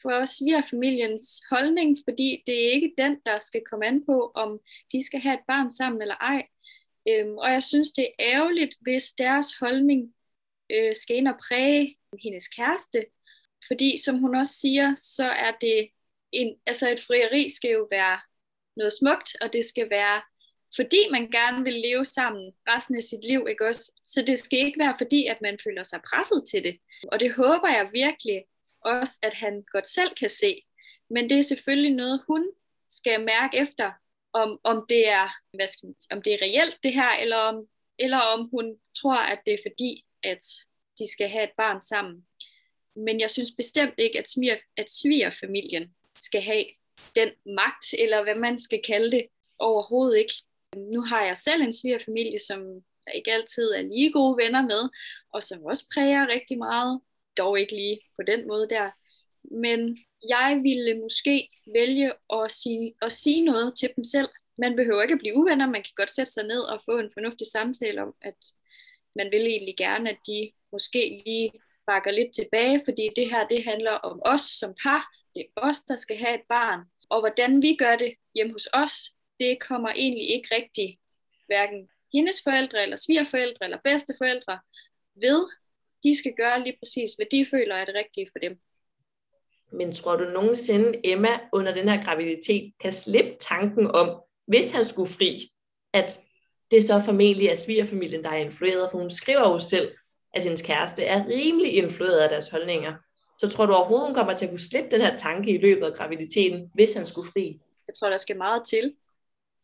for 0.03 0.25
svigerfamiliens 0.25 1.43
holdning, 1.51 1.97
fordi 2.09 2.43
det 2.47 2.67
er 2.67 2.73
ikke 2.73 2.95
den, 2.99 3.21
der 3.27 3.39
skal 3.39 3.63
komme 3.71 3.87
an 3.87 4.07
på, 4.07 4.33
om 4.35 4.61
de 4.93 5.07
skal 5.07 5.21
have 5.21 5.35
et 5.35 5.47
barn 5.49 5.73
sammen 5.73 6.03
eller 6.03 6.15
ej. 6.15 6.47
Øhm, 7.09 7.39
og 7.39 7.51
jeg 7.53 7.63
synes, 7.63 7.93
det 7.93 8.05
er 8.05 8.25
ærgerligt, 8.35 8.75
hvis 8.81 9.13
deres 9.13 9.59
holdning 9.61 10.15
øh, 10.71 10.95
skal 10.95 11.17
ind 11.17 11.29
og 11.29 11.39
præge 11.49 11.97
hendes 12.23 12.49
kæreste. 12.49 13.07
Fordi 13.67 13.97
som 14.05 14.19
hun 14.19 14.35
også 14.35 14.53
siger, 14.53 14.95
så 14.95 15.25
er 15.25 15.53
det 15.61 15.89
en, 16.33 16.57
altså 16.67 16.91
et 16.91 17.01
frieri 17.01 17.49
skal 17.49 17.71
jo 17.71 17.87
være 17.91 18.21
noget 18.77 18.93
smukt, 18.93 19.37
og 19.41 19.53
det 19.53 19.65
skal 19.65 19.91
være 19.91 20.23
fordi 20.77 21.09
man 21.11 21.31
gerne 21.31 21.65
vil 21.65 21.75
leve 21.75 22.05
sammen 22.05 22.53
resten 22.69 22.97
af 22.97 23.03
sit 23.03 23.25
liv, 23.25 23.47
ikke 23.51 23.67
også? 23.67 23.93
Så 24.07 24.23
det 24.23 24.39
skal 24.39 24.59
ikke 24.59 24.79
være 24.79 24.95
fordi, 24.99 25.27
at 25.27 25.39
man 25.43 25.59
føler 25.65 25.83
sig 25.83 26.01
presset 26.11 26.45
til 26.51 26.65
det. 26.65 26.79
Og 27.13 27.21
det 27.21 27.35
håber 27.35 27.69
jeg 27.69 27.91
virkelig 27.93 28.45
også, 28.85 29.19
at 29.23 29.35
han 29.35 29.65
godt 29.73 29.89
selv 29.89 30.15
kan 30.15 30.29
se. 30.29 30.63
Men 31.11 31.31
det 31.31 31.39
er 31.39 31.43
selvfølgelig 31.43 31.95
noget, 31.95 32.23
hun 32.27 32.51
skal 32.89 33.25
mærke 33.25 33.59
efter, 33.59 33.91
om, 34.33 34.61
om, 34.65 34.85
det 34.89 35.09
er, 35.09 35.29
hvad 35.57 35.67
skal 35.67 35.87
man, 35.87 35.95
om 36.11 36.23
det 36.23 36.33
er 36.33 36.43
reelt 36.43 36.79
det 36.83 36.95
her, 36.95 37.11
eller 37.11 37.37
om, 37.37 37.67
eller 37.99 38.19
om 38.19 38.49
hun 38.53 38.77
tror, 38.95 39.17
at 39.17 39.41
det 39.47 39.55
er 39.55 39.59
fordi, 39.69 40.05
at 40.23 40.45
de 40.99 41.13
skal 41.13 41.29
have 41.29 41.45
et 41.45 41.57
barn 41.57 41.81
sammen. 41.81 42.27
Men 42.97 43.21
jeg 43.21 43.31
synes 43.31 43.53
bestemt 43.57 43.95
ikke, 43.99 44.19
at, 44.19 44.29
smier, 44.29 44.57
at 44.77 44.91
svigerfamilien 44.91 45.95
skal 46.19 46.43
have 46.43 46.65
den 47.17 47.29
magt, 47.47 47.95
eller 47.99 48.23
hvad 48.23 48.35
man 48.35 48.59
skal 48.59 48.81
kalde 48.87 49.11
det, 49.11 49.27
overhovedet 49.59 50.19
ikke. 50.19 50.35
Nu 50.77 51.01
har 51.01 51.25
jeg 51.25 51.37
selv 51.37 51.63
en 51.63 51.73
svigerfamilie, 51.73 52.39
som 52.39 52.61
jeg 53.07 53.15
ikke 53.15 53.33
altid 53.33 53.71
er 53.71 53.83
lige 53.83 54.13
gode 54.13 54.37
venner 54.37 54.63
med, 54.63 54.91
og 55.33 55.43
som 55.43 55.65
også 55.65 55.85
præger 55.95 56.27
rigtig 56.27 56.59
meget, 56.59 57.01
dog 57.37 57.61
ikke 57.61 57.73
lige 57.73 58.01
på 58.17 58.23
den 58.27 58.49
måde 58.49 58.69
der. 58.69 58.91
Men 59.63 59.99
jeg 60.29 60.61
ville 60.63 61.01
måske 61.01 61.49
vælge 61.75 62.13
at 62.33 62.51
sige, 62.51 62.95
at 63.03 63.13
sige 63.13 63.45
noget 63.45 63.77
til 63.79 63.91
dem 63.97 64.05
selv. 64.05 64.29
Man 64.59 64.77
behøver 64.77 65.03
ikke 65.03 65.15
at 65.15 65.19
blive 65.21 65.37
uvenner, 65.37 65.67
man 65.67 65.83
kan 65.83 65.93
godt 65.97 66.11
sætte 66.11 66.33
sig 66.33 66.45
ned 66.45 66.61
og 66.61 66.83
få 66.85 66.99
en 66.99 67.11
fornuftig 67.15 67.47
samtale 67.47 68.03
om, 68.03 68.15
at 68.23 68.39
man 69.17 69.31
vil 69.31 69.47
egentlig 69.47 69.77
gerne, 69.77 70.11
at 70.11 70.19
de 70.27 70.51
måske 70.73 71.23
lige 71.27 71.53
bakker 71.87 72.11
lidt 72.11 72.35
tilbage, 72.35 72.83
fordi 72.85 73.09
det 73.17 73.31
her, 73.31 73.49
det 73.49 73.65
handler 73.65 73.93
om 73.93 74.21
os 74.25 74.41
som 74.41 74.75
par. 74.83 75.03
Det 75.35 75.41
er 75.43 75.61
os, 75.69 75.81
der 75.81 75.97
skal 75.97 76.17
have 76.17 76.35
et 76.35 76.47
barn. 76.49 76.81
Og 77.09 77.21
hvordan 77.21 77.63
vi 77.63 77.77
gør 77.77 77.97
det 77.97 78.15
hjemme 78.35 78.53
hos 78.53 78.69
os, 78.73 78.95
det 79.41 79.61
kommer 79.69 79.89
egentlig 79.89 80.31
ikke 80.31 80.55
rigtig 80.55 80.99
hverken 81.47 81.89
hendes 82.13 82.43
forældre, 82.45 82.83
eller 82.83 82.97
svigerforældre, 82.97 83.65
eller 83.67 83.79
bedsteforældre 83.85 84.59
ved. 85.15 85.47
De 86.05 86.19
skal 86.19 86.33
gøre 86.37 86.65
lige 86.65 86.77
præcis, 86.83 87.13
hvad 87.13 87.27
de 87.33 87.47
føler 87.51 87.75
er 87.75 87.85
det 87.85 87.95
rigtige 87.95 88.29
for 88.33 88.39
dem. 88.39 88.59
Men 89.73 89.95
tror 89.95 90.17
du 90.17 90.25
nogensinde, 90.25 91.01
Emma 91.05 91.39
under 91.53 91.75
den 91.75 91.89
her 91.89 92.03
graviditet 92.03 92.73
kan 92.81 92.93
slippe 92.93 93.37
tanken 93.41 93.91
om, 93.91 94.23
hvis 94.47 94.73
han 94.73 94.85
skulle 94.85 95.11
fri, 95.11 95.53
at 95.93 96.21
det 96.71 96.85
så 96.85 97.03
formentlig 97.05 97.47
er 97.47 97.57
svigerfamilien, 97.57 98.25
der 98.25 98.31
er 98.31 98.37
influeret, 98.37 98.89
for 98.91 98.99
hun 98.99 99.11
skriver 99.11 99.49
jo 99.49 99.59
selv, 99.59 99.93
at 100.35 100.43
hendes 100.43 100.63
kæreste 100.63 101.05
er 101.05 101.27
rimelig 101.27 101.73
influeret 101.73 102.19
af 102.19 102.29
deres 102.29 102.49
holdninger. 102.49 102.95
Så 103.41 103.49
tror 103.49 103.67
du 103.67 103.73
overhovedet, 103.73 104.07
hun 104.07 104.15
kommer 104.15 104.37
til 104.37 104.45
at 104.45 104.51
kunne 104.51 104.69
slippe 104.71 104.91
den 104.91 105.01
her 105.01 105.17
tanke 105.17 105.51
i 105.51 105.59
løbet 105.59 105.87
af 105.87 105.95
graviditeten, 105.95 106.71
hvis 106.75 106.95
han 106.95 107.07
skulle 107.07 107.31
fri? 107.33 107.61
Jeg 107.87 107.95
tror, 107.95 108.11
der 108.11 108.17
skal 108.17 108.37
meget 108.37 108.63
til. 108.67 108.95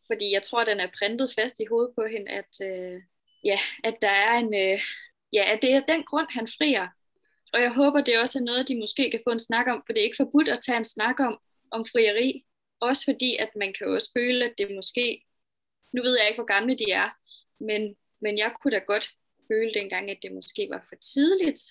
Fordi 0.07 0.33
jeg 0.33 0.43
tror, 0.43 0.63
den 0.63 0.79
er 0.79 0.87
printet 0.99 1.33
fast 1.35 1.59
i 1.59 1.65
hovedet 1.69 1.95
på 1.95 2.05
hende, 2.05 2.31
at, 2.31 2.53
øh, 2.63 3.01
ja, 3.43 3.57
at 3.83 3.95
der 4.01 4.09
er 4.09 4.33
en... 4.37 4.53
Øh, 4.53 4.79
ja, 5.33 5.53
at 5.53 5.61
det 5.61 5.73
er 5.73 5.85
den 5.85 6.03
grund, 6.03 6.27
han 6.29 6.47
frier. 6.57 6.87
Og 7.53 7.61
jeg 7.61 7.73
håber, 7.73 8.01
det 8.01 8.21
også 8.21 8.39
er 8.39 8.43
noget, 8.43 8.67
de 8.67 8.79
måske 8.79 9.11
kan 9.11 9.21
få 9.23 9.29
en 9.29 9.39
snak 9.39 9.67
om, 9.67 9.83
for 9.85 9.93
det 9.93 9.99
er 9.99 10.03
ikke 10.03 10.23
forbudt 10.23 10.49
at 10.49 10.63
tage 10.65 10.77
en 10.77 10.85
snak 10.85 11.19
om, 11.19 11.39
om 11.71 11.85
frieri. 11.85 12.45
Også 12.79 13.05
fordi, 13.05 13.35
at 13.35 13.49
man 13.55 13.73
kan 13.73 13.87
også 13.87 14.11
føle, 14.17 14.45
at 14.45 14.53
det 14.57 14.75
måske... 14.75 15.23
Nu 15.93 16.01
ved 16.01 16.17
jeg 16.19 16.27
ikke, 16.27 16.37
hvor 16.37 16.53
gamle 16.53 16.75
de 16.77 16.91
er, 16.91 17.09
men, 17.59 17.95
men 18.21 18.37
jeg 18.37 18.51
kunne 18.61 18.71
da 18.71 18.79
godt 18.79 19.09
føle 19.47 19.73
dengang, 19.73 20.11
at 20.11 20.17
det 20.21 20.31
måske 20.31 20.67
var 20.69 20.85
for 20.89 20.95
tidligt 20.95 21.61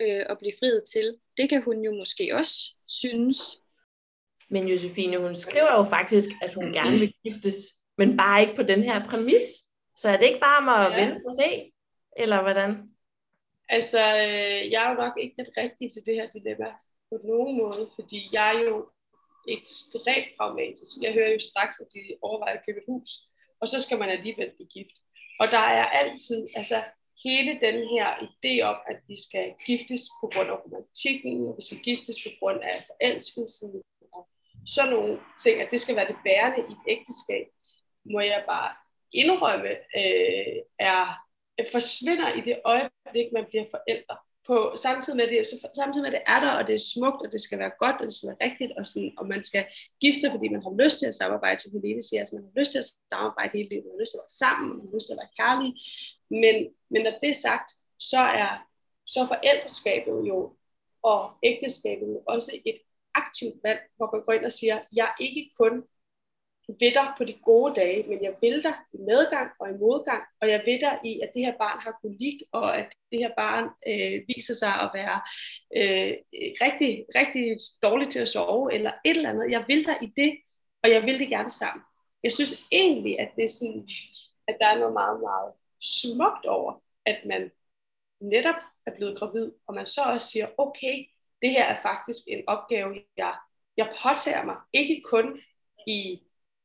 øh, 0.00 0.24
at 0.28 0.38
blive 0.38 0.52
friet 0.58 0.84
til. 0.92 1.16
Det 1.36 1.48
kan 1.48 1.62
hun 1.62 1.84
jo 1.84 1.92
måske 1.96 2.36
også 2.36 2.74
synes. 2.86 3.38
Men 4.50 4.68
Josefine, 4.68 5.18
hun 5.18 5.34
skriver 5.34 5.72
jo 5.76 5.84
faktisk, 5.84 6.28
at 6.42 6.54
hun 6.54 6.72
gerne 6.72 6.98
vil 6.98 7.14
giftes, 7.24 7.56
men 7.98 8.16
bare 8.16 8.40
ikke 8.40 8.56
på 8.56 8.62
den 8.62 8.82
her 8.82 9.08
præmis. 9.08 9.46
Så 9.96 10.08
er 10.08 10.16
det 10.16 10.26
ikke 10.26 10.40
bare 10.40 10.58
om 10.62 10.68
at 10.68 10.98
ja. 10.98 11.04
vente 11.04 11.26
og 11.26 11.32
se? 11.42 11.72
Eller 12.16 12.42
hvordan? 12.42 12.70
Altså, 13.68 13.98
øh, 13.98 14.70
jeg 14.72 14.84
er 14.84 14.90
jo 14.90 14.96
nok 15.04 15.14
ikke 15.20 15.34
den 15.36 15.46
rigtige 15.56 15.90
til 15.90 16.02
det 16.06 16.14
her 16.14 16.28
dilemma 16.30 16.70
på 17.10 17.16
nogen 17.24 17.56
måde, 17.58 17.90
fordi 17.94 18.28
jeg 18.32 18.56
er 18.56 18.60
jo 18.60 18.90
ekstremt 19.48 20.30
pragmatisk. 20.38 20.94
Jeg 21.02 21.12
hører 21.12 21.32
jo 21.32 21.38
straks, 21.38 21.80
at 21.80 21.86
de 21.94 22.00
overvejer 22.22 22.56
at 22.56 22.66
købe 22.66 22.78
et 22.78 22.88
hus, 22.88 23.08
og 23.60 23.68
så 23.68 23.82
skal 23.82 23.98
man 23.98 24.08
alligevel 24.08 24.50
blive 24.56 24.68
gift. 24.76 24.96
Og 25.40 25.46
der 25.50 25.64
er 25.80 25.86
altid, 25.86 26.48
altså 26.54 26.82
hele 27.24 27.52
den 27.66 27.76
her 27.92 28.08
idé 28.28 28.62
om, 28.70 28.76
at 28.90 28.98
vi 29.08 29.16
skal 29.26 29.54
giftes 29.66 30.02
på 30.20 30.26
grund 30.32 30.48
af 30.50 30.56
romantikken, 30.64 31.46
og 31.48 31.54
vi 31.58 31.62
skal 31.68 31.80
giftes 31.88 32.16
på 32.24 32.30
grund 32.40 32.60
af 32.62 32.84
forelskelsen, 32.88 33.82
sådan 34.66 34.92
nogle 34.92 35.18
ting, 35.42 35.60
at 35.60 35.68
det 35.70 35.80
skal 35.80 35.96
være 35.96 36.08
det 36.08 36.16
bærende 36.24 36.58
i 36.58 36.72
et 36.72 36.84
ægteskab, 36.88 37.46
må 38.04 38.20
jeg 38.20 38.44
bare 38.48 38.70
indrømme, 39.12 39.70
øh, 39.70 40.56
er, 40.78 41.02
øh, 41.60 41.66
forsvinder 41.72 42.34
i 42.34 42.40
det 42.40 42.60
øjeblik, 42.64 43.32
man 43.32 43.46
bliver 43.50 43.64
forældre 43.70 44.16
på, 44.46 44.72
samtidig 44.76 45.16
med 45.16 45.28
det, 45.28 45.46
så 45.46 45.68
samtidig 45.74 46.04
med 46.06 46.12
det 46.16 46.22
er 46.26 46.40
der, 46.40 46.52
og 46.58 46.66
det 46.66 46.74
er 46.74 46.88
smukt, 46.94 47.20
og 47.24 47.32
det 47.32 47.40
skal 47.40 47.58
være 47.58 47.72
godt, 47.78 47.96
og 48.00 48.06
det 48.06 48.14
skal 48.14 48.28
være 48.28 48.44
rigtigt, 48.46 48.72
og, 48.78 48.86
sådan, 48.86 49.12
og 49.18 49.26
man 49.26 49.44
skal 49.44 49.64
gifte 50.00 50.20
sig, 50.20 50.30
fordi 50.30 50.48
man 50.48 50.62
har 50.62 50.82
lyst 50.84 50.98
til 50.98 51.06
at 51.06 51.14
samarbejde, 51.14 51.60
som 51.60 51.72
Helene 51.72 52.02
siger, 52.02 52.20
altså 52.20 52.34
man 52.36 52.44
har 52.44 52.60
lyst 52.60 52.72
til 52.72 52.78
at 52.78 52.90
samarbejde 53.12 53.50
hele 53.58 53.68
livet, 53.68 53.84
man 53.84 53.94
har 53.94 54.02
lyst 54.02 54.12
til 54.12 54.20
at 54.20 54.26
være 54.26 54.40
sammen, 54.44 54.68
man 54.76 54.86
har 54.86 54.94
lyst 54.96 55.06
til 55.06 55.16
at 55.16 55.22
være 55.22 55.36
kærlig, 55.40 55.70
men, 56.42 56.56
men 56.92 57.00
når 57.04 57.14
det 57.22 57.30
er 57.30 57.40
sagt, 57.48 57.68
så 58.10 58.20
er 58.42 58.52
så 59.14 59.20
forældreskabet 59.32 60.18
jo, 60.30 60.38
og 61.02 61.20
ægteskabet 61.42 62.08
jo 62.14 62.20
også 62.34 62.50
et 62.64 62.78
aktivt 63.14 63.54
valg, 63.64 63.80
hvor 63.96 64.08
man 64.12 64.24
går 64.24 64.32
ind 64.32 64.44
og 64.44 64.52
siger, 64.52 64.80
jeg 64.92 65.04
er 65.04 65.22
ikke 65.22 65.50
kun 65.58 65.84
ved 66.80 66.92
dig 66.94 67.08
på 67.18 67.24
de 67.24 67.34
gode 67.44 67.74
dage, 67.74 68.08
men 68.08 68.22
jeg 68.22 68.34
vil 68.40 68.62
dig 68.64 68.74
i 68.92 68.98
medgang 68.98 69.50
og 69.60 69.68
i 69.70 69.72
modgang, 69.72 70.22
og 70.40 70.48
jeg 70.48 70.62
ved 70.66 70.80
dig 70.80 70.98
i, 71.04 71.20
at 71.20 71.30
det 71.34 71.44
her 71.44 71.56
barn 71.58 71.78
har 71.78 71.98
kolik, 72.02 72.42
og 72.52 72.78
at 72.78 72.88
det 73.12 73.18
her 73.18 73.30
barn 73.36 73.64
øh, 73.86 74.22
viser 74.28 74.54
sig 74.54 74.74
at 74.84 74.90
være 74.94 75.16
øh, 75.76 76.12
rigtig, 76.64 77.06
rigtig 77.14 77.56
dårligt 77.82 78.12
til 78.12 78.20
at 78.20 78.28
sove, 78.28 78.74
eller 78.74 78.92
et 79.04 79.16
eller 79.16 79.30
andet. 79.30 79.50
Jeg 79.50 79.64
vil 79.68 79.84
dig 79.86 79.96
i 80.02 80.06
det, 80.16 80.38
og 80.82 80.90
jeg 80.90 81.02
vil 81.02 81.18
det 81.20 81.28
gerne 81.28 81.50
sammen. 81.50 81.84
Jeg 82.22 82.32
synes 82.32 82.66
egentlig, 82.72 83.20
at 83.20 83.30
det 83.36 83.44
er 83.44 83.48
sådan, 83.48 83.88
at 84.48 84.56
der 84.60 84.66
er 84.66 84.78
noget 84.78 84.92
meget, 84.92 85.20
meget 85.20 85.52
smukt 85.80 86.46
over, 86.46 86.82
at 87.06 87.18
man 87.26 87.50
netop 88.20 88.60
er 88.86 88.94
blevet 88.96 89.18
gravid, 89.18 89.52
og 89.66 89.74
man 89.74 89.86
så 89.86 90.02
også 90.02 90.26
siger, 90.28 90.46
okay, 90.58 91.06
det 91.42 91.50
her 91.50 91.64
er 91.64 91.82
faktisk 91.82 92.22
en 92.28 92.42
opgave, 92.46 93.02
jeg, 93.16 93.34
jeg 93.76 93.94
påtager 94.02 94.44
mig, 94.44 94.56
ikke 94.72 95.02
kun 95.02 95.40
i 95.86 96.20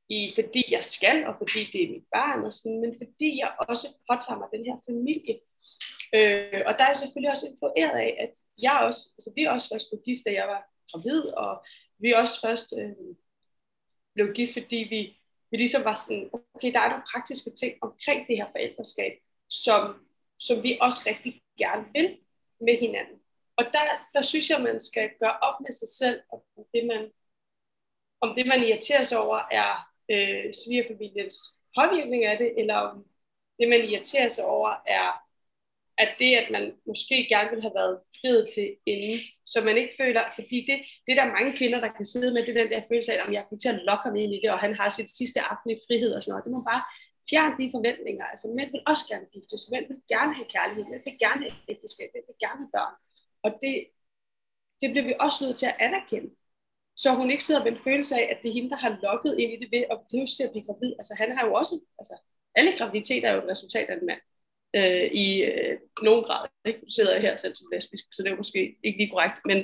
i, 0.10 0.32
fordi 0.36 0.64
jeg 0.72 0.84
skal, 0.84 1.26
og 1.26 1.36
fordi 1.38 1.64
det 1.74 1.84
er 1.84 1.92
mit 1.92 2.08
barn, 2.12 2.46
og 2.46 2.54
sådan, 2.54 2.82
men 2.82 2.96
fordi 2.98 3.40
jeg 3.40 3.56
også 3.70 3.88
påtager 4.10 4.40
mig 4.40 4.48
den 4.54 4.66
her 4.66 4.78
familie. 4.90 5.40
Øh, 6.16 6.62
og 6.68 6.74
der 6.78 6.84
er 6.84 6.92
jeg 6.94 6.96
selvfølgelig 6.96 7.32
også 7.32 7.48
influeret 7.48 7.98
af, 8.08 8.18
at 8.20 8.34
jeg 8.58 8.80
også, 8.88 9.02
altså 9.18 9.32
vi 9.36 9.44
også 9.44 9.70
først 9.74 9.88
blev 9.90 10.02
gift, 10.06 10.24
da 10.26 10.32
jeg 10.34 10.48
var 10.48 10.62
gravid, 10.92 11.24
og 11.44 11.66
vi 12.00 12.12
også 12.12 12.42
først 12.42 12.74
øh, 12.80 13.16
blev 14.14 14.34
gift, 14.34 14.54
fordi 14.54 14.80
vi, 14.94 15.02
vi 15.52 15.58
ligesom 15.58 15.84
var 15.84 15.94
sådan, 15.94 16.30
okay, 16.34 16.74
der 16.74 16.80
er 16.80 16.90
nogle 16.90 17.10
praktiske 17.14 17.52
ting 17.62 17.74
omkring 17.82 18.28
det 18.28 18.38
her 18.38 18.48
forældreskab, 18.52 19.14
som, 19.50 19.82
som 20.40 20.64
vi 20.64 20.78
også 20.82 21.00
rigtig 21.06 21.42
gerne 21.58 21.86
vil 21.96 22.18
med 22.62 22.78
hinanden. 22.80 23.20
Og 23.58 23.66
der, 23.74 23.86
der 24.14 24.22
synes 24.22 24.50
jeg, 24.50 24.62
man 24.62 24.80
skal 24.80 25.10
gøre 25.20 25.38
op 25.42 25.62
med 25.62 25.72
sig 25.72 25.88
selv, 25.88 26.22
om 26.32 26.40
det 26.74 26.86
man, 26.86 27.12
om 28.22 28.36
det 28.36 28.48
man 28.48 28.64
irriterer 28.64 29.04
sig 29.04 29.20
over, 29.20 29.40
er 29.52 29.72
øh, 30.12 30.54
svigerfamiliens 30.54 31.38
påvirkning 31.78 32.26
af 32.26 32.38
det, 32.38 32.60
eller 32.60 32.76
om 32.76 33.06
det, 33.60 33.70
man 33.70 33.82
irriterer 33.90 34.30
sig 34.30 34.46
over, 34.46 34.76
er 34.86 35.26
at 35.98 36.12
det, 36.20 36.36
at 36.36 36.48
man 36.52 36.74
måske 36.88 37.28
gerne 37.30 37.50
vil 37.50 37.62
have 37.62 37.76
været 37.82 38.00
friet 38.22 38.48
til 38.56 38.76
inden, 38.86 39.20
så 39.46 39.62
man 39.62 39.78
ikke 39.78 39.94
føler, 40.02 40.24
fordi 40.36 40.58
det, 40.70 40.78
det 41.06 41.12
er 41.12 41.20
der 41.24 41.36
mange 41.38 41.58
kvinder, 41.58 41.80
der 41.80 41.92
kan 41.98 42.06
sidde 42.06 42.34
med, 42.34 42.46
det 42.46 42.56
den 42.56 42.70
der 42.72 42.82
følelse 42.90 43.14
af, 43.14 43.18
at 43.28 43.34
jeg 43.34 43.44
kommer 43.44 43.60
til 43.60 43.70
at 43.70 43.84
lokke 43.90 44.04
ham 44.08 44.16
ind 44.16 44.34
i 44.34 44.42
det, 44.44 44.52
og 44.52 44.60
han 44.60 44.74
har 44.80 44.90
sit 44.90 45.10
sidste 45.10 45.40
aften 45.42 45.70
i 45.72 45.78
frihed 45.88 46.12
og 46.16 46.22
sådan 46.24 46.32
noget. 46.32 46.46
Det 46.46 46.54
må 46.56 46.62
bare 46.72 46.84
fjerne 47.30 47.54
de 47.60 47.72
forventninger. 47.76 48.26
Altså 48.26 48.48
mænd 48.58 48.72
vil 48.72 48.88
også 48.92 49.04
gerne 49.12 49.28
giftes, 49.34 49.62
mænd 49.72 49.86
vil 49.90 50.02
gerne 50.14 50.34
have 50.38 50.50
kærlighed, 50.56 50.86
mænd 50.92 51.04
vil 51.08 51.20
gerne 51.26 51.42
have 51.46 51.56
ægteskab, 51.74 52.10
mænd 52.14 52.26
vil 52.30 52.42
gerne 52.46 52.60
have 52.64 52.74
børn. 52.78 52.96
Og 53.46 53.52
det, 53.62 53.74
det 54.82 54.88
bliver 54.92 55.06
vi 55.06 55.14
også 55.20 55.40
nødt 55.44 55.58
til 55.58 55.66
at 55.66 55.76
anerkende. 55.80 56.30
Så 57.04 57.10
hun 57.20 57.30
ikke 57.32 57.44
sidder 57.44 57.64
med 57.64 57.72
en 57.72 57.84
følelse 57.88 58.16
af, 58.16 58.26
at 58.32 58.40
det 58.42 58.50
er 58.50 58.54
hende, 58.54 58.70
der 58.70 58.84
har 58.86 59.00
lukket 59.04 59.40
ind 59.40 59.52
i 59.54 59.60
det 59.62 59.70
ved 59.72 59.84
at 59.92 60.00
pludselig 60.10 60.46
at 60.46 60.52
blive 60.52 60.66
gravid. 60.68 60.92
Altså 61.00 61.14
han 61.22 61.38
har 61.38 61.46
jo 61.48 61.54
også, 61.54 61.76
altså 62.00 62.16
alle 62.56 62.78
graviditeter 62.78 63.30
er 63.30 63.34
jo 63.34 63.44
et 63.44 63.52
resultat 63.54 63.90
af 63.90 63.96
en 63.98 64.06
mand. 64.06 64.22
Øh, 64.78 65.08
I 65.24 65.44
øh, 65.44 65.80
nogen 66.02 66.24
grad. 66.24 66.48
Ikke? 66.66 66.80
Nu 66.80 66.90
sidder 66.90 67.14
jeg 67.14 67.22
her 67.22 67.36
selv 67.36 67.56
som 67.56 67.68
lesbisk, 67.74 68.06
så 68.12 68.24
det 68.24 68.32
er 68.32 68.42
måske 68.44 68.60
ikke 68.84 68.98
lige 69.00 69.12
korrekt. 69.14 69.38
Men, 69.46 69.58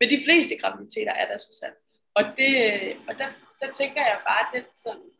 men 0.00 0.10
de 0.10 0.22
fleste 0.24 0.54
graviditeter 0.56 1.12
er 1.12 1.26
der 1.28 1.36
så 1.36 1.46
altså 1.46 1.52
sandt. 1.60 1.78
Og, 2.18 2.24
det, 2.38 2.52
øh, 2.66 2.92
og 3.08 3.14
der, 3.20 3.28
der 3.60 3.72
tænker 3.72 4.02
jeg 4.10 4.18
bare, 4.28 4.42
at 4.46 4.50
den 4.56 4.66
sådan, 4.84 5.10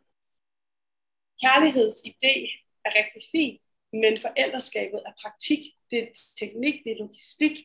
kærlighedsidé 1.43 2.33
er 2.85 2.91
rigtig 2.99 3.21
fin, 3.33 3.53
men 3.93 4.13
forældreskabet 4.25 4.99
er 5.07 5.13
praktik, 5.21 5.61
det 5.91 5.99
er 6.03 6.07
teknik, 6.39 6.75
det 6.83 6.91
er 6.91 7.03
logistik, 7.05 7.55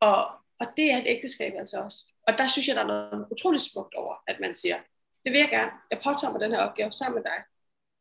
og, 0.00 0.18
og 0.60 0.66
det 0.76 0.92
er 0.92 0.96
et 0.98 1.06
ægteskab 1.06 1.54
altså 1.58 1.80
også. 1.80 1.98
Og 2.26 2.38
der 2.38 2.46
synes 2.48 2.68
jeg, 2.68 2.76
der 2.76 2.82
er 2.82 2.86
noget 2.86 3.26
utroligt 3.30 3.62
smukt 3.62 3.94
over, 3.94 4.14
at 4.26 4.40
man 4.40 4.54
siger, 4.54 4.78
det 5.24 5.32
vil 5.32 5.38
jeg 5.38 5.50
gerne. 5.50 5.70
Jeg 5.90 6.00
påtager 6.04 6.32
mig 6.32 6.40
den 6.40 6.52
her 6.52 6.60
opgave 6.60 6.92
sammen 6.92 7.14
med 7.14 7.24
dig. 7.30 7.38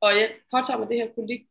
Og 0.01 0.15
jeg 0.15 0.31
påtager 0.51 0.79
mig 0.79 0.89
det 0.89 0.97
her 0.97 1.10
politik 1.15 1.41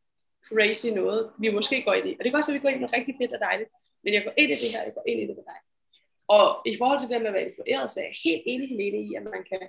crazy 0.49 0.87
noget, 0.87 1.31
vi 1.39 1.49
måske 1.51 1.83
går 1.83 1.93
ind 1.93 2.07
i. 2.09 2.15
Og 2.19 2.23
det 2.23 2.31
kan 2.31 2.37
også 2.37 2.51
være, 2.51 2.57
at 2.57 2.61
vi 2.61 2.65
går 2.65 2.69
ind 2.69 2.77
i 2.77 2.83
noget 2.83 2.93
rigtig 2.93 3.15
fedt 3.21 3.33
og 3.33 3.39
dejligt. 3.39 3.69
Men 4.03 4.13
jeg 4.13 4.23
går 4.23 4.33
ind 4.37 4.51
i 4.51 4.55
det 4.63 4.69
her, 4.73 4.83
jeg 4.83 4.93
går 4.93 5.03
ind 5.07 5.19
i 5.19 5.27
det 5.27 5.35
med 5.35 5.45
dig. 5.51 5.59
Og 6.27 6.45
i 6.65 6.77
forhold 6.77 6.99
til 6.99 7.09
det 7.09 7.21
med 7.21 7.27
at 7.27 7.33
være 7.33 7.47
influeret, 7.49 7.91
så 7.91 7.99
er 7.99 8.03
jeg 8.03 8.15
helt 8.23 8.43
enig, 8.45 8.69
Helene, 8.69 8.99
i, 9.07 9.13
at 9.19 9.23
man 9.23 9.43
kan 9.51 9.61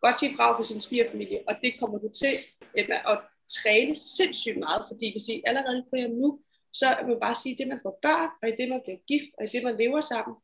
godt 0.00 0.16
sige 0.18 0.36
fra 0.36 0.56
på 0.56 0.62
sin 0.62 0.80
svigerfamilie, 0.80 1.40
og 1.48 1.54
det 1.62 1.78
kommer 1.80 1.98
du 1.98 2.08
til 2.20 2.34
Emma, 2.76 2.96
at 3.12 3.18
træne 3.56 3.96
sindssygt 3.96 4.58
meget, 4.58 4.82
fordi 4.90 5.06
hvis 5.12 5.28
I 5.28 5.42
allerede 5.46 5.86
prøver 5.90 6.08
nu, 6.08 6.40
så 6.74 6.96
må 7.02 7.08
vil 7.08 7.20
bare 7.20 7.34
sige, 7.34 7.52
at 7.52 7.58
det 7.58 7.68
man 7.68 7.80
får 7.82 7.98
børn, 8.02 8.30
og 8.42 8.48
i 8.48 8.56
det 8.58 8.68
man 8.68 8.80
bliver 8.84 8.98
gift, 9.06 9.30
og 9.38 9.44
i 9.44 9.48
det 9.48 9.62
man 9.64 9.76
lever 9.76 10.00
sammen, 10.00 10.36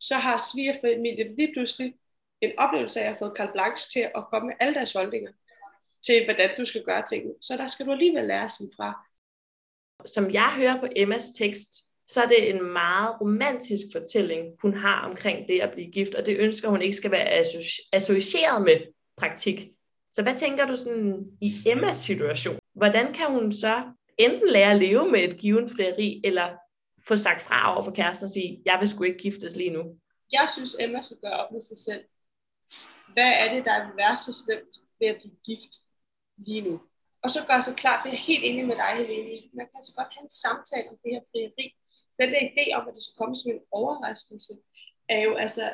så 0.00 0.14
har 0.14 0.50
svigerfamilien 0.52 1.36
lige 1.36 1.52
pludselig 1.52 1.94
en 2.40 2.52
oplevelse 2.58 3.00
af 3.00 3.04
at 3.04 3.10
have 3.10 3.18
fået 3.18 3.36
Carl 3.36 3.52
Blanche 3.52 3.90
til 3.92 4.10
at 4.18 4.26
komme 4.30 4.46
med 4.46 4.54
alle 4.60 4.74
deres 4.74 4.92
holdninger 4.92 5.32
til, 6.06 6.24
hvordan 6.24 6.50
du 6.58 6.64
skal 6.64 6.82
gøre 6.82 7.06
tingene. 7.06 7.34
Så 7.40 7.56
der 7.56 7.66
skal 7.66 7.86
du 7.86 7.92
alligevel 7.92 8.24
lære 8.24 8.48
sig 8.48 8.66
fra. 8.76 9.06
Som 10.06 10.30
jeg 10.30 10.54
hører 10.56 10.80
på 10.80 10.86
Emmas 10.96 11.30
tekst, 11.30 11.70
så 12.08 12.22
er 12.22 12.26
det 12.26 12.50
en 12.50 12.72
meget 12.72 13.20
romantisk 13.20 13.86
fortælling, 13.92 14.54
hun 14.62 14.74
har 14.74 15.08
omkring 15.08 15.48
det 15.48 15.60
at 15.60 15.72
blive 15.72 15.90
gift, 15.90 16.14
og 16.14 16.26
det 16.26 16.36
ønsker 16.36 16.68
hun 16.68 16.82
ikke 16.82 16.96
skal 16.96 17.10
være 17.10 17.28
associeret 17.92 18.62
med 18.62 18.80
praktik. 19.16 19.68
Så 20.12 20.22
hvad 20.22 20.34
tænker 20.34 20.66
du 20.66 20.76
sådan 20.76 21.26
i 21.40 21.62
Emmas 21.66 21.96
situation? 21.96 22.58
Hvordan 22.74 23.12
kan 23.12 23.26
hun 23.26 23.52
så 23.52 23.82
enten 24.18 24.50
lære 24.52 24.70
at 24.70 24.78
leve 24.78 25.10
med 25.10 25.20
et 25.20 25.38
given 25.38 25.68
frieri, 25.68 26.20
eller 26.24 26.56
få 27.08 27.16
sagt 27.16 27.42
fra 27.42 27.74
over 27.74 27.82
for 27.82 27.90
kæresten 27.90 28.24
og 28.24 28.30
sige, 28.30 28.62
jeg 28.64 28.76
vil 28.80 28.88
sgu 28.88 29.02
ikke 29.02 29.18
giftes 29.18 29.56
lige 29.56 29.70
nu? 29.70 29.82
Jeg 30.32 30.48
synes, 30.54 30.76
Emma 30.80 31.00
skal 31.00 31.16
gøre 31.24 31.36
op 31.42 31.52
med 31.52 31.60
sig 31.60 31.76
selv. 31.76 32.04
Hvad 33.12 33.32
er 33.42 33.54
det, 33.54 33.64
der 33.64 33.86
vil 33.86 33.96
være 33.96 34.16
så 34.16 34.32
slemt 34.44 34.74
ved 35.00 35.08
at 35.08 35.16
blive 35.20 35.36
gift 35.44 35.72
lige 36.36 36.60
nu? 36.60 36.80
Og 37.22 37.30
så 37.30 37.40
gør 37.46 37.60
sig 37.60 37.76
klart, 37.76 38.04
det 38.04 38.12
er 38.12 38.26
helt 38.30 38.44
enig 38.44 38.66
med 38.66 38.76
dig, 38.76 38.92
Helene. 38.96 39.50
Man 39.58 39.66
kan 39.66 39.78
altså 39.80 39.92
godt 39.98 40.14
have 40.14 40.24
en 40.28 40.38
samtale 40.44 40.88
om 40.90 40.96
det 41.02 41.10
her 41.14 41.24
frieri. 41.30 41.66
Så 42.12 42.16
den 42.22 42.32
der 42.32 42.48
idé 42.50 42.64
om, 42.76 42.88
at 42.88 42.94
det 42.94 43.02
skal 43.02 43.18
komme 43.20 43.34
som 43.36 43.50
en 43.50 43.62
overraskelse, 43.80 44.52
er 45.08 45.20
jo 45.26 45.34
altså, 45.44 45.64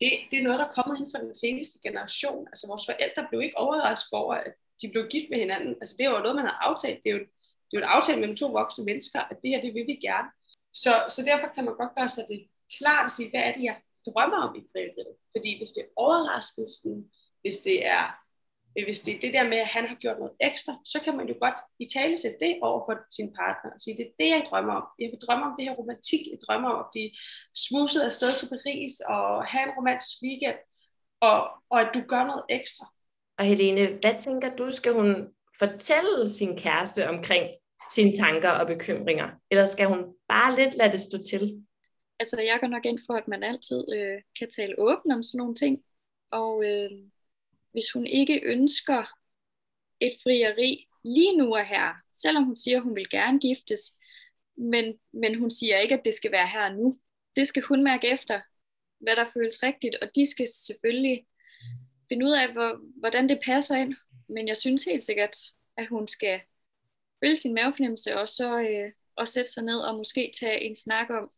det, 0.00 0.10
det 0.30 0.36
er 0.38 0.46
noget, 0.46 0.58
der 0.58 0.66
er 0.66 0.76
kommet 0.78 0.96
inden 0.96 1.12
for 1.12 1.20
den 1.26 1.34
seneste 1.34 1.76
generation. 1.86 2.48
Altså 2.52 2.64
vores 2.70 2.86
forældre 2.90 3.26
blev 3.28 3.40
ikke 3.42 3.58
overrasket 3.64 4.12
over, 4.22 4.34
at 4.34 4.54
de 4.80 4.86
blev 4.92 5.02
gift 5.14 5.28
med 5.30 5.38
hinanden. 5.38 5.74
Altså 5.80 5.94
det 5.98 6.04
var 6.08 6.16
jo 6.16 6.22
noget, 6.22 6.36
man 6.40 6.50
har 6.50 6.58
aftalt. 6.68 7.00
Det 7.02 7.10
er 7.10 7.16
jo, 7.18 7.24
det 7.70 7.76
er 7.76 7.80
jo 7.80 7.86
en 7.86 7.94
aftale 7.96 8.20
mellem 8.20 8.36
to 8.36 8.46
voksne 8.46 8.84
mennesker, 8.84 9.20
at 9.20 9.36
det 9.42 9.50
her, 9.50 9.60
det 9.60 9.74
vil 9.74 9.86
vi 9.86 9.96
gerne. 10.08 10.28
Så, 10.74 10.92
så 11.08 11.20
derfor 11.24 11.48
kan 11.54 11.64
man 11.64 11.76
godt 11.76 11.94
gøre 11.98 12.08
sig 12.08 12.24
det 12.28 12.40
klart 12.78 13.04
at 13.04 13.10
sige, 13.10 13.30
hvad 13.30 13.40
er 13.40 13.52
det, 13.52 13.62
jeg 13.62 13.76
drømmer 14.06 14.40
om 14.46 14.56
i 14.60 14.62
frivillighed? 14.72 15.14
Fordi 15.34 15.50
hvis 15.58 15.72
det 15.74 15.82
er 15.84 15.92
overraskelsen, 15.96 17.10
hvis 17.42 17.56
det 17.66 17.86
er 17.86 18.04
øh, 18.76 18.84
hvis 18.86 19.00
det 19.00 19.14
er 19.14 19.20
det 19.20 19.32
der 19.32 19.48
med, 19.52 19.58
at 19.58 19.74
han 19.76 19.86
har 19.86 19.94
gjort 20.02 20.18
noget 20.18 20.34
ekstra, 20.40 20.72
så 20.84 20.98
kan 21.04 21.16
man 21.16 21.28
jo 21.28 21.34
godt 21.40 21.60
i 21.78 21.86
tale 21.96 22.16
sætte 22.16 22.38
det 22.44 22.58
over 22.62 22.80
for 22.86 22.94
sin 23.16 23.28
partner 23.40 23.70
og 23.74 23.80
sige, 23.80 23.96
det 23.96 24.06
er 24.06 24.16
det, 24.20 24.28
jeg 24.28 24.46
drømmer 24.50 24.74
om. 24.80 24.86
Jeg 24.98 25.10
vil 25.12 25.20
drømme 25.26 25.44
om 25.46 25.54
det 25.58 25.64
her 25.68 25.74
romantik. 25.80 26.22
Jeg 26.32 26.38
drømmer 26.46 26.70
om 26.70 26.80
at 26.84 26.90
blive 26.92 27.10
smuset 27.66 28.02
afsted 28.08 28.30
til 28.38 28.48
Paris 28.54 28.92
og 29.14 29.46
have 29.52 29.64
en 29.68 29.76
romantisk 29.78 30.16
weekend, 30.26 30.58
og, 31.20 31.38
og 31.70 31.80
at 31.80 31.90
du 31.94 32.00
gør 32.12 32.24
noget 32.30 32.44
ekstra. 32.48 32.84
Og 33.38 33.44
Helene, 33.44 33.84
hvad 34.02 34.16
tænker 34.18 34.56
du, 34.56 34.70
skal 34.70 34.92
hun 34.92 35.10
fortælle 35.58 36.28
sin 36.28 36.58
kæreste 36.58 37.08
omkring 37.08 37.46
sine 37.94 38.12
tanker 38.16 38.50
og 38.50 38.66
bekymringer? 38.66 39.28
Eller 39.50 39.66
skal 39.66 39.86
hun 39.86 40.14
bare 40.28 40.56
lidt 40.56 40.74
lade 40.74 40.92
det 40.92 41.00
stå 41.00 41.18
til? 41.30 41.64
Altså, 42.18 42.40
jeg 42.40 42.58
går 42.60 42.66
nok 42.66 42.86
ind 42.86 42.98
for, 43.06 43.14
at 43.14 43.28
man 43.28 43.42
altid 43.42 43.84
øh, 43.94 44.22
kan 44.38 44.50
tale 44.50 44.74
åbent 44.78 45.14
om 45.14 45.22
sådan 45.22 45.38
nogle 45.38 45.54
ting. 45.54 45.82
Og 46.30 46.64
øh, 46.64 46.90
hvis 47.72 47.92
hun 47.94 48.06
ikke 48.06 48.40
ønsker 48.44 49.04
et 50.00 50.12
frieri 50.22 50.86
lige 51.04 51.36
nu 51.36 51.54
og 51.54 51.66
her, 51.66 51.94
selvom 52.12 52.44
hun 52.44 52.56
siger, 52.56 52.76
at 52.76 52.82
hun 52.82 52.96
vil 52.96 53.10
gerne 53.10 53.40
giftes, 53.40 53.96
men, 54.56 54.94
men 55.12 55.38
hun 55.38 55.50
siger 55.50 55.76
ikke, 55.76 55.94
at 55.94 56.04
det 56.04 56.14
skal 56.14 56.32
være 56.32 56.48
her 56.48 56.72
nu. 56.72 56.94
Det 57.36 57.46
skal 57.46 57.62
hun 57.62 57.84
mærke 57.84 58.08
efter, 58.08 58.40
hvad 59.00 59.16
der 59.16 59.24
føles 59.24 59.62
rigtigt, 59.62 59.96
og 60.02 60.08
de 60.14 60.30
skal 60.30 60.46
selvfølgelig 60.66 61.26
finde 62.08 62.26
ud 62.26 62.32
af, 62.32 62.52
hvor, 62.52 62.98
hvordan 62.98 63.28
det 63.28 63.40
passer 63.44 63.76
ind. 63.76 63.94
Men 64.28 64.48
jeg 64.48 64.56
synes 64.56 64.84
helt 64.84 65.02
sikkert, 65.02 65.36
at 65.76 65.86
hun 65.86 66.08
skal 66.08 66.40
følge 67.20 67.36
sin 67.36 67.54
mavefornemmelse, 67.54 68.16
og 68.16 68.28
så 68.28 68.60
øh, 68.60 68.92
og 69.16 69.28
sætte 69.28 69.50
sig 69.50 69.64
ned 69.64 69.80
og 69.80 69.96
måske 69.96 70.32
tage 70.40 70.60
en 70.60 70.76
snak 70.76 71.10
om, 71.10 71.30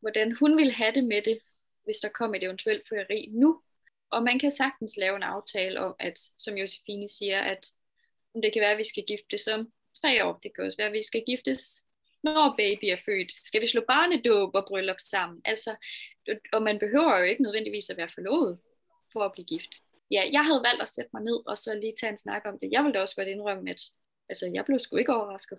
hvordan 0.00 0.32
hun 0.32 0.56
vil 0.56 0.72
have 0.72 0.92
det 0.92 1.04
med 1.04 1.22
det, 1.22 1.38
hvis 1.84 1.96
der 1.96 2.08
kommer 2.08 2.36
et 2.36 2.44
eventuelt 2.44 2.88
frieri 2.88 3.28
nu, 3.32 3.62
og 4.10 4.22
man 4.22 4.38
kan 4.38 4.50
sagtens 4.50 4.96
lave 4.96 5.16
en 5.16 5.22
aftale 5.22 5.80
om, 5.80 5.94
at, 5.98 6.18
som 6.38 6.56
Josefine 6.56 7.08
siger, 7.08 7.40
at 7.40 7.66
det 8.42 8.52
kan 8.52 8.60
være, 8.60 8.72
at 8.72 8.78
vi 8.78 8.84
skal 8.84 9.04
giftes 9.08 9.48
om 9.48 9.72
tre 10.00 10.24
år. 10.24 10.38
Det 10.42 10.54
kan 10.54 10.64
også 10.64 10.76
være, 10.78 10.86
at 10.86 10.92
vi 10.92 11.02
skal 11.02 11.22
giftes, 11.26 11.84
når 12.22 12.54
baby 12.56 12.84
er 12.84 12.96
født. 13.04 13.46
Skal 13.46 13.62
vi 13.62 13.66
slå 13.66 13.80
barnedåb 13.88 14.54
og 14.54 14.64
bryllup 14.68 15.00
sammen? 15.00 15.40
Altså, 15.44 15.76
og 16.52 16.62
man 16.62 16.78
behøver 16.78 17.18
jo 17.18 17.24
ikke 17.24 17.42
nødvendigvis 17.42 17.90
at 17.90 17.96
være 17.96 18.08
forlovet 18.08 18.60
for 19.12 19.20
at 19.24 19.32
blive 19.32 19.46
gift. 19.46 19.70
Ja, 20.10 20.22
jeg 20.32 20.44
havde 20.44 20.62
valgt 20.68 20.82
at 20.82 20.88
sætte 20.88 21.10
mig 21.12 21.22
ned 21.22 21.46
og 21.46 21.58
så 21.58 21.74
lige 21.74 21.94
tage 22.00 22.10
en 22.10 22.18
snak 22.18 22.42
om 22.44 22.58
det. 22.58 22.72
Jeg 22.72 22.84
ville 22.84 23.00
også 23.00 23.16
godt 23.16 23.28
indrømme, 23.28 23.70
at 23.70 23.82
altså, 24.28 24.50
jeg 24.54 24.64
blev 24.64 24.78
sgu 24.78 24.96
ikke 24.96 25.14
overrasket. 25.14 25.58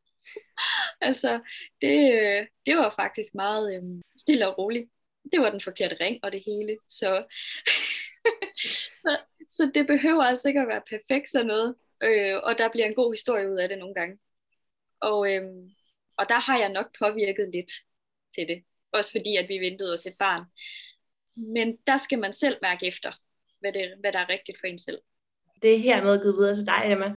altså, 1.08 1.40
det, 1.82 1.98
det 2.66 2.76
var 2.76 2.94
faktisk 2.96 3.34
meget 3.34 3.76
øhm, 3.76 4.02
stille 4.16 4.48
og 4.48 4.58
roligt 4.58 4.88
det 5.32 5.40
var 5.40 5.50
den 5.50 5.60
forkerte 5.60 5.96
ring 6.00 6.18
og 6.22 6.32
det 6.32 6.42
hele. 6.46 6.76
Så, 6.88 7.24
så 9.56 9.70
det 9.74 9.86
behøver 9.86 10.22
altså 10.22 10.48
ikke 10.48 10.60
at 10.60 10.68
være 10.68 10.82
perfekt 10.90 11.28
sådan 11.28 11.46
noget. 11.46 11.74
Øh, 12.02 12.36
og 12.42 12.58
der 12.58 12.68
bliver 12.68 12.86
en 12.86 12.94
god 12.94 13.12
historie 13.12 13.50
ud 13.50 13.58
af 13.58 13.68
det 13.68 13.78
nogle 13.78 13.94
gange. 13.94 14.18
Og, 15.00 15.34
øhm, 15.34 15.70
og 16.16 16.28
der 16.28 16.50
har 16.50 16.58
jeg 16.58 16.68
nok 16.68 16.98
påvirket 16.98 17.50
lidt 17.52 17.70
til 18.34 18.48
det. 18.48 18.64
Også 18.92 19.12
fordi, 19.12 19.36
at 19.36 19.48
vi 19.48 19.58
ventede 19.58 19.92
os 19.92 20.06
et 20.06 20.16
barn. 20.18 20.44
Men 21.36 21.76
der 21.86 21.96
skal 21.96 22.18
man 22.18 22.32
selv 22.32 22.58
mærke 22.62 22.86
efter, 22.86 23.12
hvad, 23.60 23.72
det, 23.72 23.94
hvad 24.00 24.12
der 24.12 24.18
er 24.18 24.28
rigtigt 24.28 24.60
for 24.60 24.66
en 24.66 24.78
selv. 24.78 24.98
Det 25.62 25.74
er 25.74 25.78
hermed 25.78 26.22
givet 26.22 26.36
videre 26.36 26.54
til 26.54 26.66
dig, 26.66 26.82
Emma. 26.84 27.14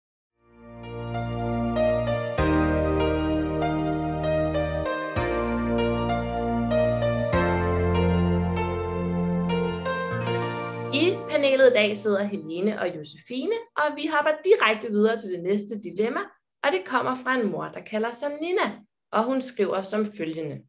I 11.71 11.73
dag 11.73 11.97
sidder 11.97 12.23
Helene 12.23 12.79
og 12.79 12.95
Josefine, 12.95 13.55
og 13.77 13.95
vi 13.95 14.07
hopper 14.07 14.31
direkte 14.45 14.89
videre 14.89 15.17
til 15.17 15.31
det 15.31 15.43
næste 15.43 15.81
dilemma, 15.81 16.19
og 16.63 16.71
det 16.71 16.85
kommer 16.85 17.15
fra 17.15 17.35
en 17.35 17.51
mor, 17.51 17.65
der 17.65 17.81
kalder 17.81 18.11
sig 18.11 18.29
Nina, 18.41 18.79
og 19.11 19.23
hun 19.23 19.41
skriver 19.41 19.81
som 19.81 20.13
følgende. 20.13 20.63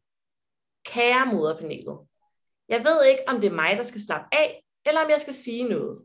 Kære 0.85 1.25
moderpanelet, 1.25 1.99
jeg 2.69 2.83
ved 2.83 3.05
ikke, 3.05 3.23
om 3.27 3.41
det 3.41 3.47
er 3.47 3.55
mig, 3.55 3.77
der 3.77 3.83
skal 3.83 4.01
slappe 4.01 4.27
af, 4.31 4.63
eller 4.85 5.01
om 5.01 5.09
jeg 5.09 5.21
skal 5.21 5.33
sige 5.33 5.63
noget. 5.63 6.01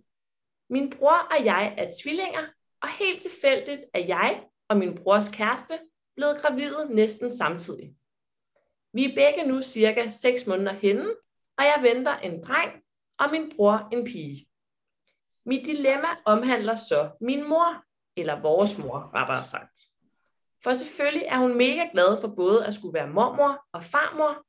Min 0.71 0.91
bror 0.91 1.29
og 1.31 1.45
jeg 1.45 1.75
er 1.79 1.91
tvillinger, 2.03 2.47
og 2.83 2.89
helt 2.89 3.23
tilfældigt 3.23 3.85
er 3.95 4.05
jeg 4.07 4.45
og 4.69 4.77
min 4.77 4.95
brors 4.95 5.29
kæreste 5.29 5.75
blevet 6.17 6.39
gravide 6.43 6.95
næsten 6.95 7.31
samtidig. 7.31 7.95
Vi 8.93 9.05
er 9.05 9.15
begge 9.15 9.53
nu 9.53 9.63
cirka 9.63 10.09
6 10.09 10.47
måneder 10.47 10.73
henne, 10.73 11.07
og 11.59 11.65
jeg 11.65 11.81
venter 11.83 12.17
en 12.17 12.45
dreng 12.45 12.83
og 13.19 13.27
min 13.33 13.53
bror 13.57 13.89
en 13.93 14.05
pige. 14.05 14.48
Mit 15.49 15.67
dilemma 15.67 16.09
omhandler 16.25 16.75
så 16.75 17.11
min 17.21 17.49
mor, 17.49 17.85
eller 18.17 18.41
vores 18.41 18.79
mor, 18.79 19.11
rettere 19.15 19.45
sagt. 19.45 19.79
For 20.65 20.73
selvfølgelig 20.73 21.27
er 21.27 21.39
hun 21.39 21.55
mega 21.57 21.83
glad 21.93 22.21
for 22.21 22.29
både 22.29 22.67
at 22.67 22.75
skulle 22.75 22.95
være 22.95 23.09
mormor 23.09 23.65
og 23.73 23.85
farmor, 23.85 24.45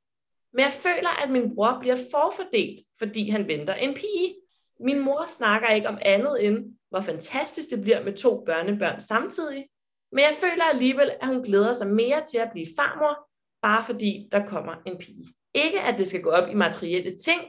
men 0.52 0.64
jeg 0.64 0.72
føler, 0.72 1.22
at 1.22 1.30
min 1.30 1.54
bror 1.54 1.76
bliver 1.80 1.96
forfordelt, 2.10 2.80
fordi 2.98 3.30
han 3.30 3.48
venter 3.48 3.74
en 3.74 3.94
pige. 3.94 4.34
Min 4.80 5.04
mor 5.04 5.26
snakker 5.28 5.68
ikke 5.68 5.88
om 5.88 5.98
andet 6.02 6.46
end, 6.46 6.76
hvor 6.90 7.00
fantastisk 7.00 7.70
det 7.70 7.82
bliver 7.82 8.04
med 8.04 8.16
to 8.16 8.42
børnebørn 8.46 9.00
samtidig, 9.00 9.66
men 10.12 10.20
jeg 10.20 10.34
føler 10.40 10.64
alligevel, 10.64 11.10
at 11.20 11.28
hun 11.28 11.42
glæder 11.42 11.72
sig 11.72 11.86
mere 11.86 12.26
til 12.26 12.38
at 12.38 12.50
blive 12.52 12.66
farmor, 12.78 13.28
bare 13.62 13.84
fordi 13.84 14.28
der 14.32 14.46
kommer 14.46 14.74
en 14.86 14.98
pige. 14.98 15.34
Ikke 15.54 15.80
at 15.80 15.98
det 15.98 16.08
skal 16.08 16.22
gå 16.22 16.30
op 16.30 16.48
i 16.50 16.54
materielle 16.54 17.18
ting, 17.18 17.40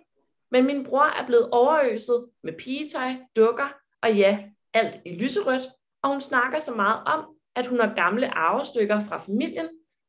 men 0.52 0.66
min 0.66 0.84
bror 0.84 1.22
er 1.22 1.26
blevet 1.26 1.50
overøset 1.52 2.30
med 2.44 2.54
pigetøj, 2.54 3.16
dukker 3.36 3.74
og 4.04 4.16
ja, 4.16 4.40
alt 4.74 5.00
i 5.06 5.16
lyserødt, 5.16 5.64
og 6.04 6.10
hun 6.10 6.22
snakker 6.22 6.60
så 6.60 6.74
meget 6.76 7.04
om, 7.06 7.26
at 7.56 7.68
hun 7.68 7.80
har 7.80 7.94
gamle 7.96 8.38
arvestykker 8.38 9.00
fra 9.00 9.18
familien, 9.18 9.68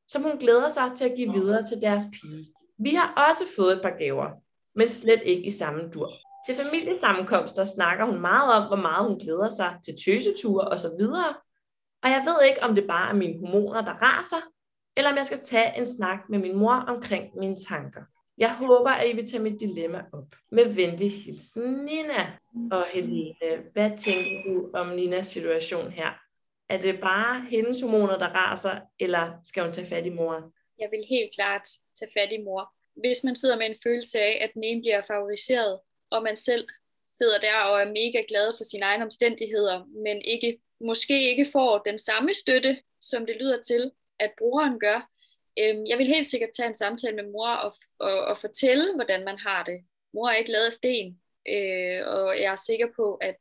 som 0.09 0.23
hun 0.23 0.39
glæder 0.39 0.69
sig 0.69 0.91
til 0.97 1.05
at 1.05 1.17
give 1.17 1.33
videre 1.33 1.67
til 1.67 1.81
deres 1.83 2.03
pige. 2.13 2.47
Vi 2.79 2.95
har 2.95 3.29
også 3.29 3.45
fået 3.57 3.73
et 3.73 3.83
par 3.83 3.97
gaver, 3.99 4.31
men 4.75 4.89
slet 4.89 5.23
ikke 5.25 5.47
i 5.47 5.51
samme 5.51 5.91
dur. 5.95 6.11
Til 6.47 6.55
familiesammenkomster 6.65 7.65
snakker 7.65 8.05
hun 8.05 8.21
meget 8.21 8.53
om, 8.53 8.67
hvor 8.67 8.77
meget 8.77 9.09
hun 9.09 9.19
glæder 9.19 9.51
sig 9.51 9.77
til 9.85 9.95
tøseture 10.05 10.69
og 10.69 10.81
så 10.81 10.89
videre. 10.99 11.35
Og 12.03 12.11
jeg 12.11 12.23
ved 12.27 12.49
ikke, 12.49 12.63
om 12.63 12.75
det 12.75 12.85
bare 12.89 13.11
er 13.11 13.15
mine 13.15 13.39
hormoner, 13.39 13.83
der 13.83 13.93
raser, 13.93 14.43
eller 14.97 15.11
om 15.11 15.17
jeg 15.17 15.27
skal 15.27 15.39
tage 15.39 15.79
en 15.79 15.87
snak 15.87 16.19
med 16.29 16.39
min 16.39 16.59
mor 16.59 16.75
omkring 16.75 17.39
mine 17.39 17.57
tanker. 17.69 18.01
Jeg 18.39 18.55
håber, 18.55 18.91
at 18.91 19.11
I 19.11 19.13
vil 19.13 19.31
tage 19.31 19.43
mit 19.43 19.61
dilemma 19.61 20.05
op. 20.13 20.35
Med 20.51 20.65
venlig 20.65 21.13
hilsen, 21.13 21.85
Nina. 21.85 22.33
Og 22.71 22.87
Helene, 22.93 23.63
hvad 23.73 23.99
tænker 23.99 24.43
du 24.47 24.71
om 24.75 24.89
Ninas 24.89 25.27
situation 25.27 25.91
her? 25.91 26.11
Er 26.69 26.77
det 26.77 27.01
bare 27.01 27.47
hendes 27.51 27.81
hormoner, 27.81 28.19
der 28.19 28.27
raser, 28.29 28.81
eller 29.01 29.33
skal 29.45 29.63
hun 29.63 29.73
tage 29.73 29.87
fat 29.87 30.07
i 30.07 30.11
mor? 30.11 30.53
Jeg 30.79 30.89
vil 30.91 31.05
helt 31.09 31.35
klart 31.35 31.69
tage 31.99 32.11
fat 32.19 32.33
i 32.33 32.43
mor. 32.43 32.75
Hvis 33.01 33.25
man 33.25 33.37
sidder 33.37 33.57
med 33.57 33.67
en 33.67 33.77
følelse 33.83 34.19
af, 34.19 34.39
at 34.45 34.51
den 34.55 34.65
ene 34.65 34.81
bliver 34.81 35.03
favoriseret, 35.03 35.81
og 36.11 36.23
man 36.23 36.37
selv 36.37 36.69
sidder 37.19 37.39
der 37.39 37.57
og 37.71 37.81
er 37.81 37.89
mega 37.89 38.25
glad 38.29 38.53
for 38.57 38.65
sine 38.65 38.85
egne 38.85 39.05
omstændigheder, 39.05 39.85
men 40.05 40.23
ikke, 40.23 40.59
måske 40.81 41.31
ikke 41.31 41.47
får 41.53 41.79
den 41.79 41.99
samme 41.99 42.35
støtte, 42.35 42.79
som 43.01 43.27
det 43.27 43.37
lyder 43.41 43.63
til, 43.63 43.91
at 44.21 44.33
brugeren 44.39 44.81
gør. 44.81 45.11
Øhm, 45.59 45.87
jeg 45.87 45.99
vil 45.99 46.07
helt 46.07 46.27
sikkert 46.27 46.51
tage 46.57 46.69
en 46.69 46.75
samtale 46.75 47.17
med 47.17 47.33
mor 47.33 47.49
og, 47.49 47.75
og, 48.01 48.25
og 48.25 48.37
fortælle, 48.37 48.95
hvordan 48.95 49.25
man 49.25 49.39
har 49.39 49.65
det. 49.65 49.85
Mor 50.15 50.29
er 50.29 50.37
ikke 50.37 50.53
lavet 50.53 50.67
af 50.67 50.73
sten, 50.73 51.21
øh, 51.49 52.07
og 52.07 52.41
jeg 52.41 52.53
er 52.53 52.65
sikker 52.67 52.87
på, 52.97 53.15
at 53.15 53.39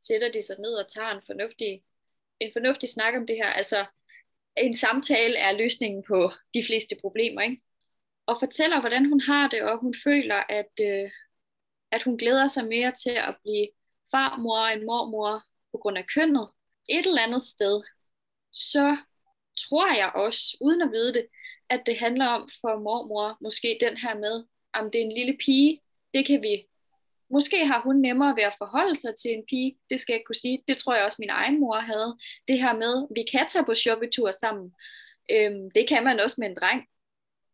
sætter 0.00 0.32
de 0.32 0.42
sig 0.42 0.56
ned 0.58 0.74
og 0.74 0.88
tager 0.88 1.10
en 1.10 1.22
fornuftig, 1.26 1.82
en 2.40 2.50
fornuftig 2.52 2.88
snak 2.88 3.14
om 3.14 3.26
det 3.26 3.36
her. 3.36 3.50
Altså, 3.50 3.86
en 4.56 4.74
samtale 4.74 5.36
er 5.38 5.52
løsningen 5.52 6.04
på 6.08 6.30
de 6.54 6.64
fleste 6.66 6.96
problemer, 7.00 7.42
ikke? 7.42 7.62
Og 8.26 8.36
fortæller, 8.38 8.80
hvordan 8.80 9.08
hun 9.08 9.20
har 9.20 9.48
det, 9.48 9.62
og 9.62 9.78
hun 9.78 9.94
føler, 10.04 10.42
at, 10.48 10.72
øh, 10.80 11.10
at 11.90 12.02
hun 12.02 12.18
glæder 12.18 12.46
sig 12.46 12.64
mere 12.64 12.92
til 12.92 13.10
at 13.10 13.36
blive 13.42 13.68
farmor 14.10 14.66
end 14.66 14.82
mormor 14.82 15.42
på 15.72 15.78
grund 15.78 15.98
af 15.98 16.06
kønnet. 16.14 16.48
Et 16.88 17.06
eller 17.06 17.22
andet 17.22 17.42
sted, 17.42 17.82
så 18.52 18.96
tror 19.58 19.94
jeg 19.94 20.12
også, 20.14 20.56
uden 20.60 20.82
at 20.82 20.92
vide 20.92 21.14
det, 21.14 21.26
at 21.74 21.82
det 21.86 21.98
handler 21.98 22.26
om 22.26 22.48
for 22.60 22.78
mormor, 22.78 23.38
måske 23.40 23.78
den 23.80 23.96
her 23.96 24.14
med, 24.14 24.44
om 24.74 24.90
det 24.90 25.00
er 25.00 25.04
en 25.04 25.18
lille 25.18 25.36
pige, 25.44 25.80
det 26.14 26.26
kan 26.26 26.42
vi 26.42 26.66
Måske 27.30 27.66
har 27.66 27.80
hun 27.80 27.96
nemmere 27.96 28.36
ved 28.36 28.42
at 28.42 28.54
forholde 28.58 28.96
sig 28.96 29.14
til 29.16 29.30
en 29.30 29.44
pige, 29.48 29.78
det 29.90 30.00
skal 30.00 30.12
jeg 30.12 30.18
ikke 30.18 30.26
kunne 30.26 30.44
sige. 30.44 30.64
Det 30.68 30.76
tror 30.76 30.94
jeg 30.94 31.04
også, 31.04 31.16
min 31.20 31.30
egen 31.30 31.60
mor 31.60 31.76
havde. 31.76 32.18
Det 32.48 32.60
her 32.60 32.74
med, 32.74 33.06
vi 33.16 33.22
kan 33.32 33.46
tage 33.48 33.64
på 33.64 33.74
shoppetur 33.74 34.30
sammen. 34.30 34.72
Øhm, 35.30 35.70
det 35.74 35.88
kan 35.88 36.04
man 36.04 36.20
også 36.20 36.36
med 36.38 36.48
en 36.48 36.56
dreng. 36.60 36.80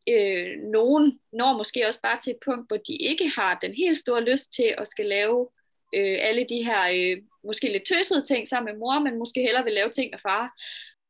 Øh, 0.09 0.59
nogen 0.59 1.20
når 1.33 1.56
måske 1.56 1.87
også 1.87 2.00
bare 2.02 2.20
til 2.20 2.30
et 2.30 2.44
punkt, 2.44 2.70
hvor 2.70 2.76
de 2.76 2.96
ikke 2.96 3.28
har 3.37 3.59
den 3.62 3.74
helt 3.74 3.98
store 3.98 4.24
lyst 4.24 4.52
til 4.52 4.74
at 4.78 4.88
skal 4.88 5.06
lave 5.06 5.48
øh, 5.94 6.18
alle 6.20 6.46
de 6.48 6.64
her 6.64 6.83
øh, 6.94 7.22
måske 7.44 7.72
lidt 7.72 7.87
tøsede 7.87 8.24
ting 8.24 8.48
sammen 8.48 8.72
med 8.72 8.78
mor, 8.78 8.98
men 8.98 9.18
måske 9.18 9.42
hellere 9.42 9.64
vil 9.64 9.72
lave 9.72 9.90
ting 9.90 10.11
med 10.11 10.18
far. 10.18 10.61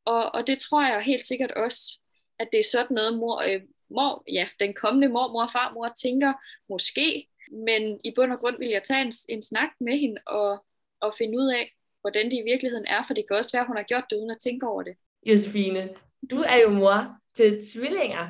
Og, 0.04 0.34
og 0.34 0.46
det 0.46 0.58
tror 0.58 0.82
jeg 0.82 1.02
helt 1.02 1.24
sikkert 1.24 1.52
også, 1.52 1.99
at 2.40 2.48
det 2.52 2.58
er 2.58 2.70
sådan 2.72 2.94
noget, 2.94 3.18
mor, 3.18 3.42
øh, 3.48 3.60
mor, 3.90 4.24
ja, 4.28 4.48
den 4.60 4.72
kommende 4.72 5.08
mormor 5.08 5.42
og 5.42 5.50
farmor 5.50 5.88
tænker, 6.02 6.32
måske 6.68 7.26
men 7.50 8.00
i 8.04 8.12
bund 8.16 8.32
og 8.32 8.38
grund 8.38 8.58
vil 8.58 8.68
jeg 8.68 8.82
tage 8.84 9.02
en, 9.02 9.12
en 9.28 9.42
snak 9.42 9.68
med 9.80 9.98
hende 9.98 10.20
og, 10.26 10.64
og 11.00 11.14
finde 11.18 11.38
ud 11.38 11.52
af, 11.52 11.74
hvordan 12.00 12.26
det 12.26 12.32
i 12.32 12.42
virkeligheden 12.50 12.86
er, 12.86 13.02
for 13.06 13.14
det 13.14 13.24
kan 13.28 13.36
også 13.36 13.52
være, 13.52 13.60
at 13.60 13.66
hun 13.66 13.76
har 13.76 13.82
gjort 13.82 14.04
det 14.10 14.16
uden 14.16 14.30
at 14.30 14.40
tænke 14.42 14.66
over 14.66 14.82
det. 14.82 14.94
Josefine, 15.26 15.88
du 16.30 16.36
er 16.36 16.56
jo 16.56 16.70
mor 16.70 17.16
til 17.34 17.60
tvillinger, 17.74 18.28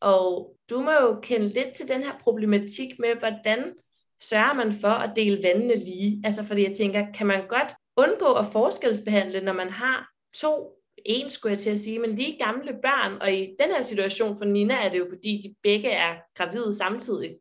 og 0.00 0.56
du 0.70 0.80
må 0.80 0.92
jo 0.92 1.20
kende 1.22 1.48
lidt 1.48 1.74
til 1.76 1.88
den 1.88 2.02
her 2.02 2.18
problematik 2.20 2.98
med, 2.98 3.14
hvordan 3.18 3.74
sørger 4.20 4.54
man 4.54 4.72
for 4.72 4.88
at 4.88 5.16
dele 5.16 5.42
vandene 5.42 5.74
lige? 5.74 6.22
Altså 6.24 6.44
fordi 6.44 6.62
jeg 6.68 6.76
tænker, 6.76 7.12
kan 7.12 7.26
man 7.26 7.48
godt 7.48 7.74
undgå 7.96 8.32
at 8.32 8.46
forskelsbehandle, 8.52 9.40
når 9.40 9.52
man 9.52 9.70
har 9.70 10.10
to 10.34 10.81
en, 11.06 11.30
skulle 11.30 11.50
jeg 11.50 11.58
til 11.58 11.70
at 11.70 11.78
sige, 11.78 11.98
men 11.98 12.16
lige 12.16 12.38
gamle 12.44 12.72
børn, 12.72 13.22
og 13.22 13.32
i 13.32 13.56
den 13.58 13.70
her 13.70 13.82
situation 13.82 14.36
for 14.36 14.44
Nina 14.44 14.74
er 14.74 14.88
det 14.88 14.98
jo 14.98 15.06
fordi, 15.08 15.40
de 15.44 15.54
begge 15.62 15.90
er 15.90 16.14
gravide 16.34 16.76
samtidig. 16.76 17.36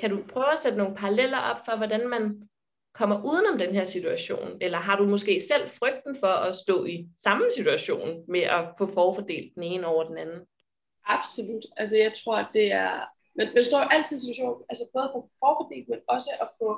Kan 0.00 0.10
du 0.10 0.22
prøve 0.28 0.52
at 0.52 0.60
sætte 0.60 0.78
nogle 0.78 0.96
paralleller 0.96 1.38
op 1.38 1.64
for, 1.64 1.76
hvordan 1.76 2.08
man 2.08 2.48
kommer 2.94 3.16
udenom 3.24 3.58
den 3.58 3.74
her 3.74 3.84
situation? 3.84 4.56
Eller 4.60 4.78
har 4.78 4.96
du 4.96 5.04
måske 5.08 5.40
selv 5.40 5.68
frygten 5.68 6.16
for 6.20 6.34
at 6.48 6.56
stå 6.56 6.84
i 6.84 7.06
samme 7.16 7.44
situation 7.56 8.24
med 8.28 8.40
at 8.40 8.64
få 8.78 8.86
forfordelt 8.86 9.54
den 9.54 9.62
ene 9.62 9.86
over 9.86 10.04
den 10.04 10.18
anden? 10.18 10.40
Absolut. 11.06 11.64
Altså 11.76 11.96
jeg 11.96 12.12
tror, 12.24 12.36
at 12.36 12.46
det 12.54 12.72
er... 12.72 13.00
Men 13.36 13.48
man 13.54 13.64
står 13.64 13.78
jo 13.78 13.88
altid 13.90 14.16
i 14.16 14.20
situation, 14.20 14.62
altså 14.68 14.84
både 14.94 15.10
for 15.12 15.30
forfordelt, 15.42 15.88
men 15.88 15.98
også 16.08 16.30
at 16.40 16.48
få, 16.58 16.68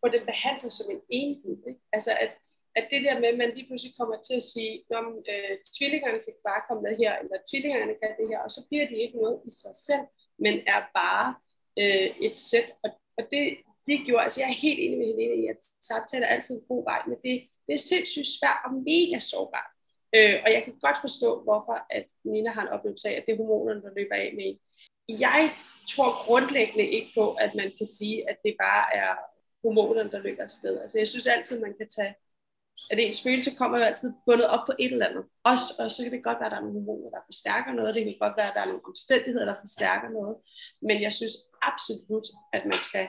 få 0.00 0.08
det 0.08 0.22
behandlet 0.26 0.72
som 0.72 0.90
en 0.90 1.00
enhed. 1.08 1.56
Ikke? 1.68 1.80
Altså 1.92 2.10
at, 2.20 2.32
at 2.78 2.86
det 2.90 3.00
der 3.06 3.20
med, 3.20 3.28
at 3.32 3.38
man 3.38 3.54
lige 3.54 3.66
pludselig 3.68 3.94
kommer 3.98 4.16
til 4.28 4.36
at 4.40 4.48
sige, 4.52 4.72
når 4.90 5.02
øh, 5.32 5.54
tvillingerne 5.76 6.18
kan 6.24 6.34
bare 6.48 6.62
komme 6.68 6.82
med 6.86 6.94
her, 7.02 7.12
eller 7.20 7.36
tvillingerne 7.50 7.94
kan 8.02 8.12
det 8.18 8.28
her, 8.28 8.40
og 8.46 8.50
så 8.56 8.60
bliver 8.68 8.86
de 8.90 8.96
ikke 9.04 9.16
noget 9.22 9.38
i 9.48 9.50
sig 9.62 9.74
selv, 9.88 10.06
men 10.44 10.54
er 10.74 10.80
bare 11.00 11.26
øh, 11.80 12.08
et 12.26 12.36
sæt, 12.36 12.68
og, 12.84 12.90
og 13.18 13.24
det, 13.32 13.42
det 13.86 13.96
gjorde, 14.06 14.22
altså 14.22 14.40
jeg 14.40 14.48
er 14.50 14.62
helt 14.66 14.80
enig 14.84 14.98
med 14.98 15.06
Helene 15.06 15.36
i, 15.42 15.46
at 15.54 15.60
samtale 15.90 16.24
er 16.24 16.34
altid 16.34 16.54
en 16.54 16.68
god 16.72 16.84
vej, 16.90 17.00
men 17.08 17.16
det, 17.24 17.34
det 17.66 17.72
er 17.74 17.88
sindssygt 17.92 18.30
svært 18.36 18.60
og 18.66 18.72
mega 18.90 19.18
sårbart. 19.18 19.70
Øh, 20.16 20.36
og 20.44 20.48
jeg 20.54 20.62
kan 20.64 20.74
godt 20.86 20.98
forstå, 21.06 21.28
hvorfor 21.46 21.76
at 21.90 22.06
Nina 22.24 22.50
har 22.50 22.62
en 22.62 22.74
oplevelse 22.76 23.08
af, 23.08 23.14
at 23.16 23.24
det 23.26 23.32
er 23.32 23.36
hormonerne, 23.36 23.82
der 23.82 23.96
løber 23.96 24.14
af 24.14 24.28
med 24.38 24.50
Jeg 25.28 25.42
tror 25.92 26.24
grundlæggende 26.26 26.86
ikke 26.96 27.10
på, 27.14 27.34
at 27.34 27.54
man 27.54 27.72
kan 27.78 27.86
sige, 27.86 28.30
at 28.30 28.36
det 28.44 28.54
bare 28.60 28.84
er 29.02 29.12
hormonerne, 29.62 30.10
der 30.10 30.18
løber 30.18 30.42
afsted. 30.42 30.80
Altså 30.80 30.98
jeg 30.98 31.08
synes 31.08 31.26
altid, 31.26 31.60
man 31.60 31.74
kan 31.78 31.88
tage 31.88 32.14
at 32.90 32.98
ens 32.98 33.22
følelse 33.22 33.56
kommer 33.56 33.78
jo 33.78 33.84
altid 33.84 34.12
bundet 34.26 34.46
op 34.46 34.66
på 34.66 34.72
et 34.78 34.92
eller 34.92 35.06
andet. 35.06 35.24
Også, 35.44 35.68
og 35.78 35.90
så 35.90 36.02
kan 36.02 36.12
det 36.12 36.24
godt 36.24 36.38
være, 36.40 36.46
at 36.46 36.52
der 36.52 36.58
er 36.58 36.66
nogle 36.66 36.78
hormoner, 36.78 37.10
der 37.10 37.22
forstærker 37.26 37.72
noget. 37.72 37.94
Det 37.94 38.04
kan 38.04 38.16
godt 38.20 38.36
være, 38.36 38.48
at 38.48 38.54
der 38.54 38.60
er 38.60 38.70
nogle 38.72 38.86
omstændigheder, 38.92 39.44
der 39.44 39.62
forstærker 39.64 40.08
noget. 40.08 40.36
Men 40.82 41.02
jeg 41.02 41.12
synes 41.12 41.36
absolut, 41.62 42.26
at 42.52 42.62
man 42.64 42.80
skal 42.88 43.08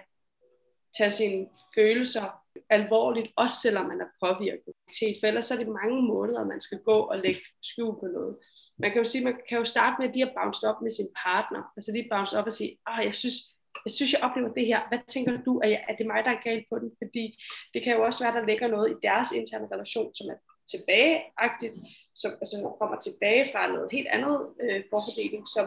tage 0.98 1.12
sine 1.12 1.48
følelser 1.76 2.26
alvorligt, 2.70 3.28
også 3.36 3.56
selvom 3.62 3.86
man 3.86 4.02
er 4.02 4.10
påvirket 4.26 4.74
til 4.98 5.16
for 5.20 5.28
ellers 5.28 5.52
er 5.52 5.58
det 5.58 5.68
mange 5.68 6.02
måneder, 6.02 6.46
man 6.46 6.62
skal 6.62 6.80
gå 6.80 6.98
og 7.12 7.18
lægge 7.18 7.42
skjul 7.64 7.94
på 8.00 8.08
noget. 8.18 8.38
Man 8.80 8.92
kan 8.92 9.00
jo 9.02 9.06
sige, 9.06 9.24
man 9.24 9.38
kan 9.50 9.58
jo 9.58 9.64
starte 9.64 9.96
med 10.00 10.14
lige 10.14 10.28
at 10.28 10.36
bounce 10.38 10.68
op 10.70 10.82
med 10.82 10.92
sin 10.92 11.10
partner, 11.24 11.62
altså 11.76 11.92
lige 11.92 12.08
bounce 12.12 12.40
op 12.40 12.46
og 12.46 12.52
sige, 12.52 12.78
ah, 12.86 13.06
jeg 13.06 13.16
synes, 13.16 13.38
jeg 13.86 13.92
synes, 13.92 14.14
jeg 14.14 14.22
oplever 14.24 14.54
det 14.54 14.66
her. 14.66 14.80
Hvad 14.90 15.00
tænker 15.08 15.34
du? 15.46 15.60
Er, 15.64 15.78
er 15.90 15.96
det 15.96 16.06
mig, 16.08 16.24
der 16.26 16.32
er 16.32 16.46
galt 16.50 16.66
på 16.72 16.76
den? 16.80 16.92
Fordi 17.02 17.44
det 17.74 17.84
kan 17.84 17.96
jo 17.96 18.04
også 18.04 18.24
være, 18.24 18.36
der 18.38 18.46
ligger 18.46 18.68
noget 18.68 18.92
i 18.92 18.96
deres 19.08 19.30
interne 19.32 19.68
relation, 19.74 20.14
som 20.18 20.28
er 20.34 20.38
tilbageagtigt, 20.74 21.76
som 22.22 22.32
altså, 22.42 22.56
kommer 22.80 22.98
tilbage 23.00 23.44
fra 23.52 23.72
noget 23.74 23.90
helt 23.92 24.08
andet 24.08 24.38
øh, 24.64 24.84
forfordeling, 24.92 25.44
som, 25.56 25.66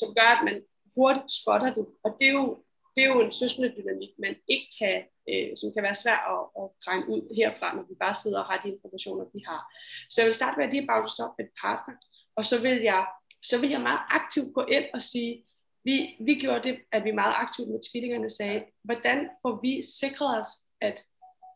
som 0.00 0.08
gør, 0.18 0.30
at 0.36 0.44
man 0.48 0.56
hurtigt 0.96 1.30
spotter 1.40 1.70
det. 1.74 1.86
Og 2.04 2.10
det 2.18 2.26
er 2.28 2.36
jo, 2.40 2.46
det 2.94 3.02
er 3.04 3.08
jo 3.14 3.20
en 3.20 3.32
søskende 3.40 3.74
dynamik, 3.76 4.12
man 4.18 4.34
ikke 4.54 4.68
kan, 4.80 4.96
øh, 5.30 5.50
som 5.60 5.72
kan 5.74 5.82
være 5.82 6.02
svær 6.02 6.18
at, 6.34 6.42
at 6.60 6.66
regne 6.88 7.08
ud 7.14 7.22
herfra, 7.38 7.68
når 7.76 7.84
vi 7.88 7.94
bare 8.04 8.16
sidder 8.22 8.40
og 8.42 8.48
har 8.50 8.58
de 8.62 8.68
informationer, 8.76 9.24
vi 9.34 9.40
har. 9.50 9.62
Så 10.10 10.16
jeg 10.20 10.26
vil 10.26 10.40
starte 10.40 10.56
med 10.58 10.66
at 10.66 10.72
lige 10.72 10.86
bare 10.86 11.08
stoppe 11.08 11.34
med 11.38 11.46
et 11.46 11.54
partner, 11.62 11.94
og 12.38 12.44
så 12.50 12.56
vil 12.62 12.78
jeg 12.92 13.02
så 13.42 13.60
vil 13.60 13.70
jeg 13.70 13.80
meget 13.80 14.00
aktivt 14.08 14.54
gå 14.54 14.62
ind 14.76 14.84
og 14.94 15.02
sige, 15.02 15.44
vi, 15.84 16.16
vi 16.20 16.34
gjorde 16.34 16.68
det, 16.68 16.78
at 16.92 17.04
vi 17.04 17.10
meget 17.10 17.34
aktivt 17.36 17.68
med 17.68 17.80
tvillingerne 17.90 18.30
sagde, 18.30 18.64
hvordan 18.82 19.28
får 19.42 19.60
vi 19.62 19.82
sikret 19.82 20.40
os, 20.40 20.48
at 20.80 21.04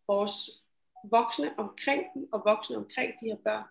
vores 0.08 0.50
voksne 1.10 1.58
omkring 1.58 2.02
dem 2.14 2.32
og 2.32 2.42
voksne 2.44 2.76
omkring 2.76 3.12
de 3.20 3.26
her 3.26 3.36
børn 3.44 3.64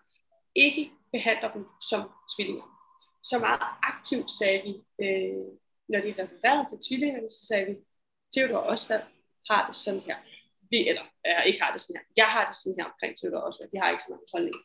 ikke 0.54 0.90
behandler 1.12 1.52
dem 1.52 1.66
som 1.90 2.10
tvillinger. 2.36 2.66
Så 3.22 3.38
meget 3.38 3.62
aktivt 3.82 4.30
sagde 4.38 4.60
vi, 4.66 4.72
øh, 5.04 5.46
når 5.88 6.00
de 6.00 6.22
refererede 6.22 6.68
til 6.68 6.78
tvillingerne, 6.88 7.30
så 7.30 7.46
sagde 7.46 7.66
vi, 7.66 7.74
Theodor 8.32 8.62
Osvald 8.72 9.02
har 9.50 9.66
det 9.66 9.76
sådan 9.76 10.00
her. 10.00 10.16
Vi, 10.70 10.88
eller 10.88 11.02
jeg 11.24 11.42
ikke 11.46 11.62
har 11.62 11.72
det 11.72 11.80
sådan 11.80 12.00
her. 12.00 12.06
Jeg 12.16 12.28
har 12.34 12.44
det 12.46 12.56
sådan 12.56 12.78
her 12.78 12.90
omkring 12.92 13.16
Theodor 13.16 13.40
Osvald. 13.48 13.70
De 13.70 13.78
har 13.78 13.90
ikke 13.90 14.02
så 14.06 14.10
mange 14.12 14.28
holdninger 14.34 14.62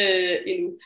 øh, 0.00 0.38
endnu. 0.52 0.78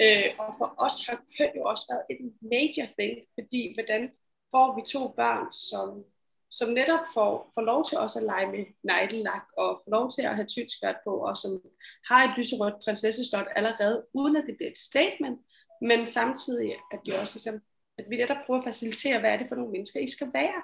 Øh, 0.00 0.28
og 0.38 0.54
for 0.58 0.74
os 0.78 1.06
har 1.06 1.22
køn 1.38 1.50
jo 1.56 1.64
også 1.64 1.84
været 1.90 2.04
et 2.10 2.32
major 2.52 2.88
thing, 2.98 3.18
fordi 3.34 3.74
hvordan 3.74 4.10
får 4.50 4.74
vi 4.76 4.82
to 4.94 5.08
børn, 5.08 5.52
som, 5.52 6.04
som 6.50 6.68
netop 6.68 7.04
får, 7.14 7.52
får 7.54 7.62
lov 7.62 7.84
til 7.84 7.98
også 7.98 8.18
at 8.18 8.24
lege 8.24 8.46
med 8.46 8.64
neglelak, 8.82 9.46
og 9.56 9.82
får 9.84 9.90
lov 9.90 10.10
til 10.10 10.22
at 10.22 10.34
have 10.36 10.46
tytskørt 10.46 10.96
på, 11.04 11.12
og 11.28 11.36
som 11.36 11.62
har 12.08 12.20
et 12.24 12.38
lyserødt 12.38 12.82
prinsesseslot 12.84 13.46
allerede, 13.56 14.06
uden 14.14 14.36
at 14.36 14.44
det 14.46 14.56
bliver 14.56 14.70
et 14.70 14.78
statement, 14.78 15.40
men 15.80 16.06
samtidig, 16.06 16.74
at, 16.92 17.00
de 17.06 17.18
også, 17.18 17.34
ligesom, 17.36 17.60
at 17.98 18.04
vi 18.10 18.16
netop 18.16 18.36
prøver 18.46 18.60
at 18.60 18.64
facilitere, 18.64 19.20
hvad 19.20 19.30
er 19.30 19.36
det 19.38 19.48
for 19.48 19.56
nogle 19.56 19.72
mennesker, 19.72 20.00
I 20.00 20.06
skal 20.06 20.30
være. 20.32 20.62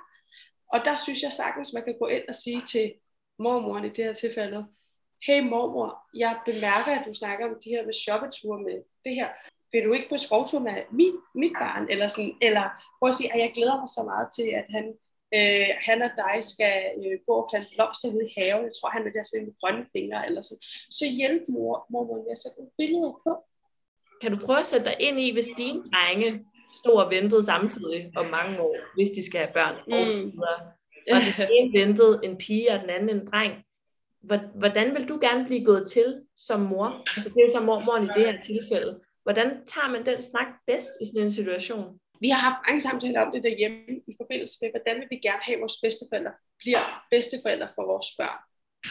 Og 0.73 0.81
der 0.85 0.97
synes 0.97 1.23
jeg 1.23 1.33
sagtens, 1.33 1.73
man 1.75 1.85
kan 1.85 1.99
gå 1.99 2.07
ind 2.07 2.23
og 2.29 2.35
sige 2.35 2.61
til 2.61 2.95
mormoren 3.39 3.85
i 3.85 3.89
det 3.89 4.05
her 4.05 4.13
tilfælde, 4.13 4.67
hey 5.27 5.41
mormor, 5.53 5.91
jeg 6.15 6.33
bemærker, 6.49 6.93
at 6.99 7.07
du 7.09 7.15
snakker 7.15 7.45
om 7.49 7.57
de 7.65 7.71
her 7.71 7.85
med 7.85 7.95
shoppeture 8.05 8.59
med 8.67 8.77
det 9.05 9.15
her. 9.15 9.29
Vil 9.73 9.85
du 9.85 9.93
ikke 9.93 10.09
på 10.09 10.17
skovtur 10.17 10.61
med 10.69 10.77
mit, 10.91 11.15
mit 11.35 11.55
barn? 11.63 11.87
Eller, 11.93 12.07
sådan, 12.07 12.35
eller 12.43 12.65
for 12.99 13.07
at 13.07 13.15
sige, 13.15 13.33
at 13.35 13.41
jeg 13.41 13.53
glæder 13.55 13.77
mig 13.83 13.91
så 13.97 14.03
meget 14.11 14.29
til, 14.37 14.49
at 14.61 14.67
han, 14.77 14.85
øh, 15.37 15.69
han 15.89 15.99
og 16.07 16.13
dig 16.23 16.37
skal 16.53 16.77
øh, 17.03 17.17
gå 17.27 17.35
og 17.41 17.47
plante 17.51 17.71
blomster 17.75 18.09
ude 18.15 18.27
i 18.29 18.35
haven. 18.37 18.65
Jeg 18.69 18.75
tror, 18.77 18.91
han 18.97 19.05
vil 19.05 19.15
der 19.17 19.23
sætte 19.23 19.47
med 19.47 19.55
grønne 19.61 19.87
fingre. 19.95 20.27
Eller 20.29 20.43
sådan. 20.43 20.65
Så 20.99 21.05
hjælp 21.19 21.43
mor, 21.55 21.75
mormor 21.93 22.19
med 22.25 22.33
at 22.37 22.43
sætte 22.43 22.57
nogle 22.59 22.77
billeder 22.81 23.13
på. 23.25 23.33
Kan 24.23 24.31
du 24.33 24.39
prøve 24.47 24.61
at 24.65 24.71
sætte 24.73 24.87
dig 24.91 24.97
ind 25.07 25.17
i, 25.27 25.29
hvis 25.37 25.51
dine 25.61 25.81
drenge 25.91 26.31
stod 26.81 26.97
og 27.05 27.11
ventede 27.17 27.45
samtidig 27.53 28.01
om 28.21 28.27
mange 28.37 28.61
år, 28.69 28.77
hvis 28.97 29.11
de 29.17 29.23
skal 29.29 29.41
have 29.45 29.57
børn 29.59 29.77
mm. 29.87 29.93
og 29.93 30.09
så 30.09 30.19
videre. 30.19 30.59
Og 31.15 31.21
den 31.39 31.49
ene 31.57 31.71
ventede 31.81 32.21
en 32.25 32.37
pige, 32.37 32.73
og 32.73 32.81
den 32.81 32.91
anden 32.91 33.17
en 33.17 33.27
dreng 33.27 33.53
hvordan 34.55 34.95
vil 34.95 35.09
du 35.09 35.19
gerne 35.21 35.45
blive 35.47 35.65
gået 35.65 35.89
til 35.89 36.23
som 36.37 36.61
mor? 36.61 36.87
Altså 37.17 37.31
det 37.31 37.39
er 37.41 37.47
jo 37.47 37.53
som 37.53 37.65
mormoren 37.65 38.05
i 38.05 38.11
det 38.17 38.27
her 38.27 38.43
tilfælde. 38.43 39.01
Hvordan 39.23 39.49
tager 39.67 39.89
man 39.89 40.03
den 40.03 40.23
snak 40.23 40.47
bedst 40.67 40.91
i 41.01 41.05
sådan 41.07 41.23
en 41.23 41.31
situation? 41.31 42.01
Vi 42.21 42.29
har 42.29 42.41
haft 42.49 42.61
mange 42.67 42.81
samtaler 42.81 43.21
om 43.21 43.33
det 43.33 43.43
derhjemme 43.45 43.83
i 44.11 44.15
forbindelse 44.21 44.57
med, 44.63 44.71
hvordan 44.71 44.97
vil 45.01 45.11
vi 45.11 45.19
gerne 45.27 45.43
have, 45.47 45.57
at 45.57 45.61
vores 45.61 45.81
bedsteforældre 45.83 46.33
bliver 46.59 46.85
bedsteforældre 47.11 47.69
for 47.75 47.85
vores 47.93 48.09
børn. 48.19 48.41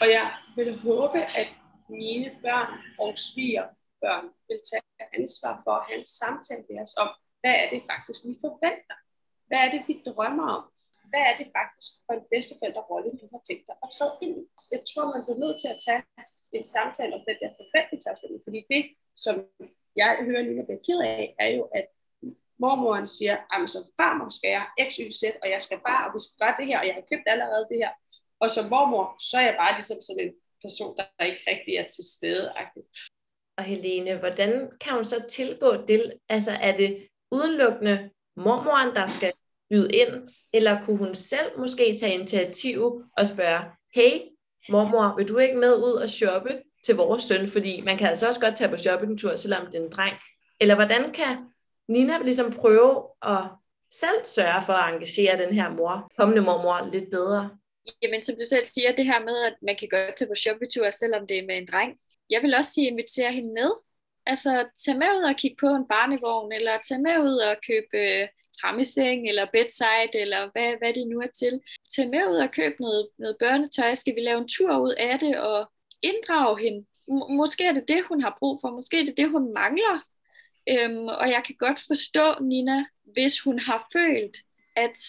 Og 0.02 0.08
jeg 0.18 0.28
vil 0.58 0.80
håbe, 0.88 1.20
at 1.42 1.50
mine 1.90 2.30
børn 2.46 2.72
og 3.00 3.10
svigerbørn 3.18 4.26
vil 4.48 4.60
tage 4.70 4.86
ansvar 5.20 5.62
for 5.64 5.72
at 5.80 5.86
have 5.88 6.00
en 6.00 6.10
samtale 6.22 6.64
med 6.70 6.82
os 6.86 6.96
om, 7.04 7.10
hvad 7.42 7.56
er 7.62 7.68
det 7.74 7.82
faktisk, 7.92 8.20
vi 8.28 8.34
forventer? 8.46 8.98
Hvad 9.48 9.60
er 9.66 9.70
det, 9.72 9.82
vi 9.88 9.94
drømmer 10.08 10.48
om? 10.58 10.64
Hvad 11.10 11.24
er 11.30 11.36
det 11.40 11.48
faktisk 11.60 11.90
for 12.06 12.14
en 12.18 12.26
bedsteforældrerolle, 12.32 13.10
du 13.22 13.26
har 13.34 13.42
tænkt 13.50 13.66
dig 13.70 13.78
at 13.86 13.90
træde 13.96 14.16
ind 14.26 14.34
i? 14.42 14.44
Jeg 14.74 14.82
tror, 14.90 15.06
man 15.16 15.24
bliver 15.26 15.42
nødt 15.44 15.58
til 15.64 15.70
at 15.76 15.80
tage 15.88 16.02
en 16.58 16.66
samtale 16.76 17.14
om 17.18 17.24
den 17.30 17.38
der 17.42 17.52
forventningsafstemning, 17.62 18.42
fordi 18.48 18.60
det, 18.74 18.84
som 19.26 19.36
jeg 20.02 20.12
hører 20.28 20.44
lige 20.48 20.66
bliver 20.68 20.84
ked 20.88 21.00
af, 21.14 21.36
er 21.44 21.50
jo, 21.58 21.64
at 21.80 21.88
mormoren 22.64 23.08
siger, 23.16 23.36
at 23.54 23.70
som 23.70 23.84
farmor 24.00 24.30
skal 24.38 24.52
jeg 24.58 24.66
x, 24.90 24.92
y, 25.04 25.12
z, 25.20 25.24
og 25.44 25.48
jeg 25.54 25.62
skal 25.66 25.80
bare, 25.90 26.04
og 26.08 26.12
vi 26.16 26.20
skal 26.24 26.38
gøre 26.44 26.56
det 26.60 26.66
her, 26.70 26.80
og 26.80 26.88
jeg 26.88 26.96
har 27.00 27.06
købt 27.12 27.28
allerede 27.34 27.66
det 27.72 27.78
her. 27.84 27.92
Og 28.44 28.50
som 28.56 28.66
mormor, 28.74 29.06
så 29.30 29.38
er 29.38 29.46
jeg 29.50 29.58
bare 29.64 29.74
ligesom 29.80 30.00
sådan 30.02 30.24
en 30.28 30.34
person, 30.66 30.98
der 30.98 31.26
ikke 31.30 31.44
rigtig 31.52 31.74
er 31.76 31.88
til 31.96 32.06
stede. 32.16 32.46
Og 33.58 33.64
Helene, 33.64 34.20
hvordan 34.20 34.52
kan 34.82 34.94
hun 34.94 35.06
så 35.06 35.26
tilgå 35.30 35.72
det? 35.90 36.14
Altså 36.30 36.52
er 36.52 36.76
det 36.76 37.08
udelukkende 37.32 38.10
mormoren, 38.36 38.96
der 38.96 39.08
skal 39.08 39.34
byde 39.70 39.96
ind, 39.96 40.30
eller 40.54 40.86
kunne 40.86 40.98
hun 40.98 41.16
selv 41.16 41.60
måske 41.60 41.98
tage 42.00 42.14
initiativ 42.14 43.04
og 43.18 43.28
spørge, 43.28 43.62
hey, 43.96 44.20
mormor, 44.70 45.16
vil 45.18 45.28
du 45.28 45.38
ikke 45.38 45.58
med 45.58 45.76
ud 45.76 45.94
og 45.94 46.10
shoppe 46.10 46.62
til 46.86 46.96
vores 46.96 47.24
søn? 47.24 47.50
Fordi 47.50 47.82
man 47.82 47.98
kan 47.98 48.10
altså 48.10 48.28
også 48.28 48.40
godt 48.40 48.58
tage 48.58 48.70
på 48.70 48.78
shoppingtur, 48.78 49.36
selvom 49.36 49.66
det 49.66 49.76
er 49.76 49.84
en 49.84 49.92
dreng. 49.92 50.16
Eller 50.60 50.76
hvordan 50.76 51.12
kan 51.12 51.38
Nina 51.88 52.18
ligesom 52.18 52.52
prøve 52.52 53.04
at 53.22 53.44
selv 53.92 54.26
sørge 54.26 54.64
for 54.66 54.74
at 54.74 54.94
engagere 54.94 55.46
den 55.46 55.54
her 55.54 55.70
mor, 55.70 56.12
kommende 56.18 56.42
mormor, 56.42 56.90
lidt 56.94 57.10
bedre? 57.12 57.50
Jamen, 58.02 58.22
som 58.22 58.36
du 58.36 58.46
selv 58.50 58.66
siger, 58.66 58.96
det 58.96 59.06
her 59.06 59.20
med, 59.20 59.38
at 59.50 59.56
man 59.62 59.76
kan 59.80 59.90
godt 59.92 60.16
tage 60.16 60.28
på 60.28 60.36
shoppingtur, 60.36 60.90
selvom 60.90 61.28
det 61.28 61.38
er 61.38 61.46
med 61.46 61.58
en 61.58 61.68
dreng. 61.72 61.98
Jeg 62.30 62.42
vil 62.42 62.56
også 62.56 62.72
sige, 62.72 62.88
invitere 62.88 63.32
hende 63.32 63.54
med. 63.54 63.72
Altså, 64.26 64.52
tag 64.86 64.96
med 64.96 65.08
ud 65.18 65.24
og 65.24 65.36
kigge 65.36 65.58
på 65.60 65.68
en 65.68 65.88
barnevogn, 65.94 66.52
eller 66.52 66.74
tag 66.88 67.00
med 67.00 67.18
ud 67.28 67.38
og 67.50 67.56
købe 67.68 67.98
øh, 68.06 68.28
trammeseng, 68.62 69.30
eller 69.30 69.46
bedside, 69.46 70.14
eller 70.14 70.50
hvad, 70.52 70.78
hvad 70.78 70.94
det 70.94 71.08
nu 71.08 71.20
er 71.20 71.28
til. 71.28 71.62
Tag 71.96 72.10
med 72.10 72.24
ud 72.32 72.36
og 72.36 72.52
køb 72.52 72.80
noget, 72.80 73.08
noget 73.20 73.36
børnetøj. 73.40 73.94
Skal 73.94 74.16
vi 74.16 74.22
lave 74.22 74.42
en 74.42 74.48
tur 74.48 74.78
ud 74.78 74.94
af 74.98 75.20
det, 75.20 75.38
og 75.40 75.72
inddrage 76.02 76.60
hende? 76.60 76.86
M- 77.12 77.34
måske 77.34 77.64
er 77.64 77.72
det 77.72 77.88
det, 77.88 78.06
hun 78.06 78.22
har 78.22 78.38
brug 78.40 78.60
for. 78.62 78.70
Måske 78.70 79.00
er 79.00 79.06
det 79.06 79.18
det, 79.18 79.32
hun 79.32 79.54
mangler. 79.54 80.00
Øhm, 80.70 81.08
og 81.08 81.30
jeg 81.30 81.44
kan 81.46 81.56
godt 81.60 81.80
forstå, 81.88 82.36
Nina, 82.42 82.86
hvis 83.04 83.42
hun 83.42 83.60
har 83.60 83.88
følt, 83.94 84.38
at 84.76 85.00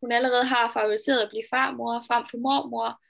hun 0.00 0.12
allerede 0.12 0.44
har 0.44 0.70
favoriseret 0.72 1.18
at 1.18 1.28
blive 1.28 1.44
farmor 1.50 2.04
frem 2.06 2.24
for 2.30 2.38
mormor, 2.38 3.00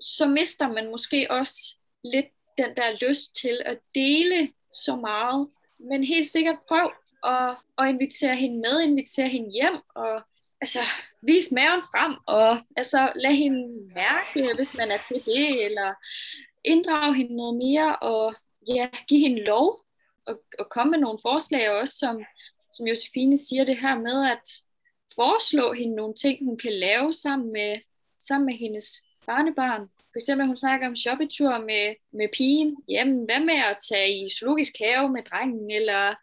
så 0.00 0.26
mister 0.26 0.68
man 0.68 0.90
måske 0.90 1.26
også 1.30 1.76
lidt 2.04 2.26
den 2.58 2.76
der 2.76 3.06
lyst 3.06 3.36
til 3.36 3.62
at 3.64 3.78
dele 3.94 4.52
så 4.72 4.96
meget. 4.96 5.50
Men 5.90 6.04
helt 6.04 6.26
sikkert 6.26 6.56
prøv 6.68 6.90
og, 7.22 7.56
og 7.76 7.88
invitere 7.88 8.36
hende 8.36 8.60
med, 8.60 8.80
invitere 8.80 9.28
hende 9.28 9.50
hjem, 9.50 9.76
og 9.94 10.22
altså, 10.60 10.78
vis 11.22 11.52
maven 11.52 11.82
frem, 11.82 12.16
og 12.26 12.60
altså, 12.76 13.12
lad 13.16 13.34
hende 13.34 13.94
mærke, 13.94 14.54
hvis 14.56 14.74
man 14.74 14.90
er 14.90 14.98
til 15.08 15.22
det, 15.26 15.64
eller 15.64 15.94
inddrage 16.64 17.14
hende 17.14 17.36
noget 17.36 17.56
mere, 17.56 17.96
og 17.96 18.34
ja, 18.68 18.88
give 19.08 19.20
hende 19.20 19.44
lov, 19.44 19.76
og, 20.26 20.42
og 20.58 20.68
komme 20.70 20.90
med 20.90 20.98
nogle 20.98 21.18
forslag 21.22 21.70
også, 21.70 21.94
som, 21.98 22.24
som 22.72 22.86
Josefine 22.86 23.38
siger 23.38 23.64
det 23.64 23.78
her 23.78 23.94
med, 23.98 24.30
at 24.30 24.46
foreslå 25.14 25.72
hende 25.72 25.96
nogle 25.96 26.14
ting, 26.14 26.44
hun 26.44 26.58
kan 26.58 26.72
lave 26.72 27.12
sammen 27.12 27.52
med, 27.52 27.80
sammen 28.20 28.46
med 28.46 28.54
hendes 28.54 29.02
barnebarn. 29.26 29.88
For 30.12 30.18
eksempel, 30.18 30.46
hun 30.46 30.56
snakker 30.56 30.88
om 30.88 30.96
shoppetur 30.96 31.58
med, 31.58 31.94
med 32.12 32.28
pigen. 32.36 32.76
Jamen, 32.88 33.24
hvad 33.24 33.40
med 33.40 33.54
at 33.54 33.76
tage 33.88 34.24
i 34.24 34.28
zoologisk 34.38 34.72
have 34.84 35.08
med 35.08 35.22
drengen, 35.22 35.70
eller 35.70 36.14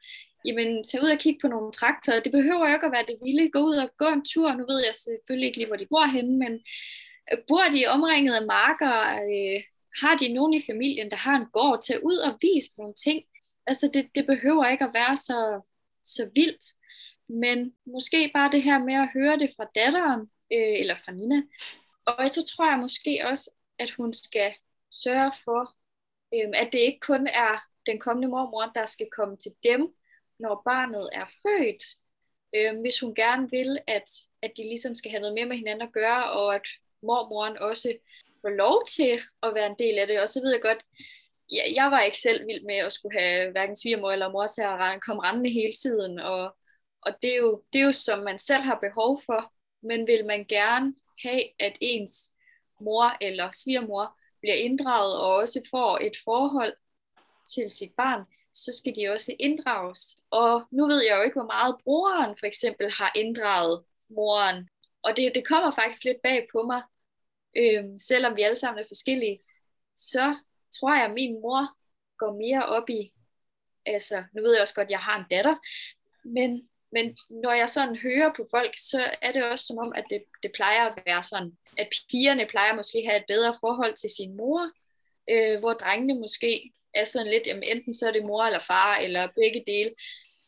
jamen, 0.45 0.84
tage 0.84 1.04
ud 1.04 1.10
og 1.10 1.17
kigge 1.17 1.39
på 1.41 1.47
nogle 1.47 1.71
traktorer. 1.71 2.19
Det 2.19 2.32
behøver 2.32 2.67
jo 2.67 2.73
ikke 2.75 2.86
at 2.86 2.91
være 2.91 3.06
det 3.08 3.17
vilde. 3.23 3.52
Gå 3.52 3.60
ud 3.60 3.75
og 3.75 3.89
gå 3.97 4.08
en 4.08 4.25
tur. 4.25 4.54
Nu 4.54 4.65
ved 4.71 4.80
jeg 4.88 4.95
selvfølgelig 4.95 5.47
ikke 5.47 5.58
lige, 5.58 5.67
hvor 5.67 5.75
de 5.75 5.91
bor 5.93 6.06
henne, 6.06 6.38
men 6.38 6.54
øh, 7.32 7.38
bor 7.47 7.65
de 7.73 7.88
omringet 7.88 8.36
af 8.36 8.45
marker? 8.45 8.93
Øh, 9.32 9.63
har 10.02 10.17
de 10.17 10.34
nogen 10.34 10.54
i 10.54 10.62
familien, 10.69 11.12
der 11.12 11.17
har 11.17 11.36
en 11.36 11.52
gård 11.54 11.82
til 11.82 11.99
ud 12.04 12.17
og 12.17 12.38
vise 12.41 12.71
nogle 12.78 12.93
ting? 12.93 13.23
Altså, 13.67 13.89
det, 13.93 14.10
det 14.15 14.25
behøver 14.25 14.67
ikke 14.67 14.86
at 14.86 14.93
være 14.93 15.15
så, 15.15 15.62
så 16.04 16.30
vildt. 16.36 16.65
Men 17.30 17.73
måske 17.86 18.32
bare 18.34 18.52
det 18.52 18.63
her 18.63 18.78
med 18.78 18.93
at 18.93 19.10
høre 19.13 19.39
det 19.39 19.49
fra 19.58 19.65
datteren, 19.75 20.21
øh, 20.54 20.80
eller 20.82 20.95
fra 20.95 21.12
Nina. 21.12 21.41
Og 22.06 22.30
så 22.30 22.45
tror 22.45 22.69
jeg 22.69 22.80
måske 22.80 23.21
også, 23.25 23.52
at 23.80 23.91
hun 23.91 24.13
skal 24.13 24.54
sørge 25.04 25.32
for, 25.43 25.62
øh, 26.34 26.49
at 26.54 26.69
det 26.71 26.80
ikke 26.80 26.99
kun 26.99 27.28
er 27.28 27.54
den 27.86 27.99
kommende 27.99 28.28
mormor, 28.28 28.71
der 28.75 28.86
skal 28.86 29.08
komme 29.17 29.38
til 29.38 29.52
dem, 29.63 29.93
når 30.39 30.62
barnet 30.65 31.10
er 31.13 31.25
født. 31.25 31.84
Øh, 32.56 32.80
hvis 32.82 32.99
hun 32.99 33.15
gerne 33.15 33.49
vil, 33.49 33.80
at, 33.88 34.10
at 34.41 34.52
de 34.58 34.63
ligesom 34.63 34.95
skal 34.95 35.12
have 35.12 35.21
noget 35.21 35.34
mere 35.34 35.45
med 35.45 35.58
hinanden 35.58 35.88
at 35.88 35.93
gøre, 35.93 36.32
og 36.32 36.56
at 36.56 36.67
mormoren 37.02 37.58
også 37.58 37.93
får 38.41 38.49
lov 38.49 38.84
til 38.95 39.19
at 39.43 39.56
være 39.56 39.67
en 39.67 39.80
del 39.80 39.99
af 39.99 40.08
det. 40.08 40.21
Og 40.21 40.30
så 40.30 40.41
ved 40.41 40.52
jeg 40.52 40.62
godt, 40.62 40.84
ja, 41.52 41.63
jeg 41.75 41.91
var 41.91 42.02
ikke 42.02 42.17
selv 42.17 42.47
vild 42.47 42.65
med 42.65 42.75
at 42.75 42.93
skulle 42.93 43.19
have 43.19 43.52
hverken 43.52 43.75
svigermor 43.75 44.12
eller 44.12 44.32
mor 44.32 44.47
til 44.47 44.62
at 44.62 45.02
komme 45.02 45.23
rendende 45.23 45.49
hele 45.49 45.73
tiden, 45.73 46.19
og, 46.19 46.56
og 47.02 47.12
det, 47.21 47.32
er 47.32 47.38
jo, 47.38 47.63
det 47.73 47.80
er 47.82 47.86
jo 47.86 47.91
som 47.91 48.19
man 48.19 48.39
selv 48.39 48.63
har 48.63 48.80
behov 48.82 49.21
for, 49.25 49.54
men 49.82 50.08
vil 50.08 50.25
man 50.25 50.45
gerne 50.45 50.95
have, 51.23 51.43
at 51.60 51.78
ens 51.82 52.34
mor 52.82 53.17
eller 53.21 53.52
svigermor 53.52 54.17
bliver 54.41 54.56
inddraget 54.56 55.19
og 55.19 55.36
også 55.36 55.67
får 55.71 55.97
et 56.02 56.17
forhold 56.23 56.73
til 57.56 57.69
sit 57.69 57.91
barn, 57.97 58.23
så 58.65 58.74
skal 58.78 58.95
de 58.95 59.10
også 59.10 59.36
inddrages. 59.39 60.17
Og 60.30 60.67
nu 60.72 60.88
ved 60.88 61.04
jeg 61.04 61.17
jo 61.17 61.22
ikke, 61.22 61.39
hvor 61.39 61.52
meget 61.56 61.76
brugeren 61.84 62.36
for 62.39 62.45
eksempel 62.45 62.91
har 63.00 63.12
inddraget 63.15 63.84
moren. 64.10 64.69
Og 65.04 65.17
det, 65.17 65.32
det 65.36 65.48
kommer 65.48 65.72
faktisk 65.72 66.04
lidt 66.04 66.22
bag 66.24 66.48
på 66.52 66.63
mig, 66.63 66.82
øhm, 67.58 68.00
selvom 68.00 68.36
vi 68.36 68.41
alle 68.41 68.56
sammen 68.56 68.84
er 68.84 68.88
forskellige. 68.88 69.39
Så 69.95 70.36
tror 70.80 70.95
jeg, 70.95 71.06
at 71.06 71.13
min 71.13 71.34
mor 71.41 71.78
går 72.17 72.32
mere 72.38 72.65
op 72.65 72.89
i, 72.89 73.12
altså 73.86 74.24
nu 74.34 74.41
ved 74.41 74.54
jeg 74.54 74.62
også 74.62 74.76
godt, 74.76 74.88
at 74.88 74.91
jeg 74.91 75.00
har 75.00 75.19
en 75.19 75.26
datter, 75.30 75.56
men 76.24 76.69
men 76.91 77.17
når 77.30 77.54
jeg 77.54 77.69
sådan 77.69 77.95
hører 77.95 78.34
på 78.38 78.45
folk, 78.52 78.74
så 78.78 79.12
er 79.22 79.32
det 79.32 79.43
også 79.52 79.65
som 79.65 79.78
om, 79.78 79.93
at 79.95 80.06
det, 80.10 80.24
det 80.43 80.52
plejer 80.56 80.86
at 80.86 81.04
være 81.06 81.24
sådan, 81.24 81.58
at 81.78 81.89
pigerne 82.12 82.45
plejer 82.50 82.76
måske 82.76 82.98
at 82.98 83.06
have 83.06 83.19
et 83.19 83.26
bedre 83.28 83.54
forhold 83.60 83.93
til 83.93 84.10
sin 84.10 84.38
mor, 84.38 84.72
øh, 85.30 85.60
hvor 85.60 85.74
drengene 85.74 86.19
måske 86.19 86.72
er 86.93 87.04
sådan 87.04 87.32
lidt, 87.32 87.47
jamen 87.47 87.63
enten 87.63 87.93
så 87.93 88.08
er 88.08 88.12
det 88.12 88.25
mor 88.25 88.43
eller 88.43 88.60
far, 88.60 88.95
eller 88.95 89.28
begge 89.28 89.63
dele. 89.67 89.91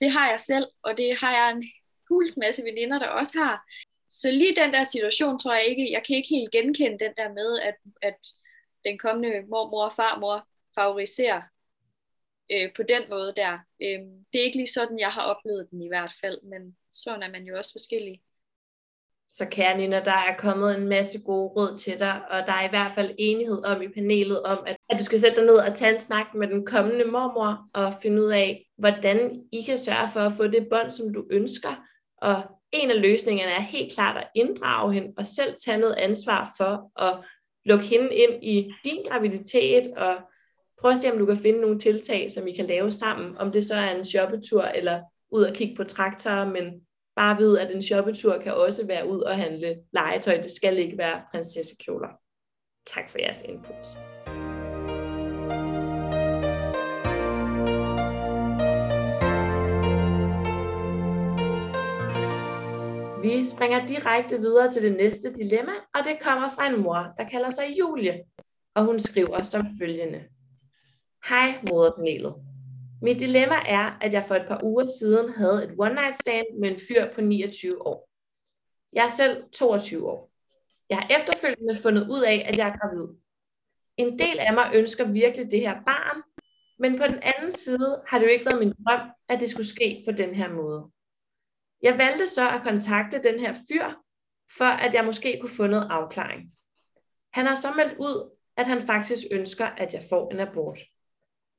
Det 0.01 0.12
har 0.12 0.30
jeg 0.30 0.39
selv, 0.39 0.65
og 0.84 0.97
det 0.97 1.19
har 1.19 1.32
jeg 1.32 1.51
en 1.51 1.63
huls 2.10 2.38
masse 2.38 2.63
veninder, 2.63 2.99
der 2.99 3.08
også 3.08 3.38
har. 3.38 3.65
Så 4.10 4.32
lige 4.32 4.56
den 4.56 4.73
der 4.73 4.84
situation 4.84 5.39
tror 5.39 5.54
jeg 5.54 5.65
ikke, 5.65 5.91
jeg 5.91 6.04
kan 6.08 6.15
ikke 6.15 6.30
helt 6.30 6.51
genkende 6.51 6.99
den 7.06 7.13
der 7.17 7.34
med, 7.34 7.60
at, 7.60 7.75
at 8.01 8.17
den 8.86 8.97
kommende 8.97 9.41
mormor 9.41 9.86
og 9.86 9.93
farmor 9.93 10.47
favoriserer 10.75 11.41
øh, 12.51 12.73
på 12.75 12.84
den 12.84 13.04
måde 13.10 13.34
der. 13.38 13.54
Øh, 13.82 13.99
det 14.34 14.39
er 14.39 14.45
ikke 14.45 14.58
lige 14.58 14.67
sådan, 14.67 14.99
jeg 14.99 15.10
har 15.10 15.21
oplevet 15.21 15.67
den 15.71 15.82
i 15.82 15.88
hvert 15.88 16.13
fald, 16.21 16.41
men 16.41 16.77
sådan 16.89 17.23
er 17.23 17.32
man 17.32 17.43
jo 17.43 17.58
også 17.58 17.71
forskellig. 17.73 18.21
Så 19.33 19.47
kære 19.51 19.77
Nina, 19.77 19.99
der 20.05 20.11
er 20.11 20.37
kommet 20.37 20.77
en 20.77 20.87
masse 20.87 21.19
gode 21.25 21.47
råd 21.47 21.77
til 21.77 21.99
dig, 21.99 22.21
og 22.29 22.47
der 22.47 22.53
er 22.53 22.65
i 22.65 22.69
hvert 22.69 22.91
fald 22.91 23.15
enighed 23.17 23.65
om 23.65 23.81
i 23.81 23.87
panelet 23.87 24.43
om, 24.43 24.57
at, 24.67 24.77
at 24.89 24.99
du 24.99 25.03
skal 25.03 25.19
sætte 25.19 25.35
dig 25.35 25.45
ned 25.45 25.55
og 25.55 25.75
tage 25.75 25.93
en 25.93 25.99
snak 25.99 26.25
med 26.36 26.47
den 26.47 26.65
kommende 26.65 27.05
mormor 27.05 27.69
og 27.73 27.93
finde 28.01 28.21
ud 28.21 28.32
af, 28.32 28.65
hvordan 28.77 29.43
I 29.51 29.61
kan 29.61 29.77
sørge 29.77 30.07
for 30.13 30.19
at 30.19 30.34
få 30.34 30.47
det 30.47 30.67
bånd, 30.69 30.91
som 30.91 31.13
du 31.13 31.25
ønsker. 31.32 31.75
Og 32.21 32.43
en 32.71 32.91
af 32.91 33.01
løsningerne 33.01 33.51
er 33.51 33.61
helt 33.61 33.93
klart 33.93 34.17
at 34.17 34.27
inddrage 34.36 34.93
hende 34.93 35.13
og 35.17 35.27
selv 35.27 35.55
tage 35.65 35.77
noget 35.77 35.95
ansvar 35.95 36.53
for 36.57 37.01
at 37.03 37.17
lukke 37.65 37.86
hende 37.86 38.15
ind 38.15 38.43
i 38.43 38.73
din 38.84 39.03
graviditet 39.09 39.93
og 39.97 40.15
prøv 40.82 40.91
at 40.91 40.97
se, 40.97 41.11
om 41.11 41.17
du 41.17 41.25
kan 41.25 41.38
finde 41.38 41.61
nogle 41.61 41.79
tiltag, 41.79 42.32
som 42.32 42.47
I 42.47 42.55
kan 42.55 42.65
lave 42.65 42.91
sammen, 42.91 43.38
om 43.38 43.51
det 43.51 43.65
så 43.65 43.75
er 43.75 43.95
en 43.95 44.05
shoppetur 44.05 44.63
eller 44.63 45.01
ud 45.32 45.43
og 45.43 45.53
kigge 45.53 45.75
på 45.75 45.84
traktorer, 45.84 46.45
men 46.45 46.63
bare 47.16 47.38
ved, 47.38 47.57
at 47.57 47.76
en 47.76 47.84
shoppetur 47.84 48.38
kan 48.38 48.53
også 48.53 48.88
være 48.88 49.07
ud 49.07 49.22
og 49.22 49.36
handle 49.38 49.76
legetøj. 49.93 50.38
Det 50.38 50.51
skal 50.51 50.78
ikke 50.78 50.97
være 50.97 51.22
prinsessekjoler. 51.32 52.09
Tak 52.86 53.09
for 53.09 53.20
jeres 53.20 53.43
input. 53.43 53.97
Vi 63.24 63.45
springer 63.45 63.86
direkte 63.88 64.39
videre 64.39 64.72
til 64.72 64.84
det 64.84 64.97
næste 64.97 65.34
dilemma, 65.34 65.72
og 65.93 65.99
det 66.05 66.18
kommer 66.22 66.47
fra 66.47 66.68
en 66.68 66.82
mor, 66.82 67.14
der 67.18 67.24
kalder 67.32 67.51
sig 67.51 67.76
Julie. 67.80 68.24
Og 68.76 68.86
hun 68.86 68.99
skriver 68.99 69.43
som 69.43 69.62
følgende. 69.82 70.24
Hej 71.30 71.59
moderpanelet. 71.70 72.51
Mit 73.02 73.20
dilemma 73.20 73.56
er, 73.56 73.97
at 74.02 74.14
jeg 74.14 74.24
for 74.24 74.36
et 74.36 74.45
par 74.47 74.64
uger 74.64 74.86
siden 74.86 75.34
havde 75.34 75.64
et 75.64 75.76
one 75.78 75.93
night 75.93 76.16
stand 76.16 76.45
med 76.60 76.72
en 76.72 76.80
fyr 76.88 77.14
på 77.14 77.22
29 77.22 77.88
år. 77.88 78.10
Jeg 78.93 79.06
er 79.06 79.10
selv 79.10 79.43
22 79.54 80.10
år. 80.10 80.32
Jeg 80.89 80.97
har 80.97 81.16
efterfølgende 81.20 81.76
fundet 81.76 82.10
ud 82.10 82.22
af, 82.22 82.45
at 82.47 82.58
jeg 82.58 82.68
er 82.70 82.78
gravid. 82.78 83.08
en 83.97 84.20
del 84.20 84.39
af 84.39 84.54
mig 84.54 84.72
ønsker 84.74 85.06
virkelig 85.12 85.52
det 85.52 85.60
her 85.60 85.82
barn, 85.86 86.22
men 86.80 86.97
på 86.97 87.04
den 87.08 87.20
anden 87.24 87.54
side 87.54 88.02
har 88.08 88.20
det 88.20 88.26
jo 88.26 88.32
ikke 88.32 88.45
været 88.45 88.60
min 88.60 88.74
drøm, 88.86 89.10
at 89.28 89.39
det 89.41 89.49
skulle 89.49 89.68
ske 89.68 90.04
på 90.08 90.12
den 90.12 90.36
her 90.36 90.49
måde. 90.49 90.91
Jeg 91.82 91.97
valgte 91.97 92.28
så 92.28 92.49
at 92.49 92.62
kontakte 92.64 93.24
den 93.24 93.39
her 93.39 93.54
fyr, 93.70 93.86
for 94.58 94.66
at 94.66 94.93
jeg 94.93 95.06
måske 95.06 95.38
kunne 95.41 95.56
få 95.56 95.68
noget 95.68 95.88
afklaring. 95.91 96.52
Han 97.34 97.45
har 97.45 97.56
så 97.56 97.74
meldt 97.76 97.97
ud, 97.99 98.38
at 98.58 98.68
han 98.68 98.82
faktisk 98.82 99.24
ønsker, 99.32 99.66
at 99.66 99.93
jeg 99.93 100.04
får 100.10 100.32
en 100.32 100.39
abort. 100.39 100.80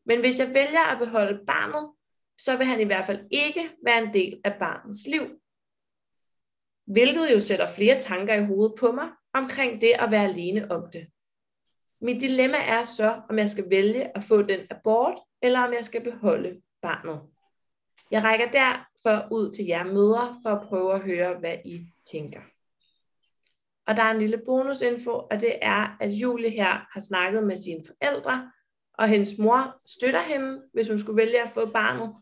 Men 0.06 0.20
hvis 0.20 0.40
jeg 0.40 0.54
vælger 0.54 0.80
at 0.80 0.98
beholde 0.98 1.46
barnet, 1.46 1.90
så 2.38 2.56
vil 2.56 2.66
han 2.66 2.80
i 2.80 2.84
hvert 2.84 3.04
fald 3.04 3.26
ikke 3.30 3.70
være 3.84 4.02
en 4.02 4.14
del 4.14 4.40
af 4.44 4.56
barnets 4.58 5.06
liv. 5.06 5.40
Hvilket 6.86 7.34
jo 7.34 7.40
sætter 7.40 7.66
flere 7.76 8.00
tanker 8.00 8.34
i 8.34 8.44
hovedet 8.44 8.74
på 8.78 8.92
mig 8.92 9.08
omkring 9.34 9.80
det 9.80 9.92
at 9.98 10.10
være 10.10 10.24
alene 10.24 10.70
om 10.70 10.90
det. 10.92 11.06
Mit 12.00 12.20
dilemma 12.20 12.56
er 12.56 12.84
så, 12.84 13.22
om 13.30 13.38
jeg 13.38 13.50
skal 13.50 13.70
vælge 13.70 14.16
at 14.16 14.24
få 14.24 14.42
den 14.42 14.60
abort, 14.70 15.18
eller 15.42 15.60
om 15.60 15.72
jeg 15.72 15.84
skal 15.84 16.02
beholde 16.02 16.60
barnet. 16.82 17.20
Jeg 18.10 18.22
rækker 18.24 18.50
derfor 18.50 19.28
ud 19.32 19.52
til 19.52 19.64
jer 19.64 19.84
mødre 19.84 20.36
for 20.42 20.50
at 20.50 20.68
prøve 20.68 20.94
at 20.94 21.00
høre, 21.00 21.38
hvad 21.38 21.56
I 21.64 21.86
tænker. 22.12 22.40
Og 23.86 23.96
der 23.96 24.02
er 24.02 24.10
en 24.10 24.18
lille 24.18 24.42
bonusinfo, 24.46 25.10
og 25.10 25.40
det 25.40 25.58
er, 25.62 25.96
at 26.00 26.10
Julie 26.10 26.50
her 26.50 26.88
har 26.92 27.00
snakket 27.00 27.46
med 27.46 27.56
sine 27.56 27.84
forældre, 27.86 28.52
og 29.02 29.08
hendes 29.08 29.38
mor 29.38 29.80
støtter 29.86 30.22
hende, 30.22 30.62
hvis 30.72 30.88
hun 30.88 30.98
skulle 30.98 31.16
vælge 31.16 31.42
at 31.42 31.48
få 31.48 31.66
barnet, 31.66 32.14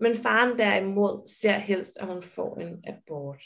men 0.00 0.14
faren 0.14 0.58
derimod 0.58 1.28
ser 1.28 1.58
helst, 1.58 1.96
at 2.00 2.06
hun 2.06 2.22
får 2.22 2.56
en 2.56 2.84
abort. 2.86 3.42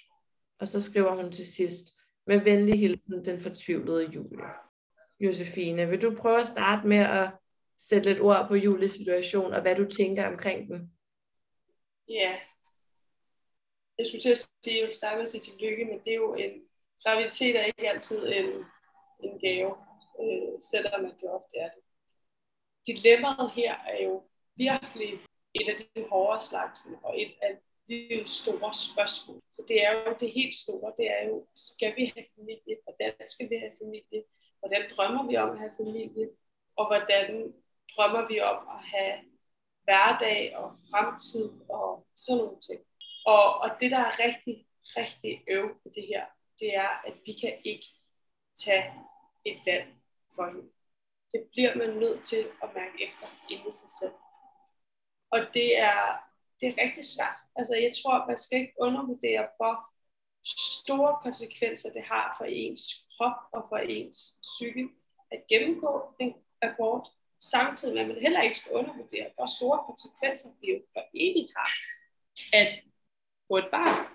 Og 0.59 0.69
så 0.69 0.83
skriver 0.83 1.15
hun 1.23 1.33
til 1.33 1.47
sidst, 1.47 1.85
med 2.27 2.41
venlig 2.41 2.81
hilsen, 2.81 3.25
den 3.25 3.41
fortvivlede 3.41 4.11
Julie. 4.15 4.45
Josefine, 5.21 5.89
vil 5.89 6.03
du 6.03 6.15
prøve 6.15 6.41
at 6.41 6.47
starte 6.47 6.89
med 6.89 6.97
at 6.99 7.31
sætte 7.79 8.09
lidt 8.11 8.23
ord 8.23 8.49
på 8.49 8.55
Julies 8.55 8.93
situation, 8.93 9.55
og 9.55 9.63
hvad 9.63 9.77
du 9.77 9.91
tænker 9.91 10.27
omkring 10.27 10.69
den? 10.69 10.93
Ja. 12.09 12.37
Jeg 13.99 14.07
skulle 14.07 14.21
til 14.21 14.31
at 14.31 14.39
sige, 14.39 14.77
at 14.77 14.81
jeg 14.81 14.87
vil 14.87 14.95
starte 14.95 15.17
med 15.17 15.23
at 15.23 15.29
sige 15.29 15.41
tillykke, 15.41 15.85
men 15.85 15.99
det 16.05 16.13
er 16.13 16.17
jo 16.17 16.35
en 16.35 16.63
graviditet 17.05 17.61
er 17.61 17.65
ikke 17.65 17.91
altid 17.91 18.27
en, 18.27 18.49
en 19.25 19.39
gave, 19.41 19.75
øh, 20.23 20.61
selvom 20.61 21.05
det 21.21 21.31
ofte 21.31 21.57
er 21.59 21.69
det. 21.71 21.83
Dilemmaet 22.87 23.51
her 23.51 23.75
er 23.75 24.03
jo 24.05 24.23
virkelig 24.57 25.13
et 25.55 25.69
af 25.69 25.77
de 25.77 26.09
hårde 26.11 26.41
slagsen, 26.41 26.97
og 27.03 27.21
et 27.21 27.33
af 27.43 27.59
de 27.89 28.23
store 28.27 28.75
spørgsmål. 28.75 29.41
Så 29.49 29.63
det 29.69 29.87
er 29.87 29.93
jo 29.93 30.17
det 30.21 30.33
helt 30.33 30.55
store, 30.55 30.93
det 30.97 31.11
er 31.11 31.29
jo, 31.29 31.47
skal 31.55 31.97
vi 31.97 32.13
have 32.15 32.27
familie? 32.37 32.77
Hvordan 32.85 33.29
skal 33.29 33.51
vi 33.51 33.57
have 33.57 33.73
familie? 33.83 34.25
Hvordan 34.59 34.83
drømmer 34.97 35.27
vi 35.29 35.37
om 35.37 35.51
at 35.51 35.59
have 35.59 35.73
familie? 35.77 36.29
Og 36.77 36.87
hvordan 36.87 37.55
drømmer 37.97 38.29
vi 38.29 38.41
om 38.41 38.59
at 38.77 38.85
have 38.85 39.15
hverdag 39.85 40.57
og 40.57 40.73
fremtid 40.91 41.51
og 41.69 42.07
sådan 42.17 42.39
nogle 42.39 42.61
ting. 42.61 42.81
Og, 43.27 43.61
og 43.61 43.71
det, 43.81 43.91
der 43.91 43.99
er 43.99 44.19
rigtig, 44.19 44.67
rigtig 44.97 45.43
øv 45.49 45.69
på 45.83 45.89
det 45.95 46.07
her, 46.07 46.25
det 46.61 46.77
er, 46.77 46.89
at 47.07 47.15
vi 47.27 47.33
kan 47.33 47.55
ikke 47.65 47.87
tage 48.55 48.93
et 49.45 49.59
valg 49.67 49.87
for 50.35 50.47
hende. 50.47 50.69
Det 51.33 51.41
bliver 51.53 51.75
man 51.77 51.91
nødt 51.91 52.25
til 52.25 52.47
at 52.63 52.69
mærke 52.75 53.07
efter 53.07 53.27
inde 53.51 53.69
i 53.69 53.73
sig 53.73 53.91
selv. 54.01 54.13
Og 55.31 55.41
det 55.55 55.79
er, 55.79 55.99
det 56.61 56.69
er 56.69 56.83
rigtig 56.85 57.05
svært. 57.05 57.39
Altså 57.57 57.75
jeg 57.75 57.93
tror, 58.03 58.27
man 58.27 58.39
skal 58.39 58.61
ikke 58.61 58.75
undervurdere, 58.79 59.49
hvor 59.57 59.75
store 60.79 61.19
konsekvenser 61.23 61.91
det 61.93 62.03
har 62.03 62.35
for 62.39 62.45
ens 62.45 62.83
krop 63.17 63.39
og 63.53 63.67
for 63.69 63.77
ens 63.77 64.41
psyke 64.43 64.89
at 65.31 65.41
gennemgå 65.49 66.15
en 66.21 66.35
abort, 66.63 67.09
samtidig 67.39 67.95
med 67.95 68.03
at 68.03 68.09
man 68.09 68.23
heller 68.23 68.43
ikke 68.43 68.57
skal 68.57 68.73
undervurdere, 68.73 69.31
hvor 69.35 69.47
store 69.47 69.79
konsekvenser 69.87 70.49
det 70.61 70.69
jo 70.69 70.81
for 70.93 71.03
evigt 71.15 71.53
har 71.57 71.71
at 72.53 72.73
få 73.49 73.57
et 73.57 73.69
barn. 73.71 74.07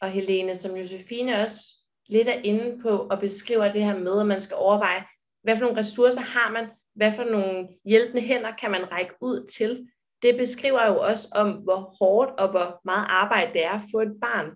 Og 0.00 0.10
Helene, 0.10 0.56
som 0.56 0.76
Josefine 0.76 1.40
også 1.42 1.60
lidt 2.06 2.28
er 2.28 2.42
inde 2.42 2.82
på 2.82 3.08
og 3.10 3.20
beskriver 3.20 3.72
det 3.72 3.84
her 3.84 3.98
med, 3.98 4.20
at 4.20 4.26
man 4.26 4.40
skal 4.40 4.56
overveje, 4.56 5.04
hvad 5.46 5.56
for 5.56 5.64
nogle 5.64 5.78
ressourcer 5.78 6.20
har 6.20 6.52
man, 6.52 6.66
hvad 6.94 7.10
for 7.10 7.24
nogle 7.24 7.68
hjælpende 7.84 8.22
hænder 8.22 8.50
kan 8.60 8.70
man 8.70 8.92
række 8.92 9.14
ud 9.20 9.46
til. 9.46 9.88
Det 10.22 10.36
beskriver 10.36 10.86
jo 10.86 11.00
også 11.00 11.28
om, 11.32 11.50
hvor 11.52 11.94
hårdt 11.98 12.30
og 12.30 12.50
hvor 12.50 12.80
meget 12.84 13.06
arbejde 13.08 13.52
det 13.52 13.64
er 13.64 13.70
at 13.70 13.88
få 13.92 14.00
et 14.00 14.14
barn. 14.20 14.50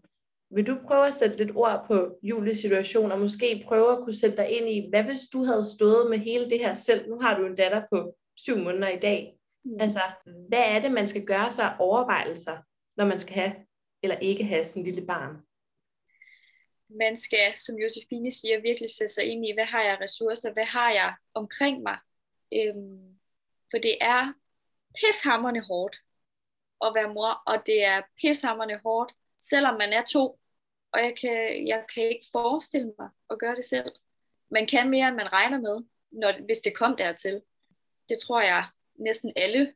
Vil 0.55 0.66
du 0.66 0.76
prøve 0.86 1.07
at 1.07 1.14
sætte 1.14 1.36
lidt 1.36 1.57
ord 1.57 1.84
på 1.86 2.18
Julies 2.22 2.59
situation, 2.59 3.12
og 3.12 3.18
måske 3.18 3.64
prøve 3.66 3.93
at 3.93 3.99
kunne 3.99 4.14
sætte 4.14 4.36
dig 4.36 4.49
ind 4.49 4.68
i, 4.68 4.86
hvad 4.91 5.03
hvis 5.03 5.20
du 5.32 5.45
havde 5.45 5.64
stået 5.76 6.11
med 6.11 6.18
hele 6.18 6.51
det 6.51 6.59
her 6.59 6.74
selv? 6.74 7.09
Nu 7.09 7.20
har 7.20 7.38
du 7.38 7.47
en 7.47 7.57
datter 7.57 7.82
på 7.93 8.14
syv 8.36 8.59
måneder 8.59 8.88
i 8.88 8.99
dag. 8.99 9.38
Mm. 9.64 9.80
Altså, 9.80 10.01
hvad 10.49 10.64
er 10.64 10.78
det, 10.78 10.93
man 10.93 11.07
skal 11.07 11.24
gøre 11.24 11.51
sig 11.51 11.76
overvejelser, 11.78 12.57
når 12.97 13.05
man 13.05 13.18
skal 13.18 13.34
have 13.34 13.53
eller 14.03 14.18
ikke 14.18 14.45
have 14.45 14.64
sin 14.64 14.84
lille 14.84 15.07
barn? 15.07 15.36
Man 16.91 17.16
skal, 17.16 17.59
som 17.59 17.78
Josefine 17.78 18.30
siger, 18.30 18.61
virkelig 18.61 18.91
sætte 18.91 19.14
sig 19.14 19.24
ind 19.24 19.47
i, 19.47 19.55
hvad 19.55 19.64
har 19.64 19.82
jeg 19.82 20.01
ressourcer, 20.01 20.53
hvad 20.53 20.66
har 20.66 20.93
jeg 20.93 21.14
omkring 21.34 21.82
mig? 21.82 21.99
Øhm, 22.55 23.18
for 23.70 23.78
det 23.78 23.99
er 24.01 24.32
pishammerne 25.01 25.61
hårdt 25.61 25.97
at 26.84 26.93
være 26.95 27.14
mor, 27.14 27.43
og 27.47 27.66
det 27.66 27.84
er 27.84 28.03
pishammerne 28.20 28.80
hårdt, 28.84 29.12
selvom 29.38 29.78
man 29.78 29.93
er 29.93 30.05
to 30.05 30.41
og 30.93 31.01
jeg 31.01 31.14
kan, 31.20 31.66
jeg 31.66 31.84
kan 31.95 32.03
ikke 32.03 32.26
forestille 32.32 32.93
mig 32.99 33.09
at 33.30 33.38
gøre 33.38 33.57
det 33.57 33.64
selv. 33.64 33.93
Man 34.51 34.66
kan 34.66 34.91
mere, 34.91 35.09
end 35.09 35.16
man 35.16 35.32
regner 35.32 35.59
med, 35.61 35.84
når, 36.11 36.45
hvis 36.45 36.59
det 36.59 36.76
kom 36.76 36.97
dertil. 36.97 37.43
Det 38.09 38.18
tror 38.18 38.41
jeg 38.41 38.64
næsten 38.95 39.32
alle 39.36 39.74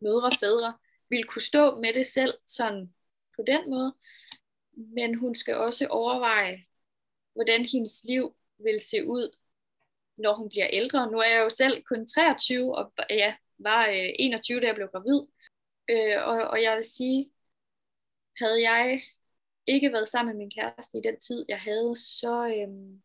mødre 0.00 0.26
og 0.26 0.32
fædre 0.40 0.74
vil 1.08 1.24
kunne 1.24 1.42
stå 1.42 1.80
med 1.80 1.94
det 1.94 2.06
selv 2.06 2.34
sådan 2.46 2.94
på 3.36 3.42
den 3.46 3.70
måde. 3.70 3.94
Men 4.76 5.14
hun 5.14 5.34
skal 5.34 5.54
også 5.54 5.86
overveje, 5.86 6.64
hvordan 7.34 7.64
hendes 7.64 8.04
liv 8.04 8.36
vil 8.58 8.80
se 8.80 9.06
ud, 9.06 9.36
når 10.16 10.34
hun 10.34 10.48
bliver 10.48 10.68
ældre. 10.72 11.10
Nu 11.10 11.18
er 11.18 11.28
jeg 11.34 11.40
jo 11.44 11.50
selv 11.50 11.82
kun 11.82 12.06
23, 12.06 12.76
og 12.76 12.92
ja, 13.10 13.34
var 13.58 13.86
øh, 13.88 14.08
21, 14.18 14.60
da 14.60 14.66
jeg 14.66 14.74
blev 14.74 14.88
gravid. 14.88 15.20
Øh, 15.90 16.28
og, 16.28 16.48
og 16.48 16.62
jeg 16.62 16.76
vil 16.76 16.84
sige, 16.84 17.32
havde 18.38 18.70
jeg 18.70 19.00
ikke 19.66 19.92
været 19.92 20.08
sammen 20.08 20.36
med 20.36 20.38
min 20.38 20.50
kæreste 20.50 20.98
i 20.98 21.02
den 21.04 21.20
tid, 21.20 21.44
jeg 21.48 21.60
havde, 21.60 21.94
så, 21.94 22.46
øhm, 22.46 23.02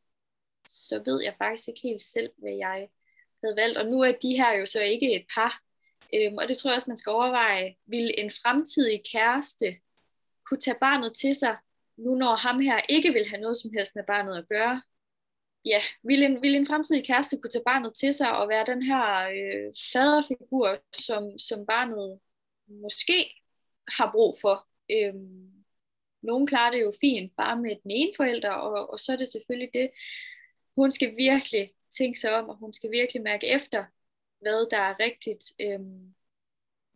så 0.68 1.02
ved 1.06 1.24
jeg 1.24 1.36
faktisk 1.38 1.68
ikke 1.68 1.82
helt 1.84 2.02
selv, 2.02 2.32
hvad 2.38 2.52
jeg 2.52 2.90
havde 3.44 3.56
valgt. 3.56 3.78
Og 3.78 3.86
nu 3.86 4.02
er 4.02 4.12
de 4.12 4.38
her 4.38 4.52
jo 4.52 4.66
så 4.66 4.82
ikke 4.84 5.16
et 5.16 5.26
par. 5.36 5.62
Øhm, 6.14 6.38
og 6.38 6.48
det 6.48 6.58
tror 6.58 6.70
jeg 6.70 6.76
også, 6.76 6.90
man 6.90 6.98
skal 6.98 7.12
overveje. 7.12 7.76
Vil 7.86 8.14
en 8.18 8.32
fremtidig 8.32 9.02
kæreste 9.12 9.78
kunne 10.50 10.60
tage 10.60 10.78
barnet 10.82 11.16
til 11.16 11.36
sig, 11.36 11.58
nu 11.98 12.16
når 12.16 12.36
ham 12.36 12.60
her 12.60 12.82
ikke 12.90 13.14
vil 13.14 13.30
have 13.30 13.42
noget 13.42 13.58
som 13.58 13.72
helst 13.78 13.96
med 13.96 14.04
barnet 14.04 14.38
at 14.38 14.48
gøre? 14.48 14.82
Ja, 15.66 15.80
ville 16.04 16.26
en, 16.26 16.42
vil 16.42 16.56
en 16.56 16.68
fremtidig 16.68 17.06
kæreste 17.06 17.38
kunne 17.38 17.52
tage 17.52 17.64
barnet 17.66 17.94
til 17.96 18.14
sig 18.14 18.32
og 18.38 18.50
være 18.50 18.66
den 18.66 18.82
her 18.84 19.30
øh, 19.30 19.74
faderfigur, 19.94 20.78
som, 20.94 21.40
som 21.40 21.66
barnet 21.66 22.20
måske 22.68 23.42
har 23.98 24.12
brug 24.12 24.38
for? 24.42 24.68
Øhm, 24.92 25.60
nogle 26.22 26.48
klarer 26.48 26.72
det 26.72 26.82
jo 26.82 26.94
fint 27.02 27.36
bare 27.38 27.62
med 27.62 27.76
den 27.84 27.92
ene 27.92 28.12
forælder, 28.18 28.52
og, 28.52 28.90
og 28.90 29.00
så 29.00 29.12
er 29.12 29.18
det 29.18 29.30
selvfølgelig 29.30 29.70
det. 29.74 29.90
Hun 30.76 30.92
skal 30.92 31.18
virkelig 31.18 31.74
tænke 31.98 32.20
sig 32.20 32.36
om, 32.36 32.50
og 32.50 32.56
hun 32.56 32.74
skal 32.74 32.92
virkelig 32.92 33.22
mærke 33.22 33.48
efter, 33.48 33.86
hvad 34.42 34.70
der 34.72 34.78
er 34.78 35.00
rigtigt. 35.00 35.44
Øhm, 35.62 36.16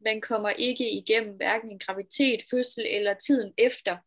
man 0.05 0.21
kommer 0.21 0.49
ikke 0.49 0.91
igennem 0.91 1.35
hverken 1.35 1.71
en 1.71 1.79
graviditet, 1.79 2.41
fødsel 2.51 2.85
eller 2.89 3.13
tiden 3.13 3.53
efter, 3.57 3.97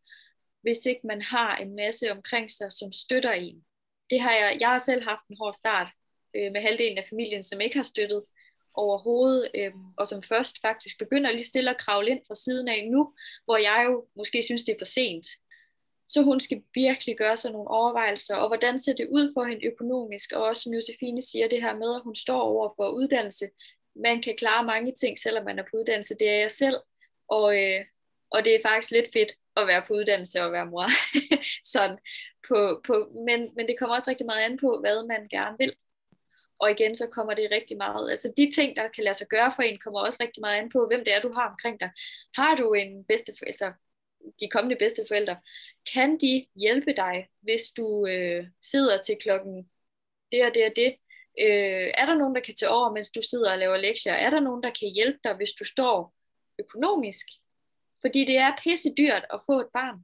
hvis 0.61 0.85
ikke 0.85 1.07
man 1.07 1.21
har 1.21 1.57
en 1.57 1.75
masse 1.75 2.11
omkring 2.11 2.51
sig, 2.51 2.71
som 2.71 2.91
støtter 2.91 3.31
en. 3.31 3.63
Det 4.09 4.21
har 4.21 4.31
jeg, 4.31 4.57
jeg 4.59 4.69
har 4.69 4.77
selv 4.77 5.03
haft 5.03 5.27
en 5.29 5.37
hård 5.37 5.53
start 5.53 5.89
øh, 6.35 6.51
med 6.51 6.61
halvdelen 6.61 6.97
af 6.97 7.05
familien, 7.09 7.43
som 7.43 7.61
ikke 7.61 7.75
har 7.75 7.83
støttet 7.83 8.23
overhovedet, 8.73 9.51
øh, 9.55 9.71
og 9.97 10.07
som 10.07 10.23
først 10.23 10.61
faktisk 10.61 10.99
begynder 10.99 11.31
lige 11.31 11.43
stille 11.43 11.69
at 11.69 11.77
kravle 11.77 12.09
ind 12.11 12.21
fra 12.27 12.35
siden 12.35 12.67
af 12.67 12.87
nu, 12.91 13.13
hvor 13.45 13.57
jeg 13.57 13.85
jo 13.89 14.07
måske 14.15 14.41
synes, 14.43 14.63
det 14.63 14.73
er 14.73 14.79
for 14.79 14.85
sent. 14.85 15.25
Så 16.07 16.21
hun 16.21 16.39
skal 16.39 16.63
virkelig 16.73 17.17
gøre 17.17 17.37
sig 17.37 17.51
nogle 17.51 17.69
overvejelser, 17.69 18.35
og 18.35 18.47
hvordan 18.47 18.79
ser 18.79 18.93
det 18.93 19.07
ud 19.11 19.31
for 19.35 19.43
hende 19.43 19.65
økonomisk, 19.65 20.31
og 20.31 20.43
også 20.43 20.61
som 20.61 20.73
Josefine 20.73 21.21
siger, 21.21 21.47
det 21.47 21.61
her 21.61 21.75
med, 21.75 21.95
at 21.95 22.01
hun 22.03 22.15
står 22.15 22.41
over 22.41 22.73
for 22.75 22.89
uddannelse. 22.89 23.45
Man 24.03 24.21
kan 24.21 24.35
klare 24.37 24.65
mange 24.65 24.93
ting, 24.93 25.19
selvom 25.19 25.45
man 25.45 25.59
er 25.59 25.63
på 25.63 25.77
uddannelse, 25.77 26.15
det 26.19 26.29
er 26.29 26.39
jeg 26.39 26.51
selv, 26.51 26.77
og, 27.27 27.57
øh, 27.63 27.85
og 28.31 28.45
det 28.45 28.55
er 28.55 28.59
faktisk 28.65 28.91
lidt 28.91 29.09
fedt 29.13 29.33
at 29.55 29.67
være 29.67 29.83
på 29.87 29.93
uddannelse 29.93 30.43
og 30.43 30.51
være 30.51 30.65
mor. 30.65 30.87
Sådan 31.73 31.97
på, 32.47 32.81
på, 32.83 33.11
men, 33.25 33.49
men 33.55 33.67
det 33.67 33.75
kommer 33.79 33.95
også 33.95 34.09
rigtig 34.09 34.25
meget 34.25 34.43
an 34.43 34.57
på, 34.57 34.79
hvad 34.79 35.07
man 35.07 35.27
gerne 35.27 35.57
vil. 35.59 35.73
Og 36.59 36.71
igen, 36.71 36.95
så 36.95 37.07
kommer 37.07 37.33
det 37.33 37.51
rigtig 37.51 37.77
meget, 37.77 38.09
altså 38.09 38.33
de 38.37 38.51
ting, 38.55 38.75
der 38.75 38.87
kan 38.87 39.03
lade 39.03 39.13
sig 39.13 39.27
gøre 39.27 39.51
for 39.55 39.63
en, 39.63 39.79
kommer 39.79 39.99
også 39.99 40.17
rigtig 40.21 40.41
meget 40.41 40.57
an 40.57 40.69
på, 40.69 40.87
hvem 40.87 41.03
det 41.03 41.13
er, 41.13 41.21
du 41.21 41.31
har 41.33 41.49
omkring 41.49 41.79
dig. 41.79 41.91
Har 42.35 42.55
du 42.55 42.73
en 42.73 43.05
bedste, 43.05 43.33
altså 43.47 43.73
de 44.41 44.49
kommende 44.49 44.75
bedsteforældre, 44.75 45.37
kan 45.93 46.17
de 46.17 46.45
hjælpe 46.55 46.93
dig, 46.93 47.27
hvis 47.41 47.61
du 47.77 48.07
øh, 48.07 48.47
sidder 48.61 49.01
til 49.01 49.15
klokken 49.21 49.69
det 50.31 50.45
og 50.45 50.51
det 50.53 50.65
og 50.65 50.71
det, 50.75 50.95
Øh, 51.39 51.91
er 51.97 52.05
der 52.05 52.15
nogen, 52.15 52.35
der 52.35 52.41
kan 52.41 52.55
tage 52.55 52.69
over, 52.69 52.93
mens 52.93 53.09
du 53.09 53.21
sidder 53.29 53.51
og 53.51 53.57
laver 53.57 53.77
lektier? 53.77 54.13
Er 54.13 54.29
der 54.29 54.39
nogen, 54.39 54.63
der 54.63 54.69
kan 54.79 54.89
hjælpe 54.95 55.19
dig, 55.23 55.33
hvis 55.33 55.51
du 55.59 55.63
står 55.63 56.13
økonomisk? 56.59 57.25
Fordi 58.01 58.25
det 58.25 58.37
er 58.37 58.59
pisse 58.63 58.93
dyrt 58.97 59.25
at 59.33 59.39
få 59.45 59.59
et 59.59 59.67
barn. 59.73 59.99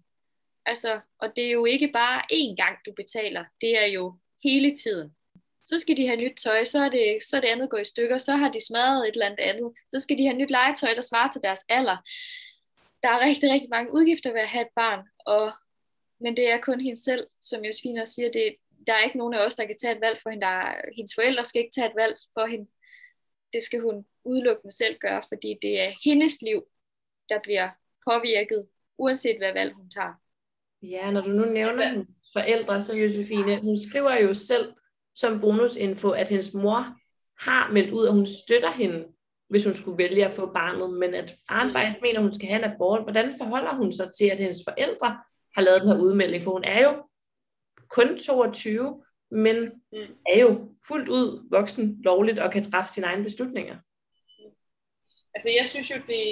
Altså, 0.65 0.99
og 1.19 1.36
det 1.36 1.45
er 1.45 1.51
jo 1.51 1.65
ikke 1.65 1.88
bare 1.93 2.21
én 2.34 2.55
gang, 2.55 2.77
du 2.86 2.93
betaler. 2.95 3.45
Det 3.61 3.84
er 3.84 3.88
jo 3.88 4.17
hele 4.43 4.75
tiden. 4.75 5.15
Så 5.63 5.79
skal 5.79 5.97
de 5.97 6.07
have 6.07 6.21
nyt 6.21 6.38
tøj, 6.43 6.63
så 6.63 6.79
er 6.79 6.89
det, 6.89 7.23
så 7.23 7.38
er 7.38 7.41
det 7.41 7.47
andet 7.47 7.69
går 7.69 7.77
i 7.77 7.84
stykker, 7.84 8.17
så 8.17 8.31
har 8.31 8.51
de 8.51 8.65
smadret 8.67 9.07
et 9.07 9.13
eller 9.13 9.36
andet. 9.39 9.73
Så 9.89 9.99
skal 9.99 10.17
de 10.17 10.25
have 10.25 10.38
nyt 10.38 10.51
legetøj, 10.51 10.93
der 10.95 11.01
svarer 11.01 11.31
til 11.31 11.41
deres 11.41 11.59
alder. 11.69 11.97
Der 13.03 13.09
er 13.09 13.25
rigtig, 13.27 13.51
rigtig 13.51 13.69
mange 13.69 13.93
udgifter 13.93 14.31
ved 14.34 14.41
at 14.41 14.49
have 14.49 14.61
et 14.61 14.73
barn, 14.75 15.07
og, 15.25 15.51
men 16.19 16.38
det 16.38 16.49
er 16.49 16.61
kun 16.61 16.81
hende 16.81 17.03
selv, 17.03 17.27
som 17.41 17.65
Josefine 17.65 18.05
siger, 18.05 18.31
det, 18.31 18.55
der 18.88 18.93
er 18.93 19.03
ikke 19.05 19.17
nogen 19.17 19.34
af 19.34 19.45
os, 19.45 19.55
der 19.55 19.65
kan 19.65 19.77
tage 19.81 19.95
et 19.95 20.01
valg 20.01 20.19
for 20.23 20.29
hende. 20.29 20.41
Der 20.41 20.51
er, 20.51 20.75
hendes 20.95 21.15
forældre 21.15 21.45
skal 21.45 21.59
ikke 21.61 21.75
tage 21.75 21.88
et 21.88 21.95
valg 21.95 22.15
for 22.34 22.45
hende. 22.45 22.67
Det 23.53 23.61
skal 23.61 23.79
hun 23.79 24.05
udelukkende 24.25 24.75
selv 24.75 24.97
gøre, 24.99 25.21
fordi 25.27 25.57
det 25.61 25.81
er 25.81 25.91
hendes 26.03 26.41
liv, 26.41 26.63
der 27.29 27.39
bliver 27.43 27.69
påvirket, 28.09 28.67
uanset 28.97 29.38
hvad 29.38 29.53
valg 29.53 29.73
hun 29.73 29.89
tager. 29.89 30.13
Ja, 30.81 31.11
når 31.11 31.21
du 31.21 31.29
nu 31.29 31.45
nævner 31.45 31.89
hendes 31.89 32.07
forældre, 32.34 32.81
så 32.81 32.95
Josefine, 32.95 33.61
hun 33.61 33.77
skriver 33.89 34.19
jo 34.19 34.34
selv 34.34 34.73
som 35.15 35.41
bonusinfo, 35.41 36.09
at 36.09 36.29
hendes 36.29 36.53
mor 36.53 36.95
har 37.39 37.71
meldt 37.71 37.91
ud, 37.91 38.07
at 38.07 38.13
hun 38.13 38.25
støtter 38.25 38.71
hende, 38.71 39.05
hvis 39.49 39.65
hun 39.65 39.73
skulle 39.73 39.97
vælge 39.97 40.25
at 40.25 40.34
få 40.34 40.45
barnet, 40.53 40.99
men 40.99 41.13
at 41.13 41.36
faren 41.49 41.69
faktisk 41.69 42.01
mener, 42.01 42.19
at 42.19 42.23
hun 42.23 42.34
skal 42.34 42.47
have 42.47 42.65
en 42.65 42.71
abort. 42.71 43.03
Hvordan 43.03 43.34
forholder 43.38 43.73
hun 43.75 43.91
sig 43.91 44.09
til, 44.17 44.25
at 44.25 44.39
hendes 44.39 44.61
forældre 44.67 45.19
har 45.55 45.61
lavet 45.61 45.81
den 45.81 45.89
her 45.89 45.99
udmelding? 45.99 46.43
For 46.43 46.51
hun 46.51 46.63
er 46.63 46.81
jo 46.84 47.03
kun 47.95 48.19
22, 48.19 49.03
men 49.31 49.57
mm. 49.91 50.15
er 50.27 50.39
jo 50.39 50.75
fuldt 50.87 51.09
ud 51.09 51.49
voksen 51.51 52.01
lovligt 52.03 52.39
og 52.39 52.51
kan 52.51 52.63
træffe 52.63 52.91
sine 52.93 53.07
egne 53.07 53.23
beslutninger. 53.23 53.77
Altså 55.33 55.49
jeg 55.57 55.65
synes 55.65 55.91
jo, 55.91 55.95
det 56.07 56.23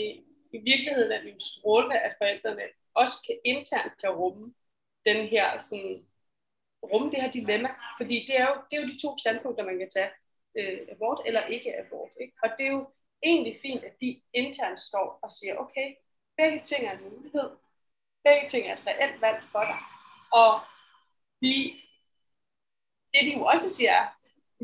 i 0.53 0.59
virkeligheden 0.69 1.11
er 1.11 1.21
det 1.21 1.33
jo 1.33 1.39
strålende, 1.39 1.99
at 1.99 2.15
forældrene 2.17 2.63
også 2.93 3.13
kan, 3.27 3.37
internt 3.45 3.93
kan 4.01 4.09
rumme 4.09 4.53
den 5.05 5.27
her 5.27 5.57
sådan, 5.57 6.05
rumme 6.83 7.11
det 7.11 7.21
her 7.21 7.31
dilemma, 7.31 7.69
fordi 7.99 8.25
det 8.27 8.35
er 8.39 8.47
jo, 8.47 8.55
det 8.71 8.77
er 8.77 8.81
jo 8.81 8.87
de 8.87 9.01
to 9.01 9.17
standpunkter, 9.17 9.65
man 9.65 9.79
kan 9.79 9.89
tage, 9.89 10.11
øh, 10.57 10.79
abort 10.91 11.21
eller 11.25 11.45
ikke 11.45 11.79
abort. 11.79 12.09
Ikke? 12.21 12.33
Og 12.43 12.49
det 12.57 12.65
er 12.65 12.71
jo 12.71 12.87
egentlig 13.23 13.57
fint, 13.61 13.83
at 13.83 13.93
de 14.01 14.21
internt 14.33 14.79
står 14.79 15.19
og 15.23 15.31
siger, 15.31 15.55
okay, 15.55 15.95
begge 16.37 16.61
ting 16.63 16.87
er 16.87 16.91
en 16.91 17.03
mulighed, 17.03 17.49
begge 18.23 18.47
ting 18.47 18.67
er 18.67 18.73
et 18.73 18.87
reelt 18.87 19.21
valg 19.21 19.43
for 19.51 19.63
dig, 19.71 19.79
og 20.31 20.59
vi, 21.41 21.53
det 23.13 23.21
de 23.27 23.33
jo 23.37 23.43
også 23.45 23.69
siger 23.69 23.91
er, 23.91 24.07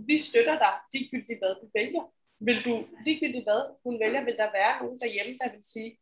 vi 0.09 0.17
støtter 0.17 0.57
dig, 0.57 0.73
ligegyldigt 0.93 1.39
hvad 1.39 1.55
du 1.61 1.69
vælger. 1.73 2.03
Vil 2.39 2.63
du, 2.65 2.87
ligegyldigt 3.05 3.45
hvad 3.45 3.61
hun 3.83 3.99
vælger, 3.99 4.23
vil 4.23 4.37
der 4.37 4.51
være 4.51 4.79
nogen 4.81 4.99
derhjemme, 4.99 5.37
der 5.41 5.51
vil 5.51 5.63
sige, 5.63 5.99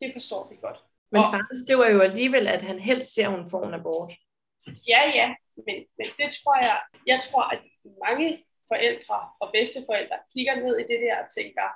det 0.00 0.12
forstår 0.12 0.48
vi 0.50 0.56
godt. 0.66 0.78
Men 1.12 1.20
og, 1.20 1.26
faren 1.32 1.56
skriver 1.64 1.86
jo 1.94 2.00
alligevel, 2.00 2.46
at 2.48 2.62
han 2.62 2.78
helst 2.78 3.14
ser, 3.14 3.28
at 3.28 3.34
hun 3.36 3.50
får 3.50 3.66
en 3.66 3.74
abort. 3.74 4.12
Ja, 4.92 5.00
ja, 5.18 5.34
men, 5.66 5.76
men 5.98 6.08
det 6.18 6.28
tror 6.36 6.56
jeg, 6.66 6.76
jeg 7.06 7.18
tror, 7.26 7.44
at 7.54 7.60
mange 8.06 8.44
forældre 8.68 9.18
og 9.40 9.46
bedsteforældre 9.54 10.18
kigger 10.32 10.54
ned 10.54 10.74
i 10.78 10.88
det 10.90 10.98
der 11.04 11.16
og 11.22 11.28
tænker, 11.38 11.66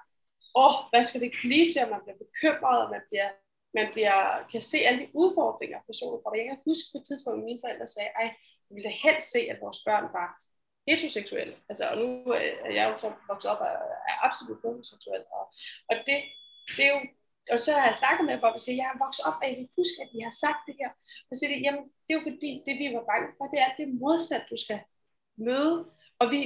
åh, 0.54 0.64
oh, 0.64 0.74
hvad 0.90 1.02
skal 1.02 1.20
det 1.20 1.32
blive 1.42 1.66
til, 1.72 1.80
at 1.84 1.90
man 1.94 2.02
bliver 2.04 2.20
bekymret, 2.24 2.78
og 2.84 2.90
man 2.94 3.02
bliver, 3.08 3.28
man 3.74 3.86
bliver, 3.92 4.46
kan 4.52 4.60
se 4.60 4.78
alle 4.78 5.00
de 5.02 5.10
udfordringer, 5.22 5.78
personen 5.90 6.20
kommer. 6.22 6.36
Jeg 6.40 6.48
kan 6.48 6.66
huske 6.70 6.86
på 6.92 6.98
et 6.98 7.06
tidspunkt, 7.06 7.38
at 7.38 7.48
mine 7.48 7.62
forældre 7.64 7.86
sagde, 7.86 8.10
ej, 8.20 8.28
jeg 8.66 8.72
ville 8.74 8.88
da 8.88 8.94
helst 9.06 9.26
se, 9.34 9.40
at 9.52 9.58
vores 9.64 9.78
børn 9.86 10.06
var 10.18 10.28
heteroseksuelle. 10.88 11.54
Altså, 11.70 11.84
og 11.90 11.96
nu 12.02 12.08
øh, 12.34 12.52
er 12.66 12.72
jeg 12.78 12.84
jo 12.90 12.96
så 12.96 13.08
vokset 13.30 13.50
op 13.52 13.60
og 13.64 13.70
er 14.12 14.16
absolut 14.26 14.58
homoseksuel. 14.64 15.24
Og, 15.36 15.44
og 15.90 15.94
det, 16.06 16.18
det 16.76 16.84
er 16.86 16.92
jo 16.96 17.00
og 17.52 17.60
så 17.60 17.70
har 17.78 17.84
jeg 17.86 18.00
snakket 18.02 18.24
med 18.26 18.40
Bob 18.42 18.54
og 18.58 18.60
siger, 18.60 18.76
jeg 18.80 18.90
er 18.94 19.02
vokset 19.04 19.24
op, 19.28 19.38
og 19.40 19.46
jeg 19.48 19.56
kan 19.56 19.68
huske, 19.80 19.98
at 20.04 20.10
vi 20.14 20.20
har 20.26 20.34
sagt 20.44 20.60
det 20.68 20.74
her. 20.80 20.90
Og 21.28 21.32
så 21.32 21.38
siger 21.38 21.50
de, 21.52 21.64
jamen, 21.66 21.84
det 22.04 22.10
er 22.10 22.18
jo 22.20 22.28
fordi, 22.30 22.50
det 22.66 22.74
vi 22.82 22.86
var 22.96 23.04
bange 23.12 23.28
for, 23.36 23.44
det 23.52 23.60
er 23.66 23.70
det 23.78 23.86
modstand, 24.04 24.42
du 24.52 24.56
skal 24.64 24.80
møde. 25.46 25.74
Og 26.20 26.24
vi, 26.32 26.40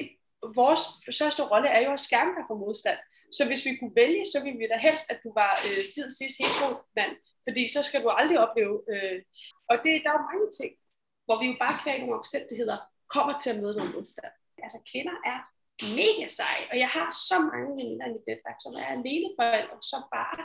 vores 0.60 0.82
største 1.18 1.42
rolle 1.52 1.68
er 1.76 1.80
jo 1.86 1.92
at 1.92 2.04
skærme 2.08 2.32
dig 2.36 2.44
for 2.48 2.56
modstand. 2.64 2.98
Så 3.36 3.42
hvis 3.46 3.64
vi 3.66 3.76
kunne 3.76 3.96
vælge, 4.02 4.24
så 4.32 4.38
ville 4.44 4.58
vi 4.58 4.66
da 4.72 4.76
helst, 4.88 5.06
at 5.12 5.18
du 5.24 5.30
var 5.42 5.52
øh, 5.66 5.82
hvid, 5.92 6.08
cis, 6.16 6.34
hetero 6.40 6.70
mand. 6.96 7.14
Fordi 7.46 7.62
så 7.74 7.80
skal 7.82 8.02
du 8.02 8.08
aldrig 8.08 8.38
opleve. 8.46 8.76
Øh, 8.92 9.18
og 9.70 9.76
det, 9.84 9.92
der 10.04 10.10
er 10.10 10.18
jo 10.18 10.30
mange 10.32 10.48
ting, 10.58 10.72
hvor 11.24 11.36
vi 11.40 11.46
jo 11.50 11.56
bare 11.64 11.80
kvæg 11.82 11.98
nogle 11.98 12.20
omstændigheder 12.22 12.78
kommer 13.14 13.34
til 13.38 13.50
at 13.50 13.60
møde 13.62 13.76
nogle 13.76 13.92
modstand. 13.92 14.32
Altså 14.66 14.78
kvinder 14.90 15.16
er 15.32 15.38
mega 16.00 16.26
seje, 16.38 16.64
og 16.70 16.76
jeg 16.78 16.88
har 16.88 17.08
så 17.28 17.36
mange 17.52 17.70
veninder 17.80 18.06
i 18.06 18.12
mit 18.12 18.26
netværk, 18.30 18.58
som 18.64 18.72
er 18.82 18.86
alene 18.96 19.28
forældre, 19.38 19.76
som 19.92 20.02
bare 20.16 20.38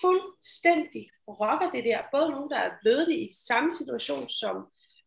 fuldstændig 0.00 1.04
rocker 1.40 1.70
det 1.70 1.84
der. 1.84 1.98
Både 2.12 2.30
nogen, 2.30 2.50
der 2.50 2.60
er 2.66 2.72
blevet 2.82 3.06
det 3.06 3.18
i 3.26 3.28
samme 3.48 3.70
situation 3.70 4.28
som, 4.28 4.56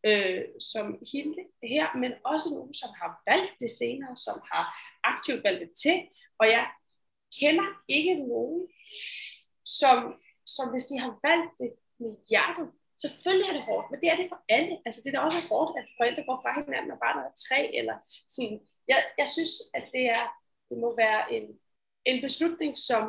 øh, 0.09 0.43
som 0.71 0.85
hende 1.11 1.37
her, 1.73 1.87
men 2.01 2.11
også 2.23 2.47
nogen, 2.55 2.73
som 2.73 2.89
har 3.01 3.11
valgt 3.29 3.53
det 3.59 3.71
senere, 3.71 4.15
som 4.25 4.37
har 4.51 4.65
aktivt 5.03 5.43
valgt 5.43 5.61
det 5.61 5.71
til. 5.83 5.97
Og 6.39 6.45
jeg 6.47 6.65
kender 7.39 7.67
ikke 7.87 8.15
nogen, 8.15 8.67
som, 9.65 9.97
som 10.45 10.65
hvis 10.71 10.85
de 10.85 10.99
har 10.99 11.19
valgt 11.27 11.51
det 11.59 11.71
med 11.99 12.13
hjertet, 12.29 12.67
selvfølgelig 13.03 13.49
er 13.49 13.53
det 13.53 13.67
hårdt, 13.69 13.91
men 13.91 13.99
det 14.01 14.09
er 14.09 14.15
det 14.15 14.27
for 14.29 14.39
alle. 14.49 14.75
Altså 14.85 15.01
det 15.01 15.09
er 15.09 15.17
da 15.17 15.25
også 15.25 15.41
hårdt, 15.51 15.77
at 15.79 15.85
forældre 15.97 16.23
går 16.29 16.39
fra 16.43 16.51
hinanden, 16.59 16.89
når 16.89 17.03
barnet 17.05 17.23
er 17.29 17.35
tre, 17.47 17.59
eller 17.79 17.95
sådan. 18.35 18.59
Jeg, 18.87 18.99
jeg 19.17 19.29
synes, 19.35 19.53
at 19.77 19.83
det, 19.95 20.05
er, 20.17 20.23
det 20.69 20.77
må 20.83 20.95
være 20.95 21.33
en, 21.35 21.45
en 22.05 22.21
beslutning, 22.21 22.77
som 22.77 23.03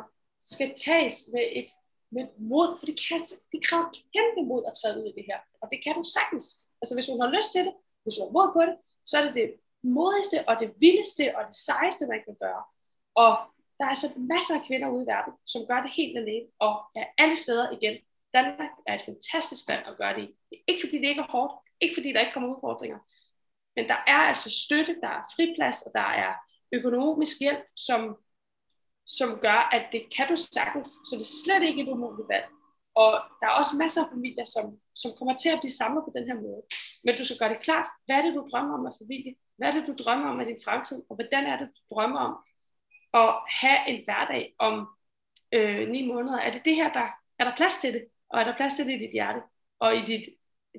skal 0.53 0.69
tages 0.87 1.17
med 1.33 1.45
et, 1.59 1.69
med 2.11 2.25
mod, 2.37 2.69
for 2.79 2.85
det, 2.85 2.97
kan, 3.07 3.19
det 3.51 3.59
kræver 3.67 3.87
kæmpe 4.15 4.41
mod 4.51 4.63
at 4.69 4.73
træde 4.79 4.95
ud 5.01 5.07
i 5.11 5.17
det 5.17 5.25
her. 5.29 5.39
Og 5.61 5.67
det 5.71 5.79
kan 5.83 5.95
du 5.95 6.03
sagtens. 6.17 6.45
Altså 6.81 6.93
hvis 6.95 7.09
hun 7.11 7.21
har 7.21 7.31
lyst 7.37 7.51
til 7.51 7.63
det, 7.67 7.73
hvis 8.03 8.17
hun 8.17 8.25
har 8.27 8.35
mod 8.37 8.47
på 8.57 8.61
det, 8.69 8.75
så 9.09 9.13
er 9.17 9.23
det 9.25 9.35
det 9.41 9.49
modigste 9.97 10.37
og 10.49 10.55
det 10.61 10.69
vildeste 10.83 11.25
og 11.37 11.41
det 11.49 11.57
sejeste, 11.69 12.07
man 12.13 12.21
kan 12.25 12.35
gøre. 12.43 12.63
Og 13.23 13.31
der 13.79 13.85
er 13.85 13.93
så 13.93 14.07
masser 14.33 14.55
af 14.59 14.67
kvinder 14.67 14.89
ude 14.89 15.03
i 15.03 15.07
verden, 15.07 15.33
som 15.45 15.61
gør 15.69 15.81
det 15.81 15.91
helt 15.91 16.17
alene, 16.17 16.47
og 16.59 16.73
er 16.95 17.05
alle 17.17 17.35
steder 17.35 17.71
igen. 17.77 17.97
Danmark 18.33 18.71
er 18.87 18.95
et 18.95 19.05
fantastisk 19.05 19.63
land 19.69 19.83
at 19.87 19.97
gøre 19.97 20.15
det 20.15 20.23
i. 20.23 20.57
Ikke 20.67 20.81
fordi 20.83 20.97
det 20.97 21.07
ikke 21.07 21.21
er 21.21 21.31
hårdt, 21.31 21.53
ikke 21.81 21.95
fordi 21.95 22.13
der 22.13 22.19
ikke 22.19 22.33
kommer 22.33 22.55
udfordringer, 22.55 22.99
men 23.75 23.87
der 23.87 23.99
er 24.07 24.21
altså 24.31 24.49
støtte, 24.65 24.95
der 25.01 25.07
er 25.07 25.23
friplads, 25.35 25.81
og 25.81 25.91
der 25.93 26.07
er 26.23 26.33
økonomisk 26.73 27.39
hjælp, 27.39 27.63
som 27.75 28.17
som 29.07 29.29
gør, 29.45 29.59
at 29.75 29.85
det 29.91 30.03
kan 30.15 30.27
du 30.31 30.35
sagtens, 30.35 30.87
så 30.87 31.11
det 31.19 31.25
er 31.27 31.35
slet 31.43 31.63
ikke 31.69 31.81
et 31.81 31.93
umuligt 31.95 32.29
valg. 32.33 32.47
Og 32.95 33.11
der 33.39 33.47
er 33.47 33.55
også 33.61 33.73
masser 33.77 34.01
af 34.03 34.09
familier, 34.13 34.45
som, 34.55 34.65
som 34.95 35.11
kommer 35.17 35.35
til 35.35 35.49
at 35.49 35.59
blive 35.61 35.79
samlet 35.81 36.03
på 36.03 36.11
den 36.17 36.25
her 36.29 36.37
måde. 36.45 36.61
Men 37.03 37.17
du 37.17 37.23
skal 37.25 37.37
gøre 37.37 37.53
det 37.53 37.65
klart, 37.67 37.87
hvad 38.05 38.15
er 38.15 38.21
det, 38.21 38.33
du 38.37 38.43
drømmer 38.51 38.73
om 38.79 38.85
at 38.85 38.97
familie? 39.01 39.35
Hvad 39.57 39.67
er 39.67 39.75
det, 39.77 39.87
du 39.87 39.93
drømmer 40.03 40.27
om 40.29 40.39
af 40.39 40.45
din 40.45 40.61
fremtid? 40.65 40.99
Og 41.09 41.15
hvordan 41.15 41.43
er 41.51 41.57
det, 41.57 41.67
du 41.77 41.81
drømmer 41.95 42.19
om 42.19 42.33
at 43.13 43.35
have 43.49 43.79
en 43.87 44.03
hverdag 44.05 44.55
om 44.59 44.87
øh, 45.51 45.89
ni 45.89 46.07
måneder? 46.07 46.39
Er 46.39 46.51
det 46.51 46.65
det 46.65 46.75
her, 46.75 46.93
der 46.93 47.07
er 47.39 47.43
der 47.43 47.55
plads 47.57 47.77
til 47.81 47.93
det? 47.93 48.05
Og 48.29 48.39
er 48.39 48.43
der 48.43 48.55
plads 48.55 48.75
til 48.75 48.85
det 48.85 48.93
i 48.93 48.97
dit 48.97 49.11
hjerte 49.11 49.41
og 49.79 49.95
i 49.95 50.05
dit 50.05 50.29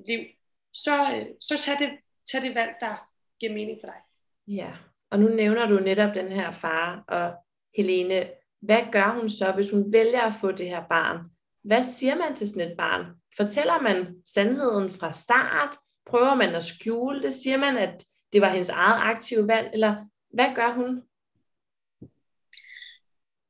liv? 0.06 0.24
Så, 0.72 1.12
øh, 1.14 1.26
så 1.40 1.58
tag, 1.58 1.78
det, 1.78 1.90
tag 2.32 2.42
det 2.42 2.54
valg, 2.54 2.74
der 2.80 3.08
giver 3.40 3.52
mening 3.52 3.78
for 3.80 3.86
dig. 3.86 4.00
Ja, 4.46 4.72
og 5.10 5.18
nu 5.18 5.28
nævner 5.28 5.66
du 5.66 5.74
netop 5.74 6.14
den 6.14 6.32
her 6.32 6.50
far, 6.50 7.04
og 7.08 7.34
Helene, 7.76 8.30
hvad 8.60 8.82
gør 8.92 9.18
hun 9.18 9.28
så, 9.28 9.52
hvis 9.52 9.70
hun 9.70 9.92
vælger 9.92 10.20
at 10.20 10.32
få 10.40 10.52
det 10.52 10.68
her 10.68 10.84
barn? 10.88 11.18
Hvad 11.64 11.82
siger 11.82 12.14
man 12.14 12.36
til 12.36 12.48
sådan 12.48 12.70
et 12.70 12.76
barn? 12.76 13.06
Fortæller 13.36 13.80
man 13.80 14.22
sandheden 14.24 14.90
fra 14.90 15.12
start? 15.12 15.76
Prøver 16.06 16.34
man 16.34 16.54
at 16.54 16.64
skjule 16.64 17.22
det? 17.22 17.34
Siger 17.34 17.56
man, 17.56 17.76
at 17.76 18.04
det 18.32 18.40
var 18.40 18.48
hendes 18.48 18.68
eget 18.68 19.00
aktive 19.00 19.48
valg? 19.48 19.70
Eller 19.72 19.96
hvad 20.34 20.54
gør 20.54 20.72
hun? 20.72 21.02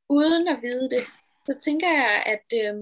Uden 0.08 0.48
at 0.48 0.62
vide 0.62 0.90
det, 0.90 1.04
så 1.46 1.58
tænker 1.60 1.88
jeg, 1.88 2.22
at 2.26 2.46
øh, 2.64 2.74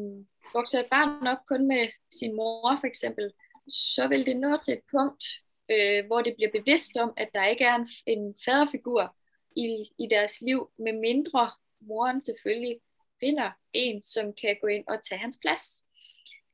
vokser 0.55 0.81
et 0.81 0.87
barn 0.91 1.27
op 1.27 1.39
kun 1.49 1.69
med 1.69 1.89
sin 2.11 2.37
mor 2.37 2.77
for 2.81 2.87
eksempel, 2.87 3.33
så 3.69 4.09
vil 4.09 4.27
det 4.27 4.37
nå 4.37 4.59
til 4.65 4.75
et 4.75 4.85
punkt, 4.91 5.25
øh, 5.71 6.07
hvor 6.07 6.23
det 6.23 6.35
bliver 6.37 6.51
bevidst 6.51 6.97
om, 6.97 7.13
at 7.17 7.29
der 7.35 7.47
ikke 7.47 7.65
er 7.65 7.75
en, 7.75 7.89
en 8.07 8.35
faderfigur, 8.45 9.17
i, 9.57 9.91
i 9.99 10.07
deres 10.11 10.41
liv, 10.41 10.71
med 10.79 10.93
mindre 10.93 11.51
moren 11.81 12.23
selvfølgelig 12.23 12.81
finder 13.21 13.51
en, 13.73 14.03
som 14.03 14.33
kan 14.33 14.57
gå 14.61 14.67
ind 14.67 14.85
og 14.89 15.03
tage 15.03 15.19
hans 15.19 15.39
plads. 15.41 15.85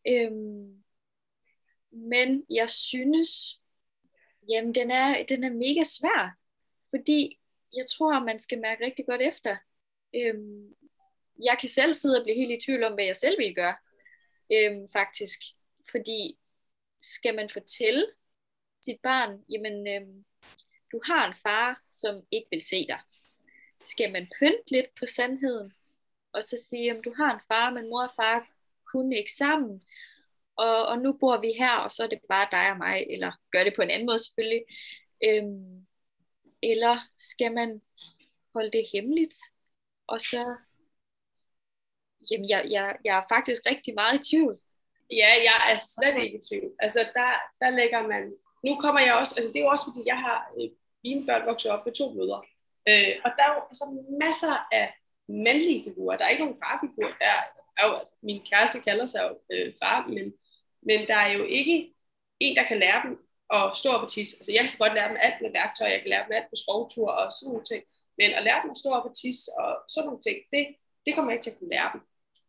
Øhm, 0.08 0.82
men 1.90 2.46
jeg 2.50 2.70
synes, 2.70 3.60
jamen 4.48 4.74
den 4.74 4.90
er, 4.90 5.24
den 5.28 5.44
er 5.44 5.50
mega 5.50 5.82
svær, 5.82 6.38
fordi 6.90 7.38
jeg 7.76 7.86
tror, 7.86 8.24
man 8.24 8.40
skal 8.40 8.60
mærke 8.60 8.84
rigtig 8.84 9.06
godt 9.06 9.22
efter. 9.22 9.56
Øhm, 10.14 10.74
jeg 11.44 11.56
kan 11.60 11.68
selv 11.68 11.94
sidde 11.94 12.18
og 12.18 12.24
blive 12.24 12.36
helt 12.36 12.62
i 12.62 12.66
tvivl 12.66 12.84
om, 12.84 12.94
hvad 12.94 13.04
jeg 13.04 13.16
selv 13.16 13.38
vil 13.38 13.54
gøre, 13.54 13.76
øhm, 14.52 14.88
faktisk. 14.92 15.38
Fordi 15.90 16.38
skal 17.00 17.34
man 17.34 17.50
fortælle 17.50 18.06
sit 18.84 19.00
barn, 19.02 19.44
jamen 19.50 19.88
øhm, 19.88 20.24
du 20.92 21.00
har 21.04 21.26
en 21.26 21.34
far, 21.42 21.82
som 21.88 22.22
ikke 22.30 22.48
vil 22.50 22.62
se 22.62 22.86
dig. 22.86 23.00
Skal 23.80 24.12
man 24.12 24.28
pynte 24.38 24.70
lidt 24.70 24.94
på 24.98 25.06
sandheden, 25.06 25.72
og 26.32 26.42
så 26.42 26.64
sige, 26.68 26.90
at 26.90 27.04
du 27.04 27.14
har 27.16 27.34
en 27.34 27.40
far, 27.48 27.70
men 27.70 27.90
mor 27.90 28.02
og 28.02 28.12
far 28.16 28.48
kunne 28.92 29.16
ikke 29.16 29.32
sammen, 29.32 29.82
og, 30.56 30.86
og 30.86 30.98
nu 30.98 31.12
bor 31.12 31.40
vi 31.40 31.52
her, 31.58 31.76
og 31.76 31.90
så 31.90 32.04
er 32.04 32.08
det 32.08 32.20
bare 32.28 32.48
dig 32.50 32.70
og 32.70 32.78
mig, 32.78 33.06
eller 33.10 33.32
gør 33.50 33.64
det 33.64 33.74
på 33.76 33.82
en 33.82 33.90
anden 33.90 34.06
måde 34.06 34.18
selvfølgelig. 34.18 34.64
Øhm, 35.24 35.86
eller 36.62 36.98
skal 37.18 37.52
man 37.52 37.82
holde 38.54 38.70
det 38.70 38.84
hemmeligt, 38.92 39.34
og 40.06 40.20
så, 40.20 40.56
jamen 42.30 42.48
jeg, 42.48 42.66
jeg, 42.70 42.96
jeg 43.04 43.18
er 43.18 43.34
faktisk 43.34 43.62
rigtig 43.66 43.94
meget 43.94 44.14
i 44.20 44.30
tvivl. 44.30 44.58
Ja, 45.10 45.30
jeg 45.48 45.58
er 45.72 45.78
slet 45.94 46.22
ikke 46.24 46.38
i 46.38 46.40
tvivl. 46.48 46.72
Altså 46.78 47.00
der, 47.14 47.30
der 47.60 47.70
lægger 47.70 48.02
man, 48.06 48.34
nu 48.64 48.76
kommer 48.76 49.00
jeg 49.00 49.14
også, 49.14 49.34
altså 49.36 49.48
det 49.52 49.56
er 49.56 49.64
jo 49.64 49.70
også 49.74 49.84
fordi, 49.84 50.02
jeg 50.06 50.18
har 50.18 50.52
øh, 50.60 50.70
mine 51.04 51.26
børn 51.26 51.46
vokset 51.46 51.70
op 51.70 51.86
med 51.86 51.94
to 51.94 52.12
mødre. 52.12 52.42
Øh, 52.88 53.12
og 53.24 53.30
der 53.36 53.42
er 53.44 53.54
jo 53.54 53.60
altså 53.70 53.84
masser 54.20 54.66
af 54.72 54.94
mandlige 55.28 55.84
figurer. 55.84 56.16
Der 56.16 56.24
er 56.24 56.28
ikke 56.28 56.44
nogen 56.44 56.62
farfigurer. 56.64 57.14
Der 57.20 57.26
er 57.78 57.86
jo, 57.86 57.92
altså, 57.94 58.14
min 58.22 58.40
kæreste 58.50 58.80
kalder 58.80 59.06
sig 59.06 59.22
jo 59.28 59.32
øh, 59.52 59.74
far, 59.82 60.06
men, 60.06 60.34
men 60.82 61.06
der 61.08 61.16
er 61.16 61.32
jo 61.32 61.44
ikke 61.44 61.94
en, 62.40 62.56
der 62.56 62.64
kan 62.68 62.78
lære 62.78 63.02
dem 63.06 63.12
at 63.50 63.76
stå 63.76 63.88
op 63.90 64.02
og 64.02 64.10
tisse. 64.10 64.36
Altså 64.38 64.52
jeg 64.52 64.64
kan 64.68 64.78
godt 64.78 64.94
lære 64.94 65.08
dem 65.08 65.16
alt 65.20 65.42
med 65.42 65.52
værktøj, 65.52 65.88
jeg 65.88 66.00
kan 66.00 66.10
lære 66.10 66.24
dem 66.24 66.32
alt 66.32 66.50
på 66.50 66.56
skovtur 66.56 67.10
og 67.10 67.32
sådan 67.32 67.50
nogle 67.52 67.64
ting. 67.64 67.82
Men 68.18 68.30
at 68.30 68.44
lære 68.44 68.62
dem 68.62 68.70
at 68.70 68.76
stå 68.82 68.88
op 68.90 69.06
og 69.08 69.14
tisse 69.16 69.50
og 69.58 69.70
sådan 69.92 70.06
nogle 70.06 70.22
ting, 70.26 70.38
det, 70.52 70.62
det 71.06 71.14
kommer 71.14 71.30
jeg 71.30 71.36
ikke 71.36 71.44
til 71.44 71.54
at 71.54 71.58
kunne 71.58 71.74
lære 71.76 71.90
dem. 71.94 72.00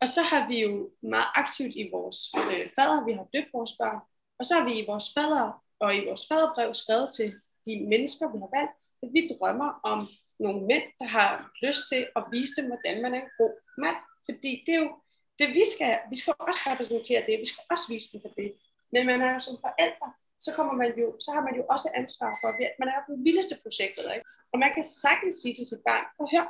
Og 0.02 0.08
så 0.14 0.22
har 0.22 0.48
vi 0.48 0.56
jo 0.66 0.90
meget 1.02 1.30
aktivt 1.34 1.74
i 1.82 1.90
vores 1.94 2.18
øh, 2.52 2.64
fader, 2.76 3.04
vi 3.08 3.12
har 3.12 3.26
døbt 3.34 3.50
vores 3.52 3.72
børn, 3.80 4.00
og 4.38 4.44
så 4.44 4.52
har 4.54 4.64
vi 4.68 4.74
i 4.78 4.86
vores 4.90 5.06
fader 5.16 5.46
og 5.84 5.96
i 5.96 6.06
vores 6.08 6.24
faderbrev 6.28 6.74
skrevet 6.74 7.08
til 7.16 7.28
de 7.66 7.74
mennesker, 7.92 8.32
vi 8.32 8.38
har 8.44 8.50
valgt, 8.58 8.74
at 9.02 9.08
vi 9.14 9.20
drømmer 9.32 9.70
om 9.92 9.98
nogle 10.38 10.66
mænd, 10.66 10.86
der 11.00 11.08
har 11.18 11.30
lyst 11.62 11.82
til 11.92 12.02
at 12.16 12.22
vise 12.34 12.56
dem, 12.58 12.66
hvordan 12.70 13.02
man 13.02 13.14
er 13.14 13.20
en 13.22 13.34
god 13.38 13.54
mand. 13.78 13.96
Fordi 14.28 14.50
det 14.66 14.74
er 14.74 14.80
jo 14.84 14.90
det, 15.38 15.48
vi 15.48 15.64
skal, 15.74 15.92
vi 16.10 16.16
skal 16.20 16.34
også 16.38 16.60
repræsentere 16.70 17.26
det, 17.28 17.40
vi 17.42 17.48
skal 17.52 17.64
også 17.70 17.86
vise 17.92 18.08
dem 18.12 18.20
for 18.24 18.32
det. 18.38 18.48
Men 18.92 19.06
man 19.06 19.22
er 19.22 19.32
jo 19.32 19.38
som 19.38 19.56
forældre, 19.66 20.08
så, 20.44 20.50
kommer 20.56 20.74
man 20.82 20.90
jo, 21.02 21.06
så 21.24 21.28
har 21.34 21.42
man 21.48 21.54
jo 21.58 21.64
også 21.74 21.88
ansvar 22.00 22.30
for, 22.40 22.48
at 22.48 22.76
man 22.80 22.88
er 22.94 23.00
på 23.06 23.10
det 23.14 23.24
vildeste 23.26 23.56
projektet. 23.64 24.04
Ikke? 24.16 24.26
Og 24.52 24.56
man 24.64 24.70
kan 24.76 24.84
sagtens 25.04 25.34
sige 25.42 25.54
til 25.54 25.66
sit 25.70 25.82
barn, 25.88 26.04
hør, 26.32 26.46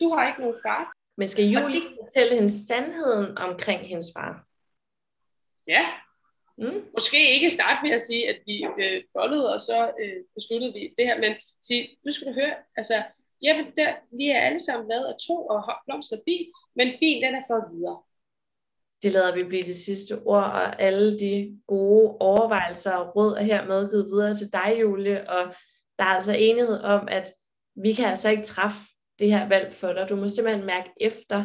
du 0.00 0.06
har 0.14 0.22
ikke 0.28 0.40
nogen 0.44 0.60
far, 0.66 0.82
men 1.18 1.28
skal 1.28 1.44
Julie 1.44 1.80
det... 1.80 1.96
fortælle 2.00 2.34
hende 2.34 2.52
sandheden 2.66 3.38
omkring 3.38 3.80
hendes 3.88 4.08
far? 4.16 4.44
Ja. 5.66 5.84
Mm. 6.58 6.80
Måske 6.96 7.34
ikke 7.34 7.50
starte 7.50 7.80
med 7.82 7.90
at 7.90 8.00
sige, 8.00 8.28
at 8.28 8.38
vi 8.46 8.66
øh, 8.82 9.02
bollede, 9.14 9.54
og 9.54 9.60
så 9.60 9.92
øh, 10.02 10.18
besluttede 10.34 10.72
vi 10.72 10.94
det 10.98 11.06
her, 11.06 11.18
men 11.18 11.32
sige, 11.60 11.98
nu 12.04 12.10
skal 12.12 12.28
du 12.28 12.32
høre, 12.32 12.54
altså, 12.76 13.02
jamen, 13.42 13.66
der, 13.76 13.94
vi 14.18 14.28
er 14.28 14.40
alle 14.40 14.60
sammen 14.60 14.88
lavet 14.88 15.04
af 15.04 15.14
to 15.28 15.46
og 15.46 15.60
blomster 15.86 16.16
bil, 16.26 16.46
men 16.76 16.88
bil, 17.00 17.22
den 17.22 17.34
er 17.34 17.42
for 17.46 17.74
videre. 17.74 18.02
Det 19.02 19.12
lader 19.12 19.34
vi 19.34 19.44
blive 19.48 19.66
det 19.66 19.76
sidste 19.76 20.18
ord, 20.18 20.44
og 20.44 20.82
alle 20.82 21.18
de 21.18 21.60
gode 21.66 22.16
overvejelser 22.20 22.92
og 22.92 23.16
råd 23.16 23.36
er 23.36 23.42
hermed 23.42 23.90
givet 23.90 24.06
videre 24.06 24.34
til 24.34 24.52
dig, 24.52 24.76
Julie, 24.80 25.30
og 25.30 25.54
der 25.98 26.04
er 26.04 26.08
altså 26.08 26.32
enighed 26.32 26.80
om, 26.80 27.08
at 27.10 27.32
vi 27.82 27.92
kan 27.92 28.04
altså 28.04 28.30
ikke 28.30 28.42
træffe 28.42 28.78
det 29.18 29.30
her 29.30 29.48
valg 29.48 29.72
for 29.72 29.92
dig. 29.92 30.06
Du 30.08 30.16
må 30.16 30.28
simpelthen 30.28 30.66
mærke 30.66 30.90
efter 31.00 31.44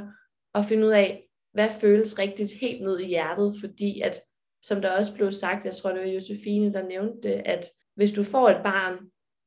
og 0.54 0.66
finde 0.66 0.88
ud 0.88 0.92
af, 0.92 1.24
hvad 1.54 1.70
føles 1.82 2.20
rigtigt 2.20 2.52
helt 2.62 2.82
ned 2.82 3.00
i 3.00 3.08
hjertet, 3.08 3.56
fordi 3.62 4.02
at, 4.02 4.22
som 4.64 4.82
der 4.82 4.92
også 4.92 5.14
blev 5.14 5.32
sagt, 5.32 5.66
jeg 5.66 5.76
tror 5.76 5.92
det 5.92 6.02
var 6.02 6.08
Josefine, 6.08 6.74
der 6.74 6.88
nævnte 6.88 7.30
det, 7.30 7.42
at 7.46 7.66
hvis 7.96 8.12
du 8.12 8.24
får 8.24 8.50
et 8.50 8.64
barn, 8.64 8.98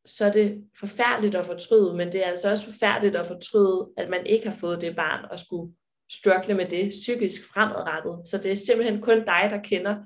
så 0.06 0.24
er 0.24 0.32
det 0.32 0.64
forfærdeligt 0.80 1.34
at 1.34 1.44
fortryde, 1.44 1.96
men 1.96 2.12
det 2.12 2.26
er 2.26 2.30
altså 2.30 2.50
også 2.50 2.64
forfærdeligt 2.64 3.16
at 3.16 3.26
fortryde, 3.26 3.90
at 3.96 4.10
man 4.10 4.26
ikke 4.26 4.48
har 4.48 4.56
fået 4.56 4.80
det 4.80 4.96
barn 4.96 5.24
og 5.30 5.38
skulle 5.38 5.72
struggle 6.10 6.54
med 6.54 6.66
det 6.66 6.90
psykisk 6.90 7.52
fremadrettet. 7.52 8.28
Så 8.28 8.38
det 8.38 8.50
er 8.50 8.56
simpelthen 8.56 9.00
kun 9.00 9.18
dig, 9.18 9.48
der 9.50 9.62
kender 9.62 9.96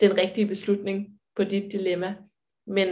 den 0.00 0.16
rigtige 0.16 0.46
beslutning 0.46 1.20
på 1.36 1.44
dit 1.44 1.72
dilemma. 1.72 2.16
Men 2.66 2.88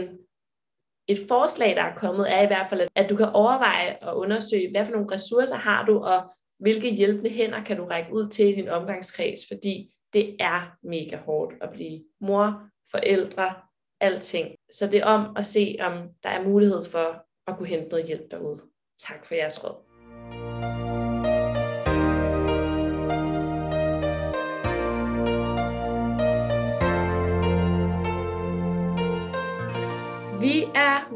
et 1.07 1.17
forslag, 1.27 1.75
der 1.75 1.81
er 1.81 1.95
kommet, 1.95 2.31
er 2.31 2.41
i 2.41 2.47
hvert 2.47 2.67
fald, 2.69 2.87
at 2.95 3.09
du 3.09 3.15
kan 3.15 3.29
overveje 3.33 3.97
og 4.01 4.17
undersøge, 4.17 4.71
hvad 4.71 4.85
for 4.85 4.91
nogle 4.91 5.11
ressourcer 5.11 5.55
har 5.55 5.85
du, 5.85 5.99
og 5.99 6.33
hvilke 6.59 6.95
hjælpende 6.95 7.29
hænder 7.29 7.63
kan 7.63 7.77
du 7.77 7.85
række 7.85 8.13
ud 8.13 8.29
til 8.29 8.45
i 8.45 8.55
din 8.55 8.69
omgangskreds, 8.69 9.39
fordi 9.47 9.91
det 10.13 10.35
er 10.39 10.77
mega 10.83 11.17
hårdt 11.17 11.53
at 11.61 11.69
blive 11.71 12.03
mor, 12.21 12.69
forældre, 12.91 13.55
alting. 13.99 14.55
Så 14.71 14.87
det 14.87 14.99
er 14.99 15.05
om 15.05 15.37
at 15.37 15.45
se, 15.45 15.77
om 15.79 16.09
der 16.23 16.29
er 16.29 16.43
mulighed 16.43 16.85
for 16.85 17.25
at 17.47 17.57
kunne 17.57 17.67
hente 17.67 17.89
noget 17.89 18.07
hjælp 18.07 18.31
derude. 18.31 18.61
Tak 18.99 19.25
for 19.25 19.35
jeres 19.35 19.63
råd. 19.63 19.86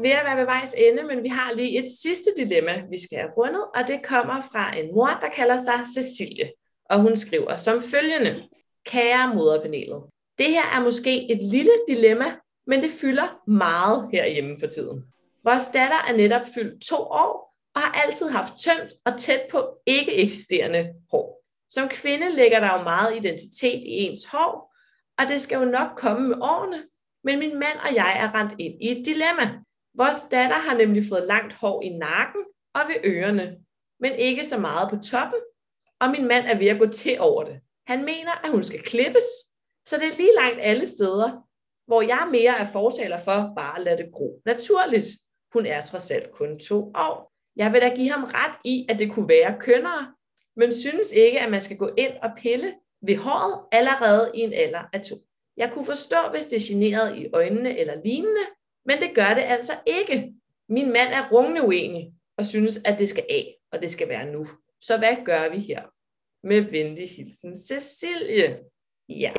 Ved 0.02 0.10
at 0.10 0.24
være 0.24 0.36
ved 0.36 0.44
vejs 0.44 0.74
ende, 0.78 1.02
men 1.02 1.22
vi 1.22 1.28
har 1.28 1.52
lige 1.52 1.78
et 1.78 1.86
sidste 2.02 2.30
dilemma, 2.36 2.82
vi 2.90 3.02
skal 3.02 3.18
have 3.18 3.30
rundet, 3.30 3.64
og 3.74 3.86
det 3.86 4.02
kommer 4.04 4.40
fra 4.52 4.76
en 4.76 4.94
mor, 4.94 5.18
der 5.20 5.28
kalder 5.28 5.58
sig 5.64 5.80
Cecilie. 5.94 6.52
Og 6.90 7.00
hun 7.00 7.16
skriver 7.16 7.56
som 7.56 7.82
følgende. 7.82 8.48
Kære 8.86 9.34
moderpanelet, 9.34 10.02
det 10.38 10.48
her 10.48 10.62
er 10.62 10.80
måske 10.80 11.32
et 11.32 11.42
lille 11.42 11.72
dilemma, 11.88 12.34
men 12.66 12.82
det 12.82 12.90
fylder 12.90 13.50
meget 13.50 14.08
herhjemme 14.12 14.56
for 14.60 14.66
tiden. 14.66 15.04
Vores 15.44 15.66
datter 15.74 15.98
er 16.08 16.16
netop 16.16 16.46
fyldt 16.54 16.82
to 16.82 16.96
år, 16.96 17.56
og 17.74 17.80
har 17.80 17.92
altid 17.92 18.28
haft 18.28 18.52
tyndt 18.58 18.94
og 19.04 19.18
tæt 19.18 19.42
på 19.50 19.76
ikke 19.86 20.14
eksisterende 20.14 20.94
hår. 21.10 21.42
Som 21.70 21.88
kvinde 21.88 22.36
ligger 22.36 22.60
der 22.60 22.78
jo 22.78 22.82
meget 22.82 23.16
identitet 23.16 23.84
i 23.84 23.90
ens 23.90 24.24
hår, 24.24 24.74
og 25.18 25.28
det 25.28 25.42
skal 25.42 25.58
jo 25.58 25.64
nok 25.64 25.88
komme 25.96 26.28
med 26.28 26.36
årene, 26.40 26.82
men 27.24 27.38
min 27.38 27.58
mand 27.58 27.78
og 27.88 27.94
jeg 27.94 28.16
er 28.18 28.34
rent 28.34 28.52
ind 28.58 28.74
i 28.82 28.90
et 28.90 29.06
dilemma. 29.06 29.50
Vores 29.94 30.24
datter 30.30 30.56
har 30.56 30.76
nemlig 30.76 31.04
fået 31.08 31.26
langt 31.26 31.54
hår 31.54 31.82
i 31.82 31.88
nakken 31.88 32.44
og 32.74 32.80
ved 32.88 32.96
ørerne, 33.04 33.56
men 34.00 34.12
ikke 34.12 34.44
så 34.44 34.58
meget 34.58 34.90
på 34.90 34.96
toppen, 34.96 35.40
og 36.00 36.10
min 36.10 36.28
mand 36.28 36.46
er 36.46 36.58
ved 36.58 36.66
at 36.66 36.78
gå 36.78 36.86
til 36.86 37.20
over 37.20 37.44
det. 37.44 37.60
Han 37.86 38.04
mener, 38.04 38.44
at 38.44 38.50
hun 38.50 38.64
skal 38.64 38.82
klippes, 38.82 39.24
så 39.86 39.96
det 39.96 40.06
er 40.06 40.16
lige 40.16 40.34
langt 40.40 40.60
alle 40.60 40.86
steder, 40.86 41.48
hvor 41.86 42.02
jeg 42.02 42.28
mere 42.30 42.58
er 42.58 42.72
fortaler 42.72 43.18
for 43.18 43.52
bare 43.56 43.78
at 43.78 43.84
lade 43.84 43.96
det 43.96 44.12
gro 44.12 44.42
naturligt. 44.46 45.06
Hun 45.52 45.66
er 45.66 45.80
trods 45.80 46.10
alt 46.10 46.32
kun 46.32 46.58
to 46.58 46.92
år. 46.94 47.32
Jeg 47.56 47.72
vil 47.72 47.80
da 47.80 47.94
give 47.94 48.10
ham 48.10 48.24
ret 48.24 48.54
i, 48.64 48.86
at 48.88 48.98
det 48.98 49.12
kunne 49.12 49.28
være 49.28 49.56
kønnere, 49.60 50.14
men 50.56 50.72
synes 50.72 51.12
ikke, 51.12 51.40
at 51.40 51.50
man 51.50 51.60
skal 51.60 51.76
gå 51.76 51.90
ind 51.98 52.12
og 52.22 52.30
pille 52.36 52.74
ved 53.02 53.16
håret 53.16 53.64
allerede 53.72 54.30
i 54.34 54.40
en 54.40 54.52
alder 54.52 54.82
af 54.92 55.00
to. 55.00 55.16
Jeg 55.56 55.72
kunne 55.72 55.86
forstå, 55.86 56.16
hvis 56.30 56.46
det 56.46 56.60
generede 56.60 57.18
i 57.18 57.28
øjnene 57.32 57.78
eller 57.78 57.94
lignende, 58.04 58.46
men 58.84 59.00
det 59.00 59.14
gør 59.14 59.34
det 59.34 59.42
altså 59.42 59.72
ikke. 59.86 60.34
Min 60.68 60.92
mand 60.92 61.08
er 61.12 61.28
rungende 61.32 61.62
uenig 61.62 62.14
og 62.36 62.46
synes, 62.46 62.80
at 62.84 62.98
det 62.98 63.08
skal 63.08 63.26
af, 63.30 63.56
og 63.70 63.80
det 63.80 63.90
skal 63.90 64.08
være 64.08 64.32
nu. 64.32 64.46
Så 64.80 64.98
hvad 64.98 65.16
gør 65.24 65.48
vi 65.48 65.58
her? 65.58 65.82
Med 66.46 66.60
venlig 66.60 67.10
hilsen, 67.10 67.56
Cecilie. 67.56 68.60
Ja. 69.08 69.32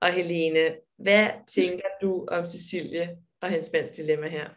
Og 0.00 0.12
Helene, 0.12 0.76
hvad 0.96 1.28
tænker 1.48 1.88
du 2.02 2.26
om 2.26 2.46
Cecilie 2.46 3.18
og 3.40 3.50
hendes 3.50 3.70
mands 3.72 3.90
dilemma 3.90 4.28
her? 4.28 4.48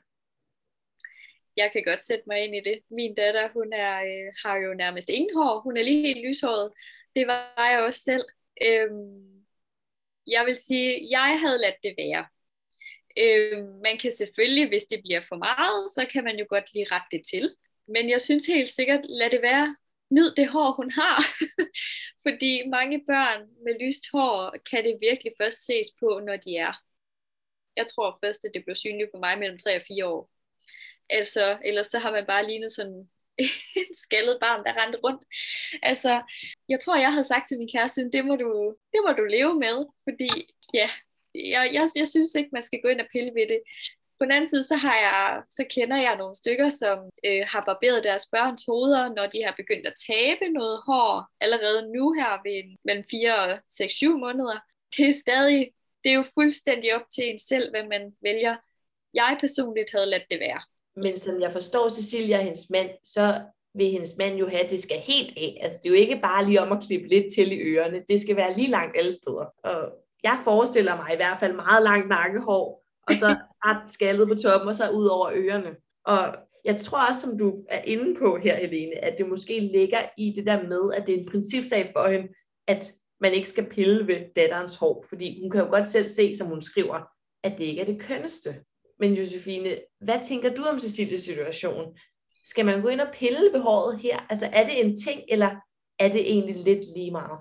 Jeg 1.57 1.71
kan 1.73 1.83
godt 1.83 2.03
sætte 2.05 2.23
mig 2.27 2.43
ind 2.43 2.55
i 2.55 2.69
det. 2.69 2.79
Min 2.89 3.15
datter, 3.15 3.49
hun 3.49 3.73
er, 3.73 3.95
øh, 3.97 4.33
har 4.45 4.57
jo 4.57 4.73
nærmest 4.73 5.09
ingen 5.09 5.37
hår. 5.37 5.59
Hun 5.59 5.77
er 5.77 5.83
lige 5.83 6.01
helt 6.07 6.27
lyshåret. 6.27 6.71
Det 7.15 7.27
var 7.27 7.69
jeg 7.71 7.79
også 7.79 7.99
selv. 7.99 8.23
Øhm, 8.67 9.45
jeg 10.27 10.45
vil 10.45 10.55
sige, 10.55 11.07
jeg 11.09 11.39
havde 11.43 11.57
ladt 11.57 11.83
det 11.83 11.93
være. 11.97 12.25
Øh, 13.17 13.65
man 13.83 13.97
kan 14.01 14.11
selvfølgelig, 14.11 14.67
hvis 14.67 14.85
det 14.85 14.99
bliver 15.03 15.21
for 15.21 15.35
meget, 15.35 15.89
så 15.89 16.07
kan 16.11 16.23
man 16.23 16.39
jo 16.39 16.45
godt 16.49 16.73
lige 16.73 16.87
rette 16.91 17.07
det 17.11 17.21
til. 17.31 17.55
Men 17.87 18.09
jeg 18.09 18.21
synes 18.21 18.45
helt 18.45 18.69
sikkert, 18.69 19.01
lad 19.09 19.29
det 19.29 19.41
være. 19.41 19.75
Nyd 20.09 20.31
det 20.35 20.49
hår, 20.49 20.71
hun 20.71 20.91
har. 20.91 21.17
Fordi 22.25 22.67
mange 22.67 23.05
børn 23.07 23.41
med 23.65 23.85
lyst 23.85 24.03
hår, 24.11 24.55
kan 24.69 24.83
det 24.83 24.97
virkelig 25.01 25.31
først 25.41 25.65
ses 25.65 25.87
på, 25.99 26.21
når 26.25 26.37
de 26.37 26.57
er. 26.57 26.73
Jeg 27.75 27.87
tror 27.87 28.19
først, 28.23 28.45
at 28.45 28.51
det 28.53 28.63
blev 28.65 28.75
synligt 28.75 29.11
på 29.13 29.19
mig 29.19 29.39
mellem 29.39 29.57
3 29.57 29.75
og 29.75 29.81
4 29.87 30.05
år. 30.05 30.29
Altså, 31.09 31.57
ellers 31.65 31.87
så 31.87 31.99
har 31.99 32.11
man 32.11 32.25
bare 32.25 32.47
lignet 32.47 32.71
sådan 32.71 33.09
en 33.37 33.45
skaldet 34.03 34.37
barn, 34.41 34.63
der 34.65 34.83
rendte 34.83 34.99
rundt. 35.03 35.23
Altså, 35.83 36.21
jeg 36.69 36.79
tror, 36.79 36.95
jeg 36.95 37.11
havde 37.11 37.27
sagt 37.27 37.47
til 37.47 37.57
min 37.57 37.69
kæreste, 37.71 38.09
det 38.13 38.25
må 38.25 38.35
du, 38.35 38.75
det 38.91 38.99
må 39.05 39.11
du 39.13 39.23
leve 39.23 39.53
med, 39.53 39.85
fordi 40.03 40.29
ja, 40.73 40.89
jeg, 41.53 41.69
jeg, 41.73 41.87
jeg 41.95 42.07
synes 42.07 42.35
ikke, 42.35 42.49
man 42.53 42.63
skal 42.63 42.81
gå 42.81 42.87
ind 42.87 43.01
og 43.01 43.07
pille 43.11 43.31
ved 43.35 43.47
det. 43.53 43.59
På 44.19 44.25
den 44.25 44.31
anden 44.31 44.49
side, 44.49 44.63
så, 44.63 44.75
har 44.75 44.97
jeg, 45.07 45.41
så 45.49 45.63
kender 45.75 45.97
jeg 45.97 46.15
nogle 46.17 46.35
stykker, 46.35 46.69
som 46.69 46.97
øh, 47.27 47.43
har 47.51 47.63
barberet 47.69 48.03
deres 48.03 48.25
børns 48.31 48.63
hoveder, 48.67 49.13
når 49.17 49.25
de 49.33 49.43
har 49.43 49.53
begyndt 49.57 49.87
at 49.87 49.99
tabe 50.09 50.45
noget 50.59 50.77
hår 50.87 51.11
allerede 51.45 51.81
nu 51.95 52.13
her 52.19 52.31
ved 52.47 52.77
mellem 52.85 53.05
4 53.11 53.35
og 53.43 53.51
6-7 53.53 54.07
måneder. 54.25 54.57
Det 54.97 55.07
er 55.07 55.21
stadig, 55.25 55.71
det 56.03 56.09
er 56.11 56.15
jo 56.15 56.25
fuldstændig 56.33 56.95
op 56.95 57.07
til 57.15 57.29
en 57.29 57.39
selv, 57.39 57.69
hvad 57.73 57.85
man 57.93 58.03
vælger. 58.21 58.55
Jeg 59.13 59.37
personligt 59.39 59.91
havde 59.91 60.05
ladt 60.05 60.31
det 60.31 60.39
være. 60.39 60.61
Men 60.95 61.17
som 61.17 61.41
jeg 61.41 61.51
forstår 61.51 61.89
Cecilia 61.89 62.37
og 62.37 62.43
hendes 62.43 62.69
mand, 62.69 62.89
så 63.03 63.41
vil 63.75 63.91
hendes 63.91 64.17
mand 64.17 64.35
jo 64.35 64.47
have, 64.49 64.63
at 64.63 64.71
det 64.71 64.79
skal 64.79 64.99
helt 64.99 65.37
af. 65.37 65.57
Altså 65.61 65.79
det 65.83 65.89
er 65.89 65.93
jo 65.93 65.99
ikke 65.99 66.19
bare 66.21 66.45
lige 66.45 66.61
om 66.61 66.71
at 66.71 66.83
klippe 66.87 67.07
lidt 67.07 67.33
til 67.33 67.51
i 67.51 67.55
ørerne. 67.55 68.03
Det 68.07 68.21
skal 68.21 68.35
være 68.35 68.53
lige 68.53 68.69
langt 68.69 68.97
alle 68.97 69.13
steder. 69.13 69.45
Og 69.63 69.91
jeg 70.25 70.39
forestiller 70.43 70.95
mig 70.95 71.13
i 71.13 71.15
hvert 71.15 71.37
fald 71.37 71.53
meget 71.53 71.83
langt 71.83 72.07
nakkehår, 72.07 72.83
og 73.07 73.15
så 73.15 73.27
ret 73.65 73.91
skaldet 73.91 74.27
på 74.27 74.35
toppen, 74.35 74.69
og 74.69 74.75
så 74.75 74.89
ud 74.89 75.05
over 75.05 75.31
ørerne. 75.33 75.75
Og 76.05 76.35
jeg 76.65 76.77
tror 76.77 77.07
også, 77.07 77.21
som 77.21 77.37
du 77.37 77.53
er 77.69 77.81
inde 77.85 78.19
på 78.19 78.37
her, 78.37 78.55
Helene, 78.57 79.05
at 79.05 79.17
det 79.17 79.29
måske 79.29 79.59
ligger 79.59 80.01
i 80.17 80.33
det 80.35 80.45
der 80.45 80.63
med, 80.63 80.93
at 80.93 81.07
det 81.07 81.15
er 81.15 81.19
en 81.19 81.29
principsag 81.31 81.89
for 81.93 82.07
hende, 82.07 82.27
at 82.67 82.93
man 83.21 83.33
ikke 83.33 83.49
skal 83.49 83.69
pille 83.69 84.07
ved 84.07 84.33
datterens 84.35 84.75
hår, 84.75 85.05
fordi 85.09 85.41
hun 85.41 85.51
kan 85.51 85.61
jo 85.61 85.67
godt 85.69 85.87
selv 85.87 86.07
se, 86.07 86.35
som 86.35 86.47
hun 86.47 86.61
skriver, 86.61 86.99
at 87.43 87.57
det 87.57 87.65
ikke 87.65 87.81
er 87.81 87.85
det 87.85 88.01
kønneste. 88.01 88.55
Men 88.99 89.13
Josefine, 89.13 89.77
hvad 89.99 90.19
tænker 90.27 90.55
du 90.55 90.63
om 90.63 90.79
Cecilies 90.79 91.21
situation? 91.21 91.97
Skal 92.45 92.65
man 92.65 92.81
gå 92.81 92.87
ind 92.87 93.01
og 93.01 93.13
pille 93.13 93.53
ved 93.53 93.61
håret 93.61 93.99
her? 93.99 94.19
Altså 94.29 94.49
er 94.53 94.65
det 94.65 94.85
en 94.85 94.97
ting, 94.97 95.21
eller 95.29 95.49
er 95.99 96.09
det 96.09 96.31
egentlig 96.31 96.55
lidt 96.55 96.85
lige 96.95 97.11
meget? 97.11 97.39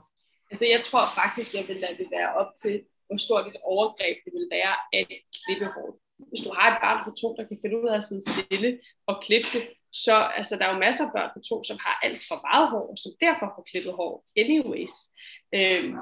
Altså 0.55 0.67
jeg 0.75 0.83
tror 0.89 1.05
faktisk, 1.21 1.51
jeg 1.59 1.65
vil 1.69 1.77
lade 1.77 1.97
det 2.01 2.09
være 2.17 2.35
op 2.41 2.51
til, 2.63 2.75
hvor 3.07 3.17
stort 3.17 3.47
et 3.47 3.61
overgreb 3.73 4.17
det 4.25 4.33
vil 4.37 4.49
være 4.59 4.75
at 4.99 5.07
klippe 5.41 5.67
hårdt. 5.75 5.97
Hvis 6.31 6.43
du 6.47 6.51
har 6.59 6.67
et 6.73 6.83
barn 6.85 7.01
på 7.07 7.11
to, 7.21 7.29
der 7.39 7.45
kan 7.49 7.59
finde 7.63 7.77
ud 7.81 7.89
af 7.89 7.97
at 7.97 8.05
sidde 8.05 8.25
stille 8.31 8.71
og 9.11 9.15
klippe 9.27 9.49
det, 9.55 9.65
så 10.05 10.17
altså, 10.39 10.53
der 10.57 10.65
er 10.65 10.73
jo 10.75 10.85
masser 10.87 11.05
af 11.07 11.13
børn 11.17 11.31
på 11.37 11.41
to, 11.49 11.57
som 11.69 11.77
har 11.87 11.95
alt 12.07 12.21
for 12.29 12.39
meget 12.49 12.67
hår, 12.73 12.87
og 12.93 12.99
som 13.05 13.13
derfor 13.27 13.47
får 13.55 13.65
klippet 13.71 13.93
hår 14.01 14.15
anyways. 14.43 14.95
Øhm, 15.59 15.95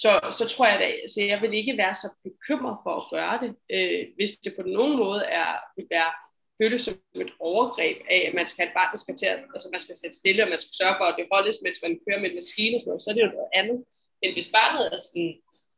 så, 0.00 0.12
så 0.38 0.44
tror 0.52 0.66
jeg, 0.70 0.78
da, 0.82 0.86
så 1.14 1.20
jeg 1.32 1.38
vil 1.42 1.52
ikke 1.60 1.76
være 1.82 1.94
så 1.94 2.08
bekymret 2.28 2.76
for 2.84 2.94
at 3.00 3.08
gøre 3.14 3.36
det, 3.42 3.50
øh, 3.76 4.02
hvis 4.16 4.32
det 4.44 4.52
på 4.58 4.62
nogen 4.76 4.94
måde 5.02 5.22
er, 5.40 5.50
vil 5.76 5.86
være 5.96 6.12
føles 6.60 6.82
som 6.86 6.94
et 7.26 7.32
overgreb 7.50 7.98
af, 8.14 8.20
at 8.28 8.34
man 8.34 8.46
skal 8.48 8.60
have 8.62 8.70
et 8.70 8.78
barn, 8.78 8.92
der 8.94 9.00
skal 9.04 9.16
til 9.16 9.28
at, 9.34 9.40
altså 9.54 9.68
man 9.72 9.82
skal 9.84 9.96
sætte 9.96 10.16
stille, 10.22 10.42
og 10.44 10.50
man 10.52 10.60
skal 10.62 10.74
sørge 10.80 10.96
for, 10.98 11.06
at 11.08 11.16
det 11.18 11.32
holdes, 11.34 11.56
mens 11.64 11.78
man 11.84 11.98
kører 12.04 12.20
med 12.20 12.28
en 12.30 12.38
maskine 12.40 12.74
og 12.76 12.80
sådan 12.80 12.90
noget, 12.90 13.02
så 13.02 13.08
er 13.10 13.16
det 13.16 13.26
jo 13.26 13.36
noget 13.36 13.52
andet. 13.60 13.78
Men 14.22 14.32
hvis 14.32 14.52
barnet 14.52 14.84
er 14.92 14.96
sådan 14.96 15.34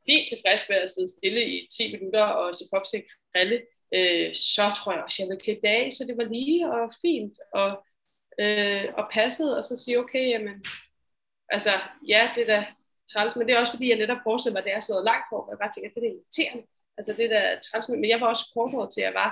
fint 0.07 0.29
tilfreds 0.29 0.63
med 0.69 0.77
at 0.77 0.91
sidde 0.91 1.11
stille 1.17 1.43
i 1.55 1.69
10 1.77 1.93
minutter 1.97 2.25
og 2.25 2.55
se 2.55 2.65
popsik 2.75 3.05
krille, 3.33 3.59
øh, 3.97 4.35
så 4.35 4.65
tror 4.77 4.93
jeg 4.93 5.03
også, 5.05 5.23
jeg 5.23 5.29
vil 5.31 5.45
klippe 5.45 5.63
det 5.63 5.75
af, 5.81 5.93
så 5.93 6.05
det 6.09 6.17
var 6.17 6.25
lige 6.25 6.61
og 6.77 6.85
fint 7.03 7.37
og, 7.61 7.71
øh, 8.43 8.85
og 8.99 9.05
passet, 9.13 9.57
og 9.57 9.65
så 9.65 9.75
sige, 9.77 9.99
okay, 9.99 10.25
jamen, 10.29 10.65
altså, 11.49 11.71
ja, 12.09 12.31
det 12.35 12.43
er 12.43 12.51
da 12.55 12.67
træls, 13.13 13.37
men 13.37 13.47
det 13.47 13.55
er 13.55 13.61
også 13.61 13.73
fordi, 13.73 13.89
jeg 13.89 13.99
netop 13.99 14.23
forestiller 14.27 14.55
mig, 14.55 14.63
at 14.63 14.69
det 14.69 14.75
er 14.75 14.81
så 14.81 15.03
langt 15.05 15.27
på, 15.31 15.37
og 15.37 15.51
jeg 15.51 15.59
bare 15.59 15.73
tænker, 15.73 15.91
at 15.91 15.95
det 15.95 16.09
er 16.09 16.15
irriterende. 16.15 16.65
Altså 16.99 17.13
det 17.19 17.31
der 17.31 17.61
træls, 17.67 17.89
men 17.89 18.09
jeg 18.09 18.21
var 18.21 18.29
også 18.29 18.45
korthåret 18.55 18.91
til, 18.93 19.01
at 19.01 19.07
jeg 19.07 19.15
var 19.15 19.31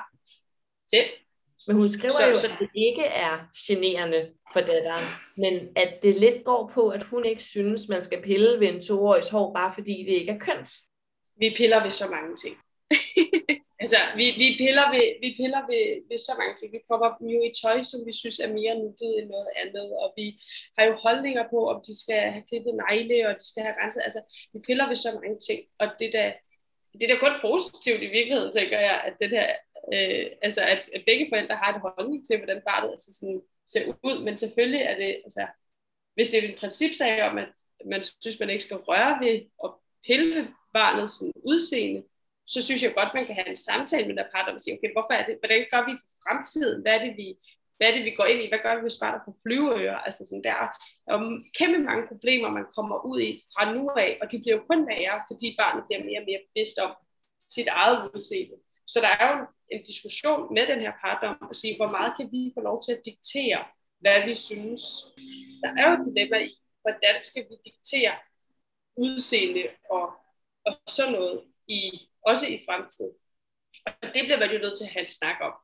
5 0.94 1.21
men 1.66 1.76
hun 1.76 1.88
skriver 1.88 2.12
så, 2.12 2.28
jo, 2.28 2.34
så... 2.34 2.46
at 2.46 2.56
det 2.58 2.70
ikke 2.74 3.04
er 3.04 3.38
generende 3.66 4.30
for 4.52 4.60
datteren, 4.60 5.06
men 5.36 5.54
at 5.76 6.02
det 6.02 6.16
lidt 6.16 6.44
går 6.44 6.70
på, 6.74 6.88
at 6.88 7.02
hun 7.02 7.24
ikke 7.24 7.42
synes, 7.42 7.88
man 7.88 8.02
skal 8.02 8.22
pille 8.22 8.60
ved 8.60 8.68
en 8.68 8.82
toårigs 8.82 9.28
hår, 9.28 9.52
bare 9.52 9.72
fordi 9.74 10.04
det 10.06 10.12
ikke 10.20 10.32
er 10.32 10.38
kønt. 10.38 10.70
Vi 11.36 11.54
piller 11.56 11.82
ved 11.82 11.90
så 11.90 12.06
mange 12.10 12.36
ting. 12.36 12.56
altså, 13.82 14.00
vi, 14.18 14.26
vi 14.42 14.48
piller, 14.62 14.86
ved, 14.94 15.06
vi 15.24 15.30
piller 15.40 15.62
ved, 15.70 15.84
ved 16.10 16.18
så 16.18 16.32
mange 16.40 16.54
ting. 16.56 16.68
Vi 16.72 16.80
prøver 16.88 17.08
dem 17.18 17.26
jo 17.34 17.40
i 17.48 17.52
tøj, 17.62 17.78
som 17.90 18.00
vi 18.08 18.12
synes 18.20 18.38
er 18.38 18.50
mere 18.58 18.74
nuttet 18.82 19.12
end 19.18 19.28
noget 19.34 19.50
andet, 19.62 19.88
og 20.02 20.08
vi 20.18 20.26
har 20.76 20.84
jo 20.88 20.94
holdninger 21.04 21.44
på, 21.54 21.58
om 21.72 21.78
de 21.86 21.94
skal 22.02 22.20
have 22.34 22.44
klippet 22.48 22.74
negle, 22.82 23.28
og 23.28 23.34
de 23.40 23.46
skal 23.50 23.62
have 23.66 23.76
renset. 23.82 24.02
Altså, 24.08 24.20
vi 24.52 24.58
piller 24.66 24.86
ved 24.90 24.98
så 25.04 25.10
mange 25.18 25.38
ting, 25.48 25.60
og 25.82 25.86
det 26.00 26.10
der, 26.16 26.28
det 26.92 27.04
er 27.04 27.12
da 27.12 27.18
kun 27.20 27.36
positivt 27.48 28.02
i 28.06 28.14
virkeligheden, 28.16 28.52
tænker 28.52 28.78
jeg, 28.88 28.96
at 29.08 29.14
den 29.22 29.30
her 29.38 29.46
øh, 29.94 30.26
altså 30.42 30.60
at, 30.60 30.82
at 30.94 31.02
begge 31.06 31.26
forældre 31.30 31.56
har 31.56 31.74
en 31.74 31.80
holdning 31.80 32.26
til, 32.26 32.36
hvordan 32.36 32.62
barnet 32.66 32.90
altså 32.90 33.10
sådan, 33.20 33.42
ser 33.66 33.92
ud, 34.02 34.24
men 34.24 34.38
selvfølgelig 34.38 34.80
er 34.80 34.96
det, 34.96 35.20
altså, 35.24 35.46
hvis 36.14 36.28
det 36.28 36.44
er 36.44 36.48
en 36.48 36.58
principsag 36.58 37.22
om, 37.22 37.38
at 37.38 37.48
man 37.86 38.04
synes, 38.20 38.40
man 38.40 38.50
ikke 38.50 38.64
skal 38.64 38.76
røre 38.76 39.20
ved 39.24 39.40
og 39.58 39.82
pille 40.06 40.48
barnets 40.72 41.12
sådan, 41.18 41.32
udseende, 41.44 42.02
så 42.46 42.62
synes 42.62 42.82
jeg 42.82 42.94
godt, 42.94 43.14
man 43.14 43.26
kan 43.26 43.34
have 43.34 43.48
en 43.48 43.56
samtale 43.56 44.06
med 44.06 44.16
der 44.16 44.32
parter 44.34 44.52
og 44.52 44.60
sige, 44.60 44.76
okay, 44.76 44.92
hvorfor 44.92 45.12
er 45.12 45.26
det, 45.26 45.36
hvordan 45.40 45.66
gør 45.72 45.82
vi 45.88 45.92
for 46.00 46.10
fremtiden? 46.24 46.82
Hvad 46.82 46.94
er 46.94 47.02
det, 47.06 47.16
vi, 47.16 47.26
hvad 47.76 47.86
er 47.88 47.94
det, 47.94 48.04
vi 48.04 48.10
går 48.10 48.24
ind 48.24 48.40
i? 48.42 48.48
Hvad 48.48 48.62
gør 48.62 48.74
vi, 48.76 48.82
hvis 48.82 49.02
barnet 49.02 49.22
får 49.24 49.36
flyveører? 49.44 49.98
Altså 49.98 50.22
sådan, 50.24 50.44
der 50.44 50.54
er 50.62 50.68
kæmpe 51.58 51.78
mange 51.78 52.04
problemer, 52.12 52.48
man 52.58 52.66
kommer 52.76 53.06
ud 53.10 53.20
i 53.20 53.30
fra 53.54 53.72
nu 53.74 53.82
af, 53.90 54.18
og 54.22 54.32
de 54.32 54.40
bliver 54.40 54.56
jo 54.56 54.62
kun 54.70 54.80
værre, 54.90 55.22
fordi 55.30 55.46
barnet 55.58 55.84
bliver 55.86 56.04
mere 56.08 56.20
og 56.20 56.26
mere 56.30 56.42
bevidst 56.48 56.78
om 56.78 56.92
sit 57.54 57.68
eget 57.68 58.10
udseende. 58.14 58.56
Så 58.86 59.00
der 59.00 59.08
er 59.08 59.38
jo 59.38 59.46
en 59.68 59.82
diskussion 59.82 60.54
med 60.54 60.66
den 60.66 60.80
her 60.80 60.92
partner 61.04 61.28
om 61.28 61.48
at 61.50 61.56
sige, 61.56 61.76
hvor 61.76 61.90
meget 61.90 62.12
kan 62.16 62.28
vi 62.32 62.52
få 62.56 62.60
lov 62.60 62.82
til 62.82 62.92
at 62.92 63.02
diktere, 63.04 63.64
hvad 63.98 64.26
vi 64.26 64.34
synes. 64.34 64.82
Der 65.62 65.70
er 65.78 65.84
jo 65.88 65.94
et 65.94 66.06
dilemma 66.08 66.38
i, 66.38 66.54
hvordan 66.82 67.22
skal 67.22 67.42
vi 67.50 67.54
diktere 67.64 68.14
udseende 68.96 69.68
og, 69.90 70.06
og 70.66 70.72
sådan 70.88 71.12
noget, 71.12 71.44
i, 71.68 72.08
også 72.26 72.46
i 72.46 72.60
fremtiden. 72.66 73.14
Og 73.86 74.08
det 74.14 74.22
bliver 74.24 74.38
man 74.38 74.52
jo 74.52 74.58
nødt 74.58 74.78
til 74.78 74.84
at 74.84 74.92
have 74.92 75.02
en 75.02 75.16
snak 75.18 75.36
om. 75.40 75.54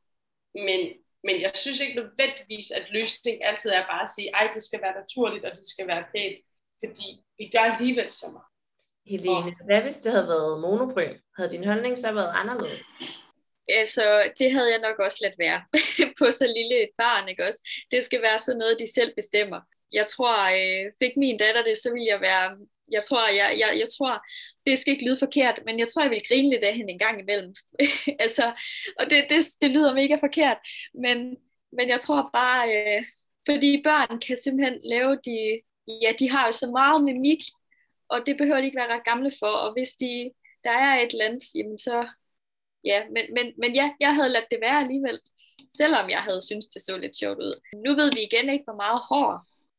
Men, 0.53 0.81
men 1.23 1.41
jeg 1.41 1.51
synes 1.55 1.79
ikke 1.79 1.99
nødvendigvis, 2.01 2.71
at 2.71 2.85
løsningen 2.91 3.43
altid 3.43 3.71
er 3.71 3.85
bare 3.93 4.03
at 4.03 4.09
sige, 4.15 4.29
ej, 4.29 4.51
det 4.53 4.63
skal 4.63 4.81
være 4.81 4.99
naturligt, 5.01 5.45
og 5.45 5.51
det 5.51 5.67
skal 5.73 5.87
være 5.87 6.05
pænt, 6.13 6.39
fordi 6.83 7.07
vi 7.37 7.49
gør 7.53 7.59
alligevel 7.59 8.11
så 8.11 8.27
meget. 8.31 8.48
Helene, 9.09 9.55
hvad 9.65 9.81
hvis 9.81 9.97
det 9.97 10.11
havde 10.11 10.27
været 10.27 10.61
monobryn? 10.61 11.17
Havde 11.37 11.51
din 11.51 11.63
holdning 11.63 11.97
så 11.97 12.11
været 12.11 12.31
anderledes? 12.35 12.81
Altså, 13.67 14.31
det 14.39 14.51
havde 14.51 14.71
jeg 14.71 14.79
nok 14.79 14.99
også 14.99 15.17
let 15.21 15.35
være 15.39 15.61
på 16.19 16.25
så 16.31 16.45
lille 16.57 16.83
et 16.83 16.93
barn, 16.97 17.29
ikke 17.29 17.43
også? 17.47 17.61
Det 17.91 18.03
skal 18.03 18.21
være 18.21 18.39
sådan 18.39 18.59
noget, 18.59 18.79
de 18.79 18.93
selv 18.93 19.11
bestemmer. 19.15 19.59
Jeg 19.91 20.07
tror, 20.07 20.35
øh, 20.57 20.91
fik 21.01 21.17
min 21.17 21.37
datter 21.37 21.63
det, 21.63 21.77
så 21.77 21.89
ville 21.93 22.07
jeg 22.13 22.21
være, 22.21 22.57
jeg 22.91 23.03
tror, 23.03 23.23
jeg, 23.39 23.49
jeg, 23.61 23.69
jeg 23.81 23.89
tror, 23.97 24.13
det 24.65 24.79
skal 24.79 24.93
ikke 24.93 25.05
lyde 25.05 25.23
forkert, 25.25 25.59
men 25.65 25.79
jeg 25.79 25.87
tror, 25.87 26.01
jeg 26.01 26.11
vil 26.11 26.27
grine 26.29 26.49
lidt 26.49 26.63
af 26.63 26.75
hende 26.75 26.91
en 26.93 27.03
gang 27.05 27.19
imellem. 27.19 27.53
altså, 28.25 28.45
og 28.99 29.05
det, 29.05 29.19
det, 29.29 29.41
det 29.61 29.69
lyder 29.71 29.93
mega 29.93 30.15
forkert, 30.15 30.57
men, 30.93 31.17
men 31.77 31.89
jeg 31.89 31.99
tror 31.99 32.29
bare, 32.33 32.63
øh, 32.77 33.03
fordi 33.49 33.81
børn 33.83 34.19
kan 34.19 34.37
simpelthen 34.43 34.79
lave 34.83 35.13
de, 35.27 35.37
ja, 36.03 36.11
de 36.19 36.29
har 36.29 36.45
jo 36.45 36.51
så 36.51 36.67
meget 36.79 37.03
mimik, 37.03 37.41
og 38.09 38.25
det 38.25 38.37
behøver 38.37 38.59
de 38.59 38.65
ikke 38.65 38.81
være 38.81 38.93
ret 38.93 39.05
gamle 39.05 39.31
for, 39.39 39.53
og 39.65 39.73
hvis 39.73 39.91
de, 39.91 40.31
der 40.63 40.71
er 40.71 40.93
et 41.01 41.11
eller 41.11 41.25
andet, 41.25 41.55
jamen 41.55 41.77
så, 41.77 42.07
ja, 42.83 42.99
men, 43.15 43.23
men, 43.35 43.53
men 43.57 43.75
ja, 43.75 43.91
jeg 43.99 44.15
havde 44.15 44.29
ladt 44.29 44.51
det 44.51 44.59
være 44.61 44.79
alligevel, 44.79 45.19
selvom 45.77 46.09
jeg 46.09 46.19
havde 46.27 46.41
syntes, 46.47 46.67
det 46.73 46.81
så 46.81 46.97
lidt 46.97 47.15
sjovt 47.15 47.39
ud. 47.39 47.55
Nu 47.85 47.95
ved 47.95 48.11
vi 48.15 48.21
igen 48.21 48.49
ikke, 48.53 48.67
hvor 48.67 48.79
meget 48.83 48.99
hår 49.09 49.31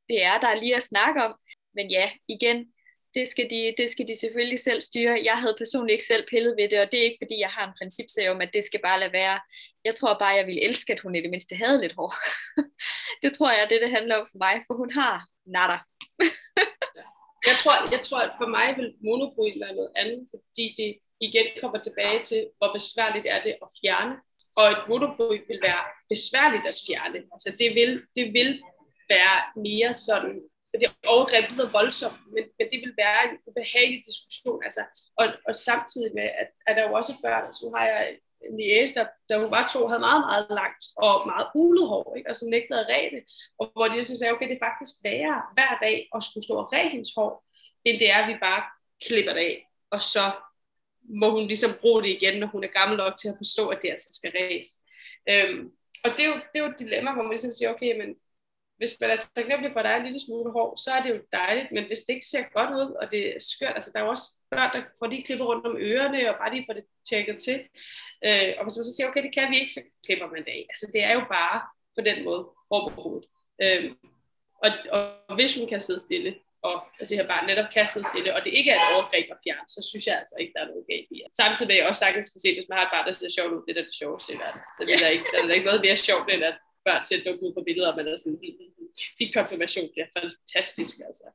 det 0.08 0.24
er, 0.24 0.36
der 0.42 0.48
er 0.48 0.60
lige 0.60 0.76
at 0.76 0.82
snakke 0.92 1.24
om, 1.26 1.32
men 1.74 1.90
ja, 1.90 2.10
igen, 2.28 2.58
det 3.14 3.28
skal, 3.28 3.50
de, 3.50 3.74
det 3.78 3.90
skal 3.90 4.08
de 4.08 4.20
selvfølgelig 4.20 4.58
selv 4.58 4.82
styre. 4.82 5.22
Jeg 5.24 5.36
havde 5.42 5.54
personligt 5.58 5.94
ikke 5.94 6.04
selv 6.12 6.24
pillet 6.30 6.54
ved 6.58 6.68
det, 6.68 6.80
og 6.80 6.88
det 6.90 6.98
er 7.00 7.04
ikke, 7.04 7.22
fordi 7.22 7.36
jeg 7.40 7.48
har 7.48 7.66
en 7.66 7.78
principsag 7.80 8.30
om, 8.30 8.40
at 8.40 8.52
det 8.52 8.64
skal 8.64 8.80
bare 8.84 9.00
lade 9.00 9.12
være. 9.12 9.40
Jeg 9.84 9.94
tror 9.94 10.18
bare, 10.18 10.38
jeg 10.38 10.46
ville 10.46 10.64
elske, 10.68 10.92
at 10.92 11.00
hun 11.00 11.14
i 11.14 11.22
det 11.22 11.30
mindste 11.30 11.56
havde 11.56 11.80
lidt 11.80 11.94
hår. 11.98 12.14
det 13.22 13.32
tror 13.32 13.50
jeg, 13.50 13.66
det 13.70 13.80
det 13.80 13.90
handler 13.90 14.16
om 14.16 14.26
for 14.30 14.38
mig, 14.38 14.54
for 14.66 14.74
hun 14.74 14.90
har 14.92 15.26
natter. 15.46 15.80
jeg, 17.48 17.56
tror, 17.60 17.74
jeg 17.94 18.00
tror, 18.06 18.20
at 18.26 18.32
for 18.40 18.48
mig 18.56 18.68
vil 18.78 18.94
monobryl 19.04 19.60
være 19.64 19.74
noget 19.74 19.92
andet, 19.96 20.28
fordi 20.32 20.64
det 20.80 20.90
igen 21.26 21.46
kommer 21.60 21.78
tilbage 21.78 22.20
til, 22.30 22.40
hvor 22.58 22.70
besværligt 22.78 23.26
er 23.34 23.40
det 23.46 23.54
at 23.64 23.68
fjerne. 23.80 24.14
Og 24.60 24.66
et 24.70 24.82
monobryn 24.88 25.42
vil 25.48 25.60
være 25.62 25.84
besværligt 26.08 26.66
at 26.70 26.76
fjerne. 26.86 27.18
Altså 27.34 27.50
det 27.60 27.68
vil, 27.78 27.92
det 28.16 28.26
vil 28.36 28.50
være 29.08 29.38
mere 29.66 29.94
sådan, 29.94 30.34
det 30.80 30.88
overgreb 31.14 31.44
lyder 31.50 31.70
voldsomt, 31.78 32.20
men, 32.34 32.44
men 32.58 32.66
det 32.72 32.78
vil 32.84 32.94
være 33.04 33.20
en 33.30 33.36
ubehagelig 33.46 34.02
diskussion. 34.08 34.60
Altså, 34.64 34.82
og, 35.20 35.26
og 35.48 35.54
samtidig 35.56 36.10
med, 36.14 36.28
at, 36.42 36.48
at 36.66 36.76
der 36.76 36.88
jo 36.88 36.92
også 37.00 37.12
børn, 37.24 37.44
altså 37.44 37.64
har 37.76 37.86
jeg 37.86 38.02
en 38.48 38.54
niæse, 38.56 38.94
der, 38.94 39.06
da 39.28 39.38
hun 39.38 39.50
var 39.50 39.70
to, 39.72 39.86
havde 39.86 40.00
meget, 40.08 40.22
meget 40.28 40.46
langt 40.60 40.84
og 40.96 41.26
meget 41.26 41.46
ulet 41.54 41.88
hår, 41.88 42.14
ikke? 42.16 42.30
og 42.30 42.36
som 42.36 42.48
nægtede 42.48 42.80
at 42.80 42.88
ræde 42.88 43.22
og 43.58 43.70
hvor 43.72 43.86
de 43.88 43.94
ligesom 43.94 44.16
sagde, 44.16 44.32
okay, 44.34 44.48
det 44.48 44.56
er 44.56 44.66
faktisk 44.68 44.94
værre 45.04 45.42
hver 45.56 45.78
dag 45.82 46.08
at 46.14 46.22
skulle 46.22 46.44
stå 46.44 46.54
og 46.62 46.72
ræde 46.72 46.88
hendes 46.88 47.12
hår, 47.16 47.32
end 47.84 47.98
det 47.98 48.10
er, 48.10 48.18
at 48.22 48.28
vi 48.32 48.36
bare 48.40 48.62
klipper 49.06 49.32
det 49.32 49.40
af, 49.40 49.66
og 49.90 50.02
så 50.02 50.24
må 51.20 51.30
hun 51.30 51.46
ligesom 51.46 51.72
bruge 51.80 52.02
det 52.02 52.08
igen, 52.08 52.40
når 52.40 52.46
hun 52.46 52.64
er 52.64 52.78
gammel 52.78 52.96
nok 52.98 53.14
til 53.20 53.28
at 53.28 53.38
forstå, 53.42 53.68
at 53.68 53.78
det 53.82 53.90
altså 53.90 54.10
skal 54.12 54.32
ræs. 54.38 54.68
Øhm, 55.28 55.70
og 56.04 56.10
det 56.16 56.20
er, 56.24 56.28
jo, 56.28 56.34
det 56.34 56.56
er 56.58 56.64
jo 56.64 56.70
et 56.70 56.78
dilemma, 56.78 57.12
hvor 57.12 57.22
man 57.22 57.30
ligesom 57.30 57.52
siger, 57.52 57.70
okay, 57.74 57.98
men 58.00 58.08
hvis 58.80 58.96
man 59.00 59.10
er 59.10 59.18
taknemmelig 59.36 59.72
for, 59.72 59.80
at 59.80 59.84
der 59.84 59.90
er 59.90 60.00
en 60.00 60.08
lille 60.08 60.24
smule 60.26 60.52
hår, 60.56 60.68
så 60.84 60.90
er 60.96 61.02
det 61.02 61.10
jo 61.14 61.18
dejligt, 61.32 61.72
men 61.72 61.84
hvis 61.88 62.02
det 62.06 62.12
ikke 62.14 62.32
ser 62.32 62.44
godt 62.56 62.70
ud, 62.80 62.88
og 63.00 63.04
det 63.12 63.22
er 63.28 63.40
skørt, 63.50 63.76
altså 63.78 63.90
der 63.92 63.98
er 64.00 64.04
jo 64.04 64.14
også 64.16 64.28
børn, 64.50 64.70
der 64.74 64.82
får 64.98 65.06
de 65.06 65.22
klipper 65.26 65.46
rundt 65.50 65.66
om 65.66 65.76
ørerne, 65.90 66.30
og 66.30 66.36
bare 66.40 66.52
lige 66.54 66.66
får 66.68 66.76
det 66.78 66.86
tjekket 67.08 67.38
til, 67.46 67.58
øh, 68.26 68.50
og 68.58 68.62
hvis 68.64 68.76
man 68.76 68.86
så 68.88 68.94
siger, 68.96 69.08
okay, 69.08 69.22
det 69.26 69.34
kan 69.34 69.50
vi 69.50 69.56
ikke, 69.60 69.74
så 69.76 69.82
klipper 70.06 70.28
man 70.34 70.44
det 70.46 70.52
af. 70.58 70.66
Altså 70.72 70.86
det 70.94 71.02
er 71.08 71.12
jo 71.18 71.24
bare 71.38 71.56
på 71.96 72.00
den 72.08 72.18
måde 72.26 72.42
hår 72.70 72.82
på 72.88 73.00
hovedet. 73.02 73.26
Øh, 73.62 73.84
og, 74.64 74.70
og 75.28 75.34
hvis 75.38 75.52
hun 75.58 75.66
kan 75.72 75.80
sidde 75.80 76.00
stille, 76.06 76.32
og 76.68 76.76
det 77.08 77.16
her 77.18 77.30
barn 77.32 77.46
netop 77.46 77.70
kan 77.74 77.86
sidde 77.86 78.06
stille, 78.12 78.34
og 78.36 78.40
det 78.44 78.52
ikke 78.58 78.70
er 78.70 78.78
et 78.80 78.90
overgreb 78.94 79.26
at 79.34 79.42
fjerne, 79.44 79.66
så 79.74 79.80
synes 79.90 80.04
jeg 80.06 80.16
altså 80.22 80.36
ikke, 80.40 80.52
der 80.54 80.62
er 80.62 80.70
noget 80.72 80.84
galt 80.92 81.10
i 81.14 81.18
det. 81.22 81.36
Samtidig 81.40 81.68
vil 81.68 81.76
jeg 81.78 81.88
også 81.90 82.02
sagtens 82.04 82.28
kan 82.32 82.40
se, 82.44 82.50
hvis 82.56 82.68
man 82.68 82.76
har 82.78 82.84
et 82.86 82.94
barn, 82.94 83.06
der 83.06 83.12
ser 83.12 83.36
sjovt 83.36 83.52
ud, 83.54 83.62
det 83.66 83.72
er 83.72 83.82
det 83.82 84.00
sjoveste 84.02 84.28
i 84.34 84.38
verden. 84.44 84.60
Så 84.76 84.80
det 84.86 84.92
er 84.96 85.02
der 85.04 85.10
ikke, 85.16 85.26
der 85.32 85.38
er 85.38 85.58
ikke 85.58 85.70
noget 85.70 85.82
mere 85.86 85.98
sjovt, 86.08 86.26
end 86.34 86.44
at 86.50 86.58
børn 86.90 87.04
til 87.04 87.16
at 87.16 87.24
dukke 87.26 87.46
ud 87.46 87.52
på 87.54 87.62
billeder, 87.66 87.96
men 87.96 88.06
er 88.06 88.16
sådan, 88.16 88.40
din 89.20 89.32
konfirmation 89.34 89.88
bliver 89.92 90.06
fantastisk, 90.18 90.96
altså. 91.06 91.26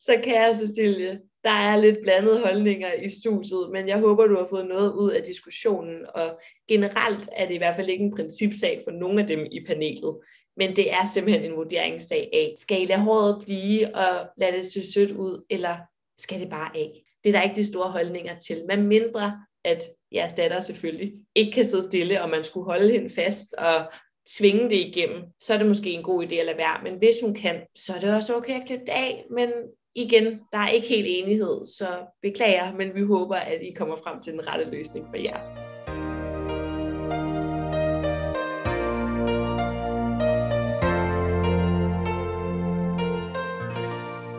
Så 0.00 0.20
kære 0.24 0.54
Cecilie, 0.54 1.20
der 1.44 1.50
er 1.50 1.76
lidt 1.76 1.98
blandede 2.02 2.40
holdninger 2.40 2.92
i 2.92 3.08
studiet, 3.10 3.70
men 3.72 3.88
jeg 3.88 3.98
håber, 3.98 4.26
du 4.26 4.36
har 4.36 4.46
fået 4.50 4.66
noget 4.66 4.92
ud 4.92 5.10
af 5.10 5.22
diskussionen, 5.22 6.06
og 6.14 6.40
generelt 6.68 7.28
er 7.36 7.46
det 7.46 7.54
i 7.54 7.58
hvert 7.58 7.76
fald 7.76 7.88
ikke 7.88 8.04
en 8.04 8.16
principsag 8.16 8.80
for 8.84 8.90
nogen 8.90 9.18
af 9.18 9.26
dem 9.26 9.46
i 9.52 9.64
panelet, 9.66 10.14
men 10.56 10.76
det 10.76 10.92
er 10.92 11.04
simpelthen 11.04 11.44
en 11.44 11.56
vurderingssag 11.56 12.30
af, 12.32 12.52
skal 12.56 12.82
I 12.82 12.86
lade 12.86 13.00
håret 13.00 13.42
blive 13.44 13.96
og 13.96 14.26
lade 14.36 14.56
det 14.56 14.64
se 14.64 14.92
sødt 14.92 15.10
ud, 15.10 15.44
eller 15.50 15.76
skal 16.18 16.40
det 16.40 16.50
bare 16.50 16.76
af? 16.76 17.02
Det 17.24 17.30
er 17.30 17.38
der 17.38 17.42
ikke 17.42 17.56
de 17.56 17.72
store 17.72 17.90
holdninger 17.90 18.38
til, 18.38 18.64
men 18.68 18.86
mindre 18.86 19.44
at 19.64 19.84
jeres 20.12 20.34
datter 20.34 20.60
selvfølgelig 20.60 21.12
ikke 21.34 21.52
kan 21.52 21.64
sidde 21.64 21.82
stille, 21.82 22.22
og 22.22 22.30
man 22.30 22.44
skulle 22.44 22.66
holde 22.66 22.92
hende 22.92 23.10
fast 23.10 23.54
og 23.54 23.92
tvinge 24.38 24.64
det 24.64 24.76
igennem, 24.76 25.22
så 25.40 25.54
er 25.54 25.58
det 25.58 25.66
måske 25.66 25.90
en 25.90 26.02
god 26.02 26.24
idé 26.24 26.34
at 26.34 26.46
lade 26.46 26.56
være. 26.56 26.80
Men 26.82 26.98
hvis 26.98 27.16
hun 27.22 27.34
kan, 27.34 27.60
så 27.74 27.92
er 27.96 28.00
det 28.00 28.14
også 28.14 28.36
okay 28.36 28.60
at 28.60 28.66
klippe 28.66 28.86
det 28.86 28.92
af, 28.92 29.24
men 29.30 29.50
igen, 29.94 30.24
der 30.52 30.58
er 30.58 30.68
ikke 30.68 30.88
helt 30.88 31.06
enighed, 31.08 31.66
så 31.66 31.86
beklager, 32.22 32.74
men 32.74 32.94
vi 32.94 33.02
håber, 33.02 33.36
at 33.36 33.62
I 33.62 33.72
kommer 33.72 33.96
frem 33.96 34.22
til 34.22 34.32
den 34.32 34.48
rette 34.48 34.70
løsning 34.70 35.06
for 35.10 35.16
jer. 35.16 35.72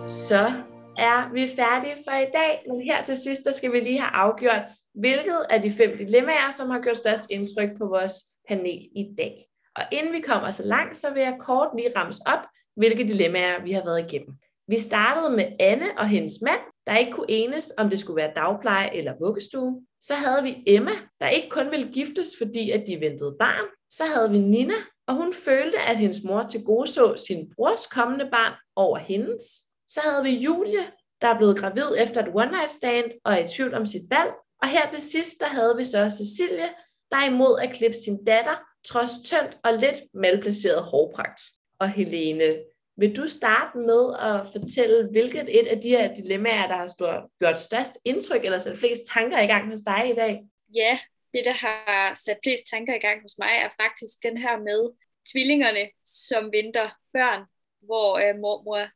Så 0.08 0.52
er 0.98 1.34
vi 1.34 1.48
færdige 1.48 1.98
for 2.08 2.12
i 2.12 2.30
dag, 2.34 2.64
men 2.68 2.82
her 2.82 3.04
til 3.04 3.18
sidst, 3.18 3.42
der 3.46 3.52
skal 3.52 3.74
vi 3.74 3.80
lige 3.80 4.00
have 4.00 4.12
afgjort, 4.12 4.62
hvilket 4.94 5.46
af 5.50 5.62
de 5.62 5.72
fem 5.72 5.98
dilemmaer, 5.98 6.52
som 6.52 6.70
har 6.70 6.82
gjort 6.82 6.98
størst 6.98 7.30
indtryk 7.30 7.70
på 7.78 7.86
vores 7.86 8.14
panel 8.48 8.90
i 8.96 9.16
dag. 9.18 9.53
Og 9.76 9.84
inden 9.92 10.14
vi 10.14 10.22
kommer 10.22 10.52
så 10.52 10.64
langt, 10.66 10.98
så 10.98 11.14
vil 11.14 11.22
jeg 11.22 11.38
kort 11.40 11.70
lige 11.76 11.92
ramse 11.96 12.22
op, 12.26 12.40
hvilke 12.76 13.08
dilemmaer 13.08 13.64
vi 13.64 13.72
har 13.72 13.84
været 13.84 14.00
igennem. 14.00 14.36
Vi 14.68 14.78
startede 14.78 15.36
med 15.36 15.46
Anne 15.60 15.98
og 15.98 16.08
hendes 16.08 16.34
mand, 16.42 16.62
der 16.88 16.98
ikke 16.98 17.12
kunne 17.12 17.32
enes, 17.32 17.74
om 17.78 17.90
det 17.90 18.00
skulle 18.00 18.18
være 18.18 18.34
dagpleje 18.36 18.96
eller 18.96 19.14
vuggestue. 19.20 19.82
Så 20.02 20.14
havde 20.14 20.44
vi 20.44 20.64
Emma, 20.68 20.92
der 21.20 21.28
ikke 21.28 21.50
kun 21.50 21.72
ville 21.72 21.92
giftes, 21.92 22.28
fordi 22.38 22.72
at 22.72 22.84
de 22.88 23.00
ventede 23.00 23.36
barn. 23.40 23.66
Så 23.90 24.04
havde 24.16 24.32
vi 24.32 24.38
Nina, 24.38 24.74
og 25.08 25.16
hun 25.16 25.34
følte, 25.34 25.80
at 25.80 25.98
hendes 25.98 26.24
mor 26.24 26.44
til 26.44 26.64
gode 26.64 26.88
så 26.88 27.16
sin 27.28 27.52
brors 27.56 27.88
kommende 27.88 28.28
barn 28.32 28.54
over 28.76 28.98
hendes. 28.98 29.44
Så 29.88 30.00
havde 30.04 30.24
vi 30.24 30.30
Julie, 30.30 30.86
der 31.22 31.28
er 31.28 31.38
blevet 31.38 31.58
gravid 31.58 31.98
efter 31.98 32.22
et 32.22 32.36
one 32.36 32.52
night 32.52 32.70
stand 32.70 33.12
og 33.26 33.34
er 33.34 33.38
i 33.38 33.48
tvivl 33.48 33.74
om 33.74 33.86
sit 33.86 34.10
valg. 34.10 34.32
Og 34.62 34.68
her 34.68 34.90
til 34.90 35.02
sidst, 35.02 35.40
der 35.40 35.48
havde 35.48 35.78
vi 35.78 35.84
så 35.84 36.10
Cecilie, 36.10 36.70
der 37.12 37.18
er 37.18 37.26
imod 37.26 37.60
at 37.60 37.74
klippe 37.74 37.98
sin 37.98 38.26
datter, 38.26 38.56
trods 38.86 39.12
tyndt 39.24 39.58
og 39.64 39.74
lidt 39.74 40.04
malplaceret 40.14 40.84
hårpragt. 40.84 41.42
Og 41.80 41.90
Helene, 41.90 42.64
vil 42.98 43.16
du 43.16 43.28
starte 43.28 43.78
med 43.78 44.16
at 44.20 44.48
fortælle, 44.52 45.10
hvilket 45.12 45.60
et 45.60 45.68
af 45.68 45.82
de 45.82 45.90
her 45.90 46.16
dilemmaer, 46.16 46.68
der 46.68 46.78
har 46.78 46.88
stort, 46.88 47.24
gjort 47.40 47.60
størst 47.60 47.98
indtryk, 48.06 48.44
eller 48.46 48.58
sat 48.58 48.78
flest 48.78 49.02
tanker 49.14 49.40
i 49.40 49.46
gang 49.46 49.70
hos 49.70 49.82
dig 49.82 50.10
i 50.10 50.16
dag? 50.16 50.44
Ja, 50.76 51.00
det, 51.34 51.46
der 51.46 51.54
har 51.54 52.14
sat 52.14 52.38
flest 52.44 52.68
tanker 52.68 52.96
i 52.96 53.04
gang 53.08 53.22
hos 53.22 53.38
mig, 53.38 53.54
er 53.66 53.70
faktisk 53.84 54.24
den 54.24 54.38
her 54.38 54.58
med 54.58 54.92
tvillingerne, 55.32 55.90
som 56.06 56.52
venter 56.52 56.90
børn, 57.14 57.42
hvor 57.82 58.10
øh, 58.24 58.36
mormor, 58.40 58.88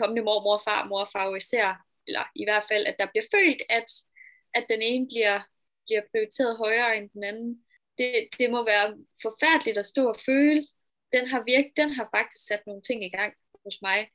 kommende 0.00 0.22
mormor 0.22 0.54
og 0.54 0.62
farmor 0.64 1.08
favoriserer, 1.16 1.74
eller 2.06 2.24
i 2.34 2.44
hvert 2.44 2.64
fald, 2.70 2.86
at 2.86 2.96
der 2.98 3.06
bliver 3.12 3.26
følt, 3.34 3.62
at, 3.68 3.88
at 4.54 4.64
den 4.70 4.82
ene 4.82 5.06
bliver, 5.06 5.40
bliver 5.86 6.02
prioriteret 6.10 6.56
højere 6.56 6.96
end 6.96 7.10
den 7.10 7.24
anden. 7.24 7.64
Det, 7.98 8.28
det 8.38 8.50
må 8.50 8.64
være 8.64 8.96
forfærdeligt 9.22 9.78
at 9.78 9.86
stå 9.86 10.08
og 10.08 10.16
føle. 10.26 10.62
Den 11.12 11.26
har, 11.26 11.42
virk, 11.46 11.64
den 11.76 11.90
har 11.90 12.08
faktisk 12.16 12.46
sat 12.46 12.62
nogle 12.66 12.82
ting 12.82 13.04
i 13.04 13.08
gang 13.08 13.32
hos 13.64 13.82
mig, 13.82 14.08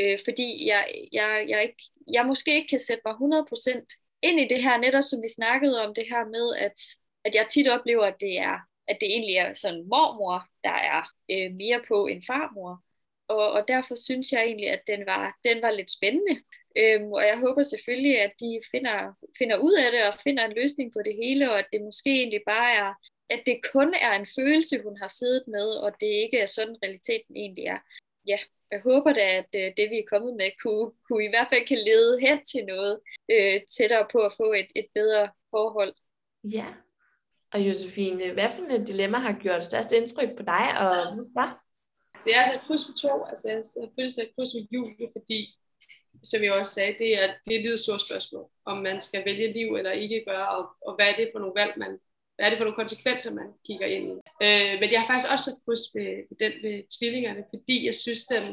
øh, 0.00 0.18
fordi 0.24 0.66
jeg, 0.66 0.84
jeg, 1.12 1.46
jeg, 1.48 1.62
ikke, 1.62 1.82
jeg 2.12 2.26
måske 2.26 2.54
ikke 2.54 2.68
kan 2.68 2.78
sætte 2.78 3.02
mig 3.06 3.14
100% 3.14 4.18
ind 4.22 4.40
i 4.40 4.48
det 4.48 4.62
her, 4.62 4.76
netop 4.76 5.04
som 5.06 5.22
vi 5.22 5.28
snakkede 5.28 5.82
om 5.84 5.94
det 5.94 6.06
her 6.10 6.24
med, 6.24 6.56
at, 6.56 6.78
at 7.24 7.34
jeg 7.34 7.46
tit 7.50 7.68
oplever, 7.68 8.04
at 8.04 8.20
det 8.20 8.38
er 8.38 8.58
at 8.88 8.96
det 9.00 9.08
egentlig 9.08 9.36
er 9.36 9.52
sådan 9.52 9.88
mormor, 9.88 10.48
der 10.64 10.76
er 10.94 11.02
øh, 11.30 11.54
mere 11.54 11.80
på 11.88 12.06
end 12.06 12.22
farmor. 12.26 12.82
Og, 13.28 13.52
og 13.52 13.68
derfor 13.68 13.94
synes 13.96 14.32
jeg 14.32 14.42
egentlig, 14.42 14.70
at 14.70 14.82
den 14.86 15.06
var, 15.06 15.38
den 15.44 15.62
var 15.62 15.70
lidt 15.70 15.90
spændende. 15.90 16.34
Øhm, 16.76 17.12
og 17.12 17.22
jeg 17.22 17.38
håber 17.38 17.62
selvfølgelig, 17.62 18.20
at 18.20 18.32
de 18.40 18.60
finder, 18.70 18.96
finder 19.38 19.56
ud 19.56 19.74
af 19.84 19.92
det 19.92 20.02
og 20.06 20.14
finder 20.24 20.44
en 20.44 20.56
løsning 20.56 20.92
på 20.92 21.00
det 21.04 21.14
hele, 21.22 21.50
og 21.50 21.58
at 21.58 21.66
det 21.72 21.80
måske 21.82 22.10
egentlig 22.10 22.42
bare 22.46 22.72
er, 22.74 22.94
at 23.30 23.42
det 23.46 23.60
kun 23.72 23.94
er 23.94 24.12
en 24.12 24.26
følelse, 24.36 24.82
hun 24.82 24.96
har 24.96 25.08
siddet 25.08 25.44
med, 25.48 25.68
og 25.84 25.92
det 26.00 26.06
ikke 26.06 26.38
er 26.38 26.46
sådan 26.46 26.76
realiteten 26.82 27.36
egentlig 27.36 27.64
er. 27.64 27.78
Ja, 28.26 28.38
jeg 28.70 28.80
håber 28.80 29.12
da, 29.12 29.26
at 29.40 29.50
øh, 29.54 29.72
det 29.76 29.90
vi 29.90 29.98
er 29.98 30.10
kommet 30.12 30.34
med, 30.36 30.50
kunne, 30.62 30.90
kunne 31.08 31.24
i 31.24 31.28
hvert 31.28 31.48
fald 31.50 31.66
kan 31.66 31.78
lede 31.78 32.20
hen 32.20 32.44
til 32.44 32.64
noget 32.64 33.00
øh, 33.30 33.60
tættere 33.76 34.06
på 34.12 34.18
at 34.18 34.32
få 34.36 34.52
et, 34.52 34.68
et 34.74 34.86
bedre 34.94 35.28
forhold. 35.50 35.94
Ja, 36.44 36.66
og 37.52 37.60
Josefine, 37.60 38.32
hvad 38.32 38.50
for 38.50 38.62
et 38.62 38.88
dilemma 38.88 39.18
har 39.18 39.38
gjort 39.42 39.64
størst 39.64 39.92
indtryk 39.92 40.36
på 40.36 40.42
dig, 40.42 40.66
og 40.78 41.14
hvorfor? 41.14 41.60
Så 42.20 42.30
jeg 42.30 42.40
har 42.40 42.52
sat 42.52 42.60
kryds 42.66 42.86
for 42.86 42.94
to, 43.02 43.24
altså 43.30 43.48
jeg 43.48 43.56
har 43.56 43.62
selvfølgelig 43.62 44.14
sat 44.14 44.30
kryds 44.36 44.52
for 44.54 44.62
Julie, 44.74 45.08
fordi, 45.16 45.40
som 46.24 46.42
jeg 46.42 46.52
også 46.52 46.72
sagde, 46.72 46.94
det 46.98 47.22
er, 47.22 47.26
det 47.44 47.54
er 47.54 47.58
et 47.58 47.66
lidt 47.66 47.80
stort 47.80 48.02
spørgsmål, 48.02 48.46
om 48.64 48.76
man 48.76 49.02
skal 49.02 49.24
vælge 49.24 49.52
liv 49.52 49.74
eller 49.74 49.90
ikke 49.90 50.24
gøre, 50.26 50.48
og, 50.48 50.64
og 50.86 50.94
hvad 50.94 51.06
er 51.06 51.16
det 51.16 51.30
for 51.32 51.38
nogle 51.38 51.60
valg, 51.60 51.72
man, 51.76 51.98
hvad 52.36 52.46
er 52.46 52.50
det 52.50 52.58
for 52.58 52.64
nogle 52.64 52.82
konsekvenser, 52.82 53.34
man 53.34 53.48
kigger 53.66 53.86
ind 53.86 54.04
i. 54.12 54.16
Øh, 54.44 54.80
men 54.80 54.88
jeg 54.92 55.00
har 55.00 55.06
faktisk 55.06 55.30
også 55.32 55.44
sat 55.44 55.58
kryds 55.64 55.84
ved, 55.94 56.10
ved 56.28 56.36
den 56.44 56.52
ved 56.64 56.76
tvillingerne, 56.98 57.42
fordi 57.52 57.86
jeg 57.86 57.94
synes, 57.94 58.26
den 58.26 58.44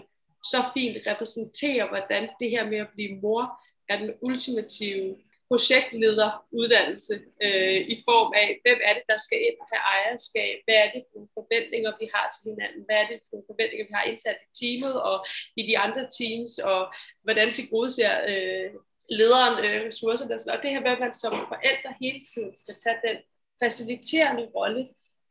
så 0.51 0.59
fint 0.73 0.97
repræsenterer, 1.07 1.87
hvordan 1.87 2.23
det 2.39 2.49
her 2.49 2.63
med 2.71 2.77
at 2.77 2.93
blive 2.95 3.15
mor 3.23 3.43
er 3.89 3.97
den 3.97 4.11
ultimative 4.21 5.15
projektlederuddannelse 5.49 7.15
øh, 7.45 7.79
i 7.93 7.95
form 8.07 8.29
af, 8.41 8.47
hvem 8.63 8.79
er 8.87 8.93
det, 8.97 9.05
der 9.11 9.19
skal 9.25 9.39
ind 9.47 9.57
og 9.61 9.67
have 9.71 9.83
ejerskab, 9.95 10.55
hvad 10.65 10.77
er 10.83 10.89
det 10.93 11.01
for 11.05 11.13
nogle 11.15 11.35
forventninger, 11.39 11.91
vi 12.01 12.07
har 12.15 12.25
til 12.29 12.43
hinanden, 12.51 12.81
hvad 12.85 12.97
er 13.01 13.07
det 13.09 13.17
for 13.21 13.29
nogle 13.31 13.49
forventninger, 13.51 13.85
vi 13.89 13.95
har 13.99 14.05
internt 14.11 14.41
i 14.47 14.49
teamet 14.59 14.95
og 15.09 15.17
i 15.59 15.61
de 15.69 15.75
andre 15.85 16.03
teams, 16.19 16.53
og 16.71 16.81
hvordan 17.25 17.47
til 17.53 17.65
gode 17.73 17.89
ser 17.97 18.13
øh, 18.31 18.69
lederen 19.19 19.55
øh, 19.65 19.79
ressourcerne. 19.87 20.33
Og 20.53 20.57
det 20.63 20.69
her 20.73 20.81
med, 20.85 20.95
at 20.95 21.03
man 21.05 21.13
som 21.21 21.33
forældre 21.53 21.91
hele 22.03 22.21
tiden 22.31 22.51
skal 22.61 22.75
tage 22.83 22.99
den 23.07 23.17
faciliterende 23.63 24.45
rolle 24.55 24.81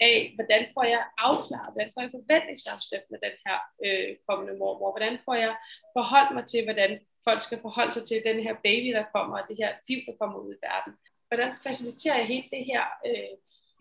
af, 0.01 0.33
hvordan 0.37 0.63
får 0.75 0.85
jeg 0.95 1.03
afklaret, 1.29 1.73
hvordan 1.73 1.91
får 1.95 2.01
jeg 2.03 2.15
forventningsafstemt 2.19 3.07
med 3.13 3.19
den 3.27 3.35
her 3.45 3.59
øh, 3.87 4.11
kommende 4.29 4.55
mormor, 4.61 4.91
hvordan 4.95 5.15
får 5.25 5.35
jeg 5.45 5.53
forholdt 5.97 6.33
mig 6.37 6.45
til, 6.47 6.61
hvordan 6.65 6.93
folk 7.27 7.41
skal 7.43 7.59
forholde 7.67 7.93
sig 7.93 8.05
til 8.07 8.23
den 8.29 8.39
her 8.47 8.55
baby, 8.67 8.89
der 8.99 9.05
kommer, 9.15 9.35
og 9.39 9.45
det 9.49 9.57
her 9.63 9.71
liv, 9.89 10.01
der 10.07 10.15
kommer 10.21 10.39
ud 10.45 10.55
i 10.55 10.63
verden. 10.69 10.93
Hvordan 11.29 11.51
faciliterer 11.67 12.19
jeg 12.19 12.27
helt 12.35 12.51
det 12.57 12.65
her 12.71 12.85
øh, 13.09 13.35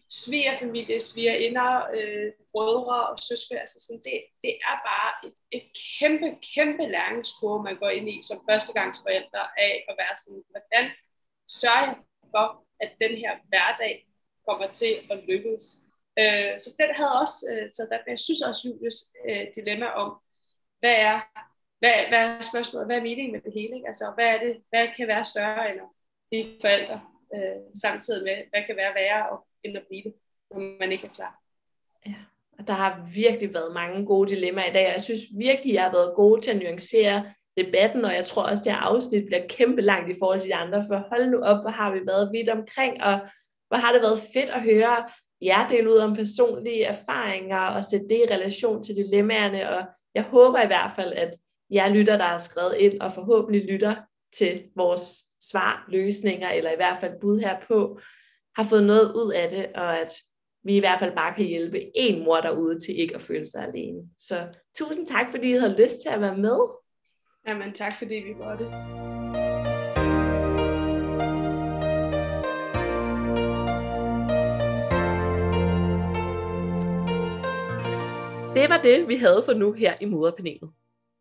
svigerfamilie, 0.09 0.99
svigerinder, 0.99 1.71
øh, 1.97 2.31
brødre 2.53 2.99
og 3.11 3.17
søskende, 3.29 3.61
altså 3.61 3.79
sådan, 3.85 4.03
det, 4.07 4.17
det 4.43 4.53
er 4.69 4.77
bare 4.89 5.11
et, 5.25 5.35
et 5.57 5.65
kæmpe, 5.99 6.29
kæmpe 6.53 6.83
læringskurve, 6.95 7.63
man 7.63 7.77
går 7.81 7.89
ind 7.97 8.09
i 8.09 8.15
som 8.29 8.37
førstegangsforældre 8.49 9.43
af 9.67 9.73
at 9.89 9.95
være 10.01 10.15
sådan, 10.23 10.43
hvordan 10.51 10.85
sørger 11.59 11.85
jeg 11.87 11.97
for, 12.35 12.47
at 12.83 12.91
den 13.03 13.13
her 13.21 13.33
hverdag 13.49 14.11
kommer 14.47 14.67
til 14.71 14.93
at 15.11 15.19
lykkes. 15.27 15.65
Øh, 16.19 16.59
så 16.63 16.69
den 16.79 16.89
havde 16.99 17.13
også, 17.21 17.37
øh, 17.51 17.71
så 17.71 17.87
der, 17.89 17.97
jeg 18.07 18.19
synes 18.19 18.41
også 18.41 18.61
Julius 18.67 18.99
øh, 19.29 19.45
dilemma 19.55 19.87
om, 20.03 20.09
hvad 20.79 20.95
er, 21.09 21.17
hvad, 21.79 21.95
hvad 22.09 22.19
er 22.19 22.41
spørgsmålet, 22.51 22.87
hvad 22.87 22.97
er 22.97 23.07
meningen 23.09 23.31
med 23.31 23.41
det 23.41 23.53
hele? 23.53 23.75
Ikke? 23.75 23.87
Altså, 23.87 24.05
hvad, 24.15 24.25
er 24.25 24.39
det, 24.39 24.53
hvad 24.69 24.87
kan 24.97 25.07
være 25.07 25.25
større 25.25 25.71
end 25.71 25.79
de 26.31 26.57
forældre, 26.61 27.01
øh, 27.35 27.61
samtidig 27.81 28.23
med, 28.23 28.37
hvad 28.49 28.63
kan 28.67 28.75
være 28.75 28.93
værre 28.95 29.37
end 29.63 29.77
at 29.77 29.87
blive 29.87 30.03
det, 30.03 30.13
når 30.51 30.59
man 30.79 30.91
ikke 30.91 31.07
er 31.07 31.15
klar. 31.19 31.41
Ja, 32.05 32.15
og 32.59 32.67
der 32.67 32.73
har 32.73 33.09
virkelig 33.13 33.53
været 33.53 33.73
mange 33.73 34.05
gode 34.05 34.29
dilemmaer 34.29 34.69
i 34.69 34.73
dag, 34.73 34.87
og 34.87 34.93
jeg 34.93 35.01
synes 35.01 35.21
virkelig, 35.37 35.73
jeg 35.73 35.83
har 35.83 35.91
været 35.91 36.15
gode 36.15 36.41
til 36.41 36.51
at 36.51 36.57
nuancere 36.57 37.33
debatten, 37.57 38.05
og 38.05 38.15
jeg 38.15 38.25
tror 38.25 38.43
også, 38.43 38.61
at 38.61 38.65
det 38.65 38.73
her 38.73 38.79
afsnit 38.79 39.25
bliver 39.25 39.47
kæmpe 39.47 39.81
langt 39.81 40.09
i 40.09 40.19
forhold 40.19 40.39
til 40.39 40.49
de 40.49 40.55
andre, 40.55 40.83
for 40.87 40.97
hold 41.09 41.29
nu 41.29 41.43
op, 41.43 41.61
hvor 41.63 41.69
har 41.69 41.91
vi 41.91 41.99
været 42.05 42.31
vidt 42.33 42.49
omkring, 42.49 43.03
og 43.03 43.19
hvor 43.72 43.78
har 43.78 43.93
det 43.93 44.01
været 44.01 44.19
fedt 44.34 44.49
at 44.49 44.61
høre 44.61 45.09
jer 45.41 45.67
dele 45.67 45.89
ud 45.89 45.97
om 45.97 46.15
personlige 46.15 46.84
erfaringer 46.84 47.59
og 47.59 47.86
sætte 47.86 48.05
det 48.09 48.17
i 48.17 48.34
relation 48.34 48.84
til 48.84 48.95
dilemmaerne, 48.95 49.69
og 49.69 49.84
jeg 50.15 50.24
håber 50.24 50.61
i 50.61 50.67
hvert 50.67 50.91
fald, 50.95 51.13
at 51.13 51.30
jer 51.69 51.89
lytter, 51.89 52.17
der 52.17 52.26
har 52.26 52.38
skrevet 52.38 52.76
ind, 52.78 53.01
og 53.01 53.13
forhåbentlig 53.13 53.65
lytter 53.65 53.95
til 54.34 54.63
vores 54.76 55.22
svar, 55.51 55.86
løsninger, 55.89 56.49
eller 56.49 56.72
i 56.72 56.76
hvert 56.76 56.97
fald 56.99 57.19
bud 57.22 57.39
herpå, 57.39 57.99
har 58.55 58.63
fået 58.63 58.84
noget 58.84 59.13
ud 59.15 59.34
af 59.34 59.49
det, 59.49 59.65
og 59.76 59.99
at 59.99 60.11
vi 60.63 60.76
i 60.76 60.80
hvert 60.80 60.99
fald 60.99 61.15
bare 61.15 61.34
kan 61.36 61.45
hjælpe 61.45 61.97
en 61.97 62.24
mor 62.24 62.41
derude 62.41 62.80
til 62.80 62.99
ikke 62.99 63.15
at 63.15 63.22
føle 63.22 63.45
sig 63.45 63.63
alene. 63.67 64.01
Så 64.17 64.36
tusind 64.78 65.07
tak, 65.07 65.30
fordi 65.32 65.49
I 65.49 65.57
havde 65.57 65.82
lyst 65.82 66.01
til 66.01 66.09
at 66.09 66.22
være 66.22 66.38
med. 66.38 66.59
Jamen 67.47 67.74
tak, 67.74 67.93
fordi 67.99 68.15
vi 68.15 68.34
måtte. 68.34 68.65
Det 68.65 69.40
Det 78.55 78.69
var 78.69 78.81
det, 78.81 79.07
vi 79.07 79.15
havde 79.15 79.43
for 79.45 79.53
nu 79.53 79.71
her 79.71 79.95
i 80.01 80.05
moderpanelet. 80.05 80.71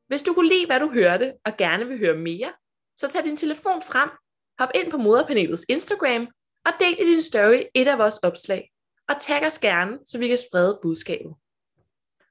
Hvis 0.06 0.22
du 0.22 0.34
kunne 0.34 0.48
lide, 0.48 0.66
hvad 0.66 0.80
du 0.80 0.90
hørte, 0.92 1.32
og 1.44 1.56
gerne 1.56 1.86
vil 1.86 1.98
høre 1.98 2.16
mere, 2.16 2.52
så 2.96 3.08
tag 3.08 3.24
din 3.24 3.36
telefon 3.36 3.82
frem, 3.82 4.10
hop 4.58 4.68
ind 4.74 4.90
på 4.90 4.96
moderpanelets 4.96 5.66
Instagram, 5.68 6.28
og 6.66 6.72
del 6.80 6.96
i 7.00 7.04
din 7.04 7.22
story 7.22 7.62
et 7.74 7.88
af 7.88 7.98
vores 7.98 8.18
opslag, 8.18 8.70
og 9.08 9.14
tag 9.20 9.46
os 9.46 9.58
gerne, 9.58 9.98
så 10.06 10.18
vi 10.18 10.28
kan 10.28 10.38
sprede 10.38 10.78
budskabet. 10.82 11.34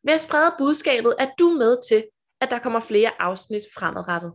Ved 0.04 0.14
at 0.14 0.22
sprede 0.22 0.56
budskabet 0.58 1.16
er 1.20 1.28
du 1.40 1.50
med 1.50 1.78
til, 1.90 2.06
at 2.42 2.52
der 2.52 2.60
kommer 2.60 2.80
flere 2.80 3.22
afsnit 3.22 3.64
fremadrettet. 3.76 4.34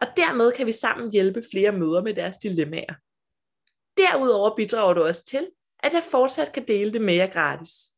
Og 0.00 0.06
dermed 0.16 0.52
kan 0.52 0.66
vi 0.66 0.72
sammen 0.72 1.12
hjælpe 1.12 1.42
flere 1.52 1.72
møder 1.72 2.02
med 2.02 2.14
deres 2.14 2.36
dilemmaer. 2.36 2.94
Derudover 3.96 4.56
bidrager 4.56 4.94
du 4.94 5.02
også 5.02 5.24
til, 5.24 5.50
at 5.78 5.94
jeg 5.94 6.02
fortsat 6.10 6.52
kan 6.52 6.68
dele 6.68 6.92
det 6.92 7.00
med 7.00 7.14
jer 7.14 7.26
gratis. 7.26 7.95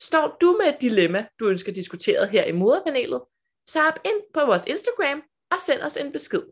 Står 0.00 0.36
du 0.40 0.56
med 0.60 0.74
et 0.74 0.80
dilemma, 0.80 1.26
du 1.40 1.48
ønsker 1.48 1.72
diskuteret 1.72 2.28
her 2.28 2.44
i 2.44 2.52
moderpanelet, 2.52 3.22
så 3.66 3.82
hop 3.82 3.98
ind 4.04 4.22
på 4.34 4.40
vores 4.44 4.66
Instagram 4.66 5.22
og 5.50 5.60
send 5.60 5.80
os 5.82 5.96
en 5.96 6.12
besked. 6.12 6.42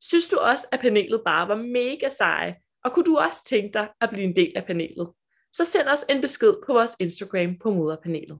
Synes 0.00 0.28
du 0.28 0.38
også, 0.38 0.68
at 0.72 0.80
panelet 0.80 1.22
bare 1.24 1.48
var 1.48 1.56
mega 1.56 2.08
seje, 2.08 2.56
og 2.84 2.92
kunne 2.92 3.04
du 3.04 3.18
også 3.18 3.44
tænke 3.44 3.72
dig 3.72 3.88
at 4.00 4.10
blive 4.10 4.24
en 4.24 4.36
del 4.36 4.52
af 4.56 4.66
panelet, 4.66 5.12
så 5.52 5.64
send 5.64 5.88
os 5.88 6.04
en 6.08 6.20
besked 6.20 6.54
på 6.66 6.72
vores 6.72 6.96
Instagram 7.00 7.58
på 7.58 7.70
moderpanelet. 7.70 8.38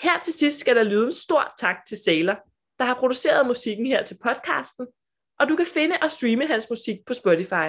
Her 0.00 0.20
til 0.20 0.32
sidst 0.32 0.58
skal 0.58 0.76
der 0.76 0.82
lyde 0.82 1.06
en 1.06 1.12
stor 1.12 1.54
tak 1.58 1.76
til 1.88 1.96
Sailor, 1.96 2.36
der 2.78 2.84
har 2.84 2.94
produceret 2.94 3.46
musikken 3.46 3.86
her 3.86 4.04
til 4.04 4.18
podcasten, 4.22 4.86
og 5.40 5.48
du 5.48 5.56
kan 5.56 5.66
finde 5.66 5.96
og 6.02 6.10
streame 6.10 6.46
hans 6.46 6.66
musik 6.70 6.96
på 7.06 7.14
Spotify. 7.14 7.68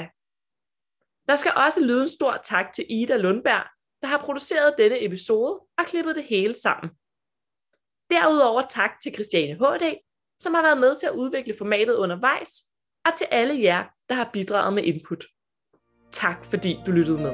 Der 1.28 1.36
skal 1.36 1.52
også 1.56 1.86
lyde 1.86 2.02
en 2.02 2.08
stor 2.08 2.41
tak 2.43 2.74
til 2.74 2.86
Ida 2.89 3.18
Lundberg, 3.18 3.77
der 4.02 4.08
har 4.08 4.18
produceret 4.18 4.76
denne 4.78 5.06
episode 5.06 5.60
og 5.78 5.86
klippet 5.86 6.16
det 6.16 6.24
hele 6.24 6.54
sammen. 6.54 6.89
Derudover 8.10 8.62
tak 8.62 8.91
til 9.04 9.14
Christiane 9.14 9.54
HD, 9.54 9.98
som 10.39 10.54
har 10.54 10.62
været 10.62 10.78
med 10.78 10.95
til 10.95 11.08
at 11.08 11.14
udvikle 11.14 11.54
formatet 11.58 11.95
undervejs, 11.95 12.50
og 13.06 13.16
til 13.18 13.28
alle 13.32 13.64
jer, 13.64 13.84
der 14.10 14.16
har 14.16 14.30
bidraget 14.34 14.74
med 14.74 14.84
input. 14.84 15.24
Tak 16.12 16.45
fordi 16.45 16.80
du 16.86 16.91
lyttede 16.91 17.18
med. 17.18 17.34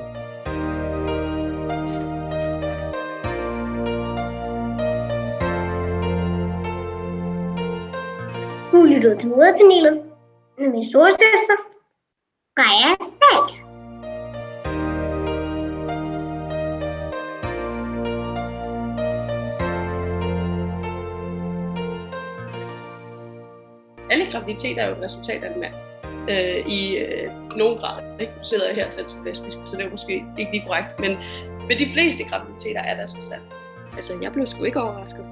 Du 8.72 8.84
lyttede 8.84 9.18
til 9.18 9.30
moderpanelet 9.30 10.12
med 10.58 10.70
min 10.70 10.86
storesøster, 10.90 11.58
Freja 12.58 12.96
Falk. 13.00 13.63
Alle 24.34 24.46
graviditeter 24.46 24.82
er 24.82 24.88
jo 24.88 24.96
et 24.96 25.02
resultat 25.02 25.44
af 25.44 25.54
en 25.54 25.60
mand. 25.60 25.74
Øh, 26.30 26.68
I 26.68 26.98
øh, 26.98 27.32
nogen 27.56 27.78
grad. 27.78 28.04
Ikke? 28.20 28.34
Nu 28.38 28.44
sidder 28.44 28.68
jeg 28.68 28.76
her 28.76 28.90
til 28.92 29.06
lesbisk, 29.26 29.58
så 29.66 29.78
det 29.78 29.86
er 29.86 29.90
måske 29.90 30.26
ikke 30.38 30.52
lige 30.52 30.64
korrekt. 30.68 31.00
Men 31.00 31.18
med 31.68 31.78
de 31.78 31.88
fleste 31.94 32.24
graviditeter 32.24 32.82
er 32.82 32.96
der 32.96 33.06
så 33.06 33.18
sandt. 33.22 33.44
Altså, 33.96 34.14
jeg 34.22 34.32
blev 34.32 34.46
sgu 34.46 34.64
ikke 34.64 34.82
overrasket. 34.82 35.26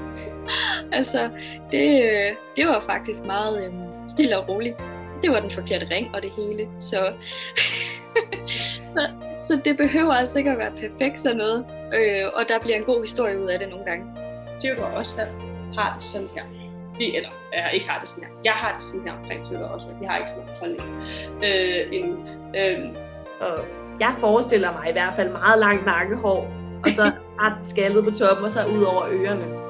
altså, 0.98 1.30
det, 1.72 2.02
øh, 2.02 2.36
det 2.56 2.66
var 2.66 2.80
faktisk 2.80 3.24
meget 3.24 3.64
øh, 3.64 3.72
stille 4.06 4.38
og 4.38 4.48
roligt. 4.48 4.76
Det 5.22 5.30
var 5.30 5.40
den 5.40 5.50
forkerte 5.50 5.86
ring 5.90 6.14
og 6.14 6.22
det 6.22 6.30
hele, 6.30 6.68
så... 6.78 7.12
så 9.48 9.60
det 9.64 9.76
behøver 9.76 10.12
altså 10.12 10.38
ikke 10.38 10.50
at 10.50 10.58
være 10.58 10.70
perfekt 10.70 11.20
sådan 11.20 11.36
noget, 11.36 11.66
øh, 11.94 12.26
og 12.34 12.48
der 12.48 12.58
bliver 12.58 12.76
en 12.76 12.84
god 12.84 13.00
historie 13.00 13.40
ud 13.40 13.48
af 13.48 13.58
det 13.58 13.68
nogle 13.68 13.84
gange. 13.84 14.06
Theodor 14.60 14.84
Osvald 14.84 15.30
har 15.74 15.94
det 15.94 16.04
sådan 16.04 16.28
her. 16.34 16.57
Vi, 16.98 17.16
eller 17.16 17.28
jeg 17.52 17.70
ikke 17.74 17.88
har 17.88 18.00
det 18.00 18.08
sådan 18.08 18.28
her. 18.28 18.34
Jeg 18.44 18.52
har 18.52 18.72
det 18.72 18.82
sådan 18.82 19.08
her 19.08 19.12
omkring 19.18 19.44
Theodor 19.44 19.66
Osvald. 19.68 19.98
De 20.00 20.06
har 20.06 20.16
ikke 20.16 20.30
så 20.30 20.36
meget 20.36 20.58
holdning. 20.60 20.88
Øh, 21.44 21.86
en, 21.92 22.28
øh, 22.56 22.96
Og 23.40 23.64
jeg 24.00 24.14
forestiller 24.20 24.72
mig 24.72 24.88
i 24.88 24.92
hvert 24.92 25.14
fald 25.14 25.30
meget 25.32 25.58
langt 25.58 25.86
nakkehår, 25.86 26.40
og 26.84 26.90
så 26.90 27.02
ret 27.42 27.66
skaldet 27.66 28.04
på 28.04 28.10
toppen, 28.10 28.44
og 28.44 28.50
så 28.50 28.64
ud 28.64 28.82
over 28.82 29.04
ørerne. 29.10 29.67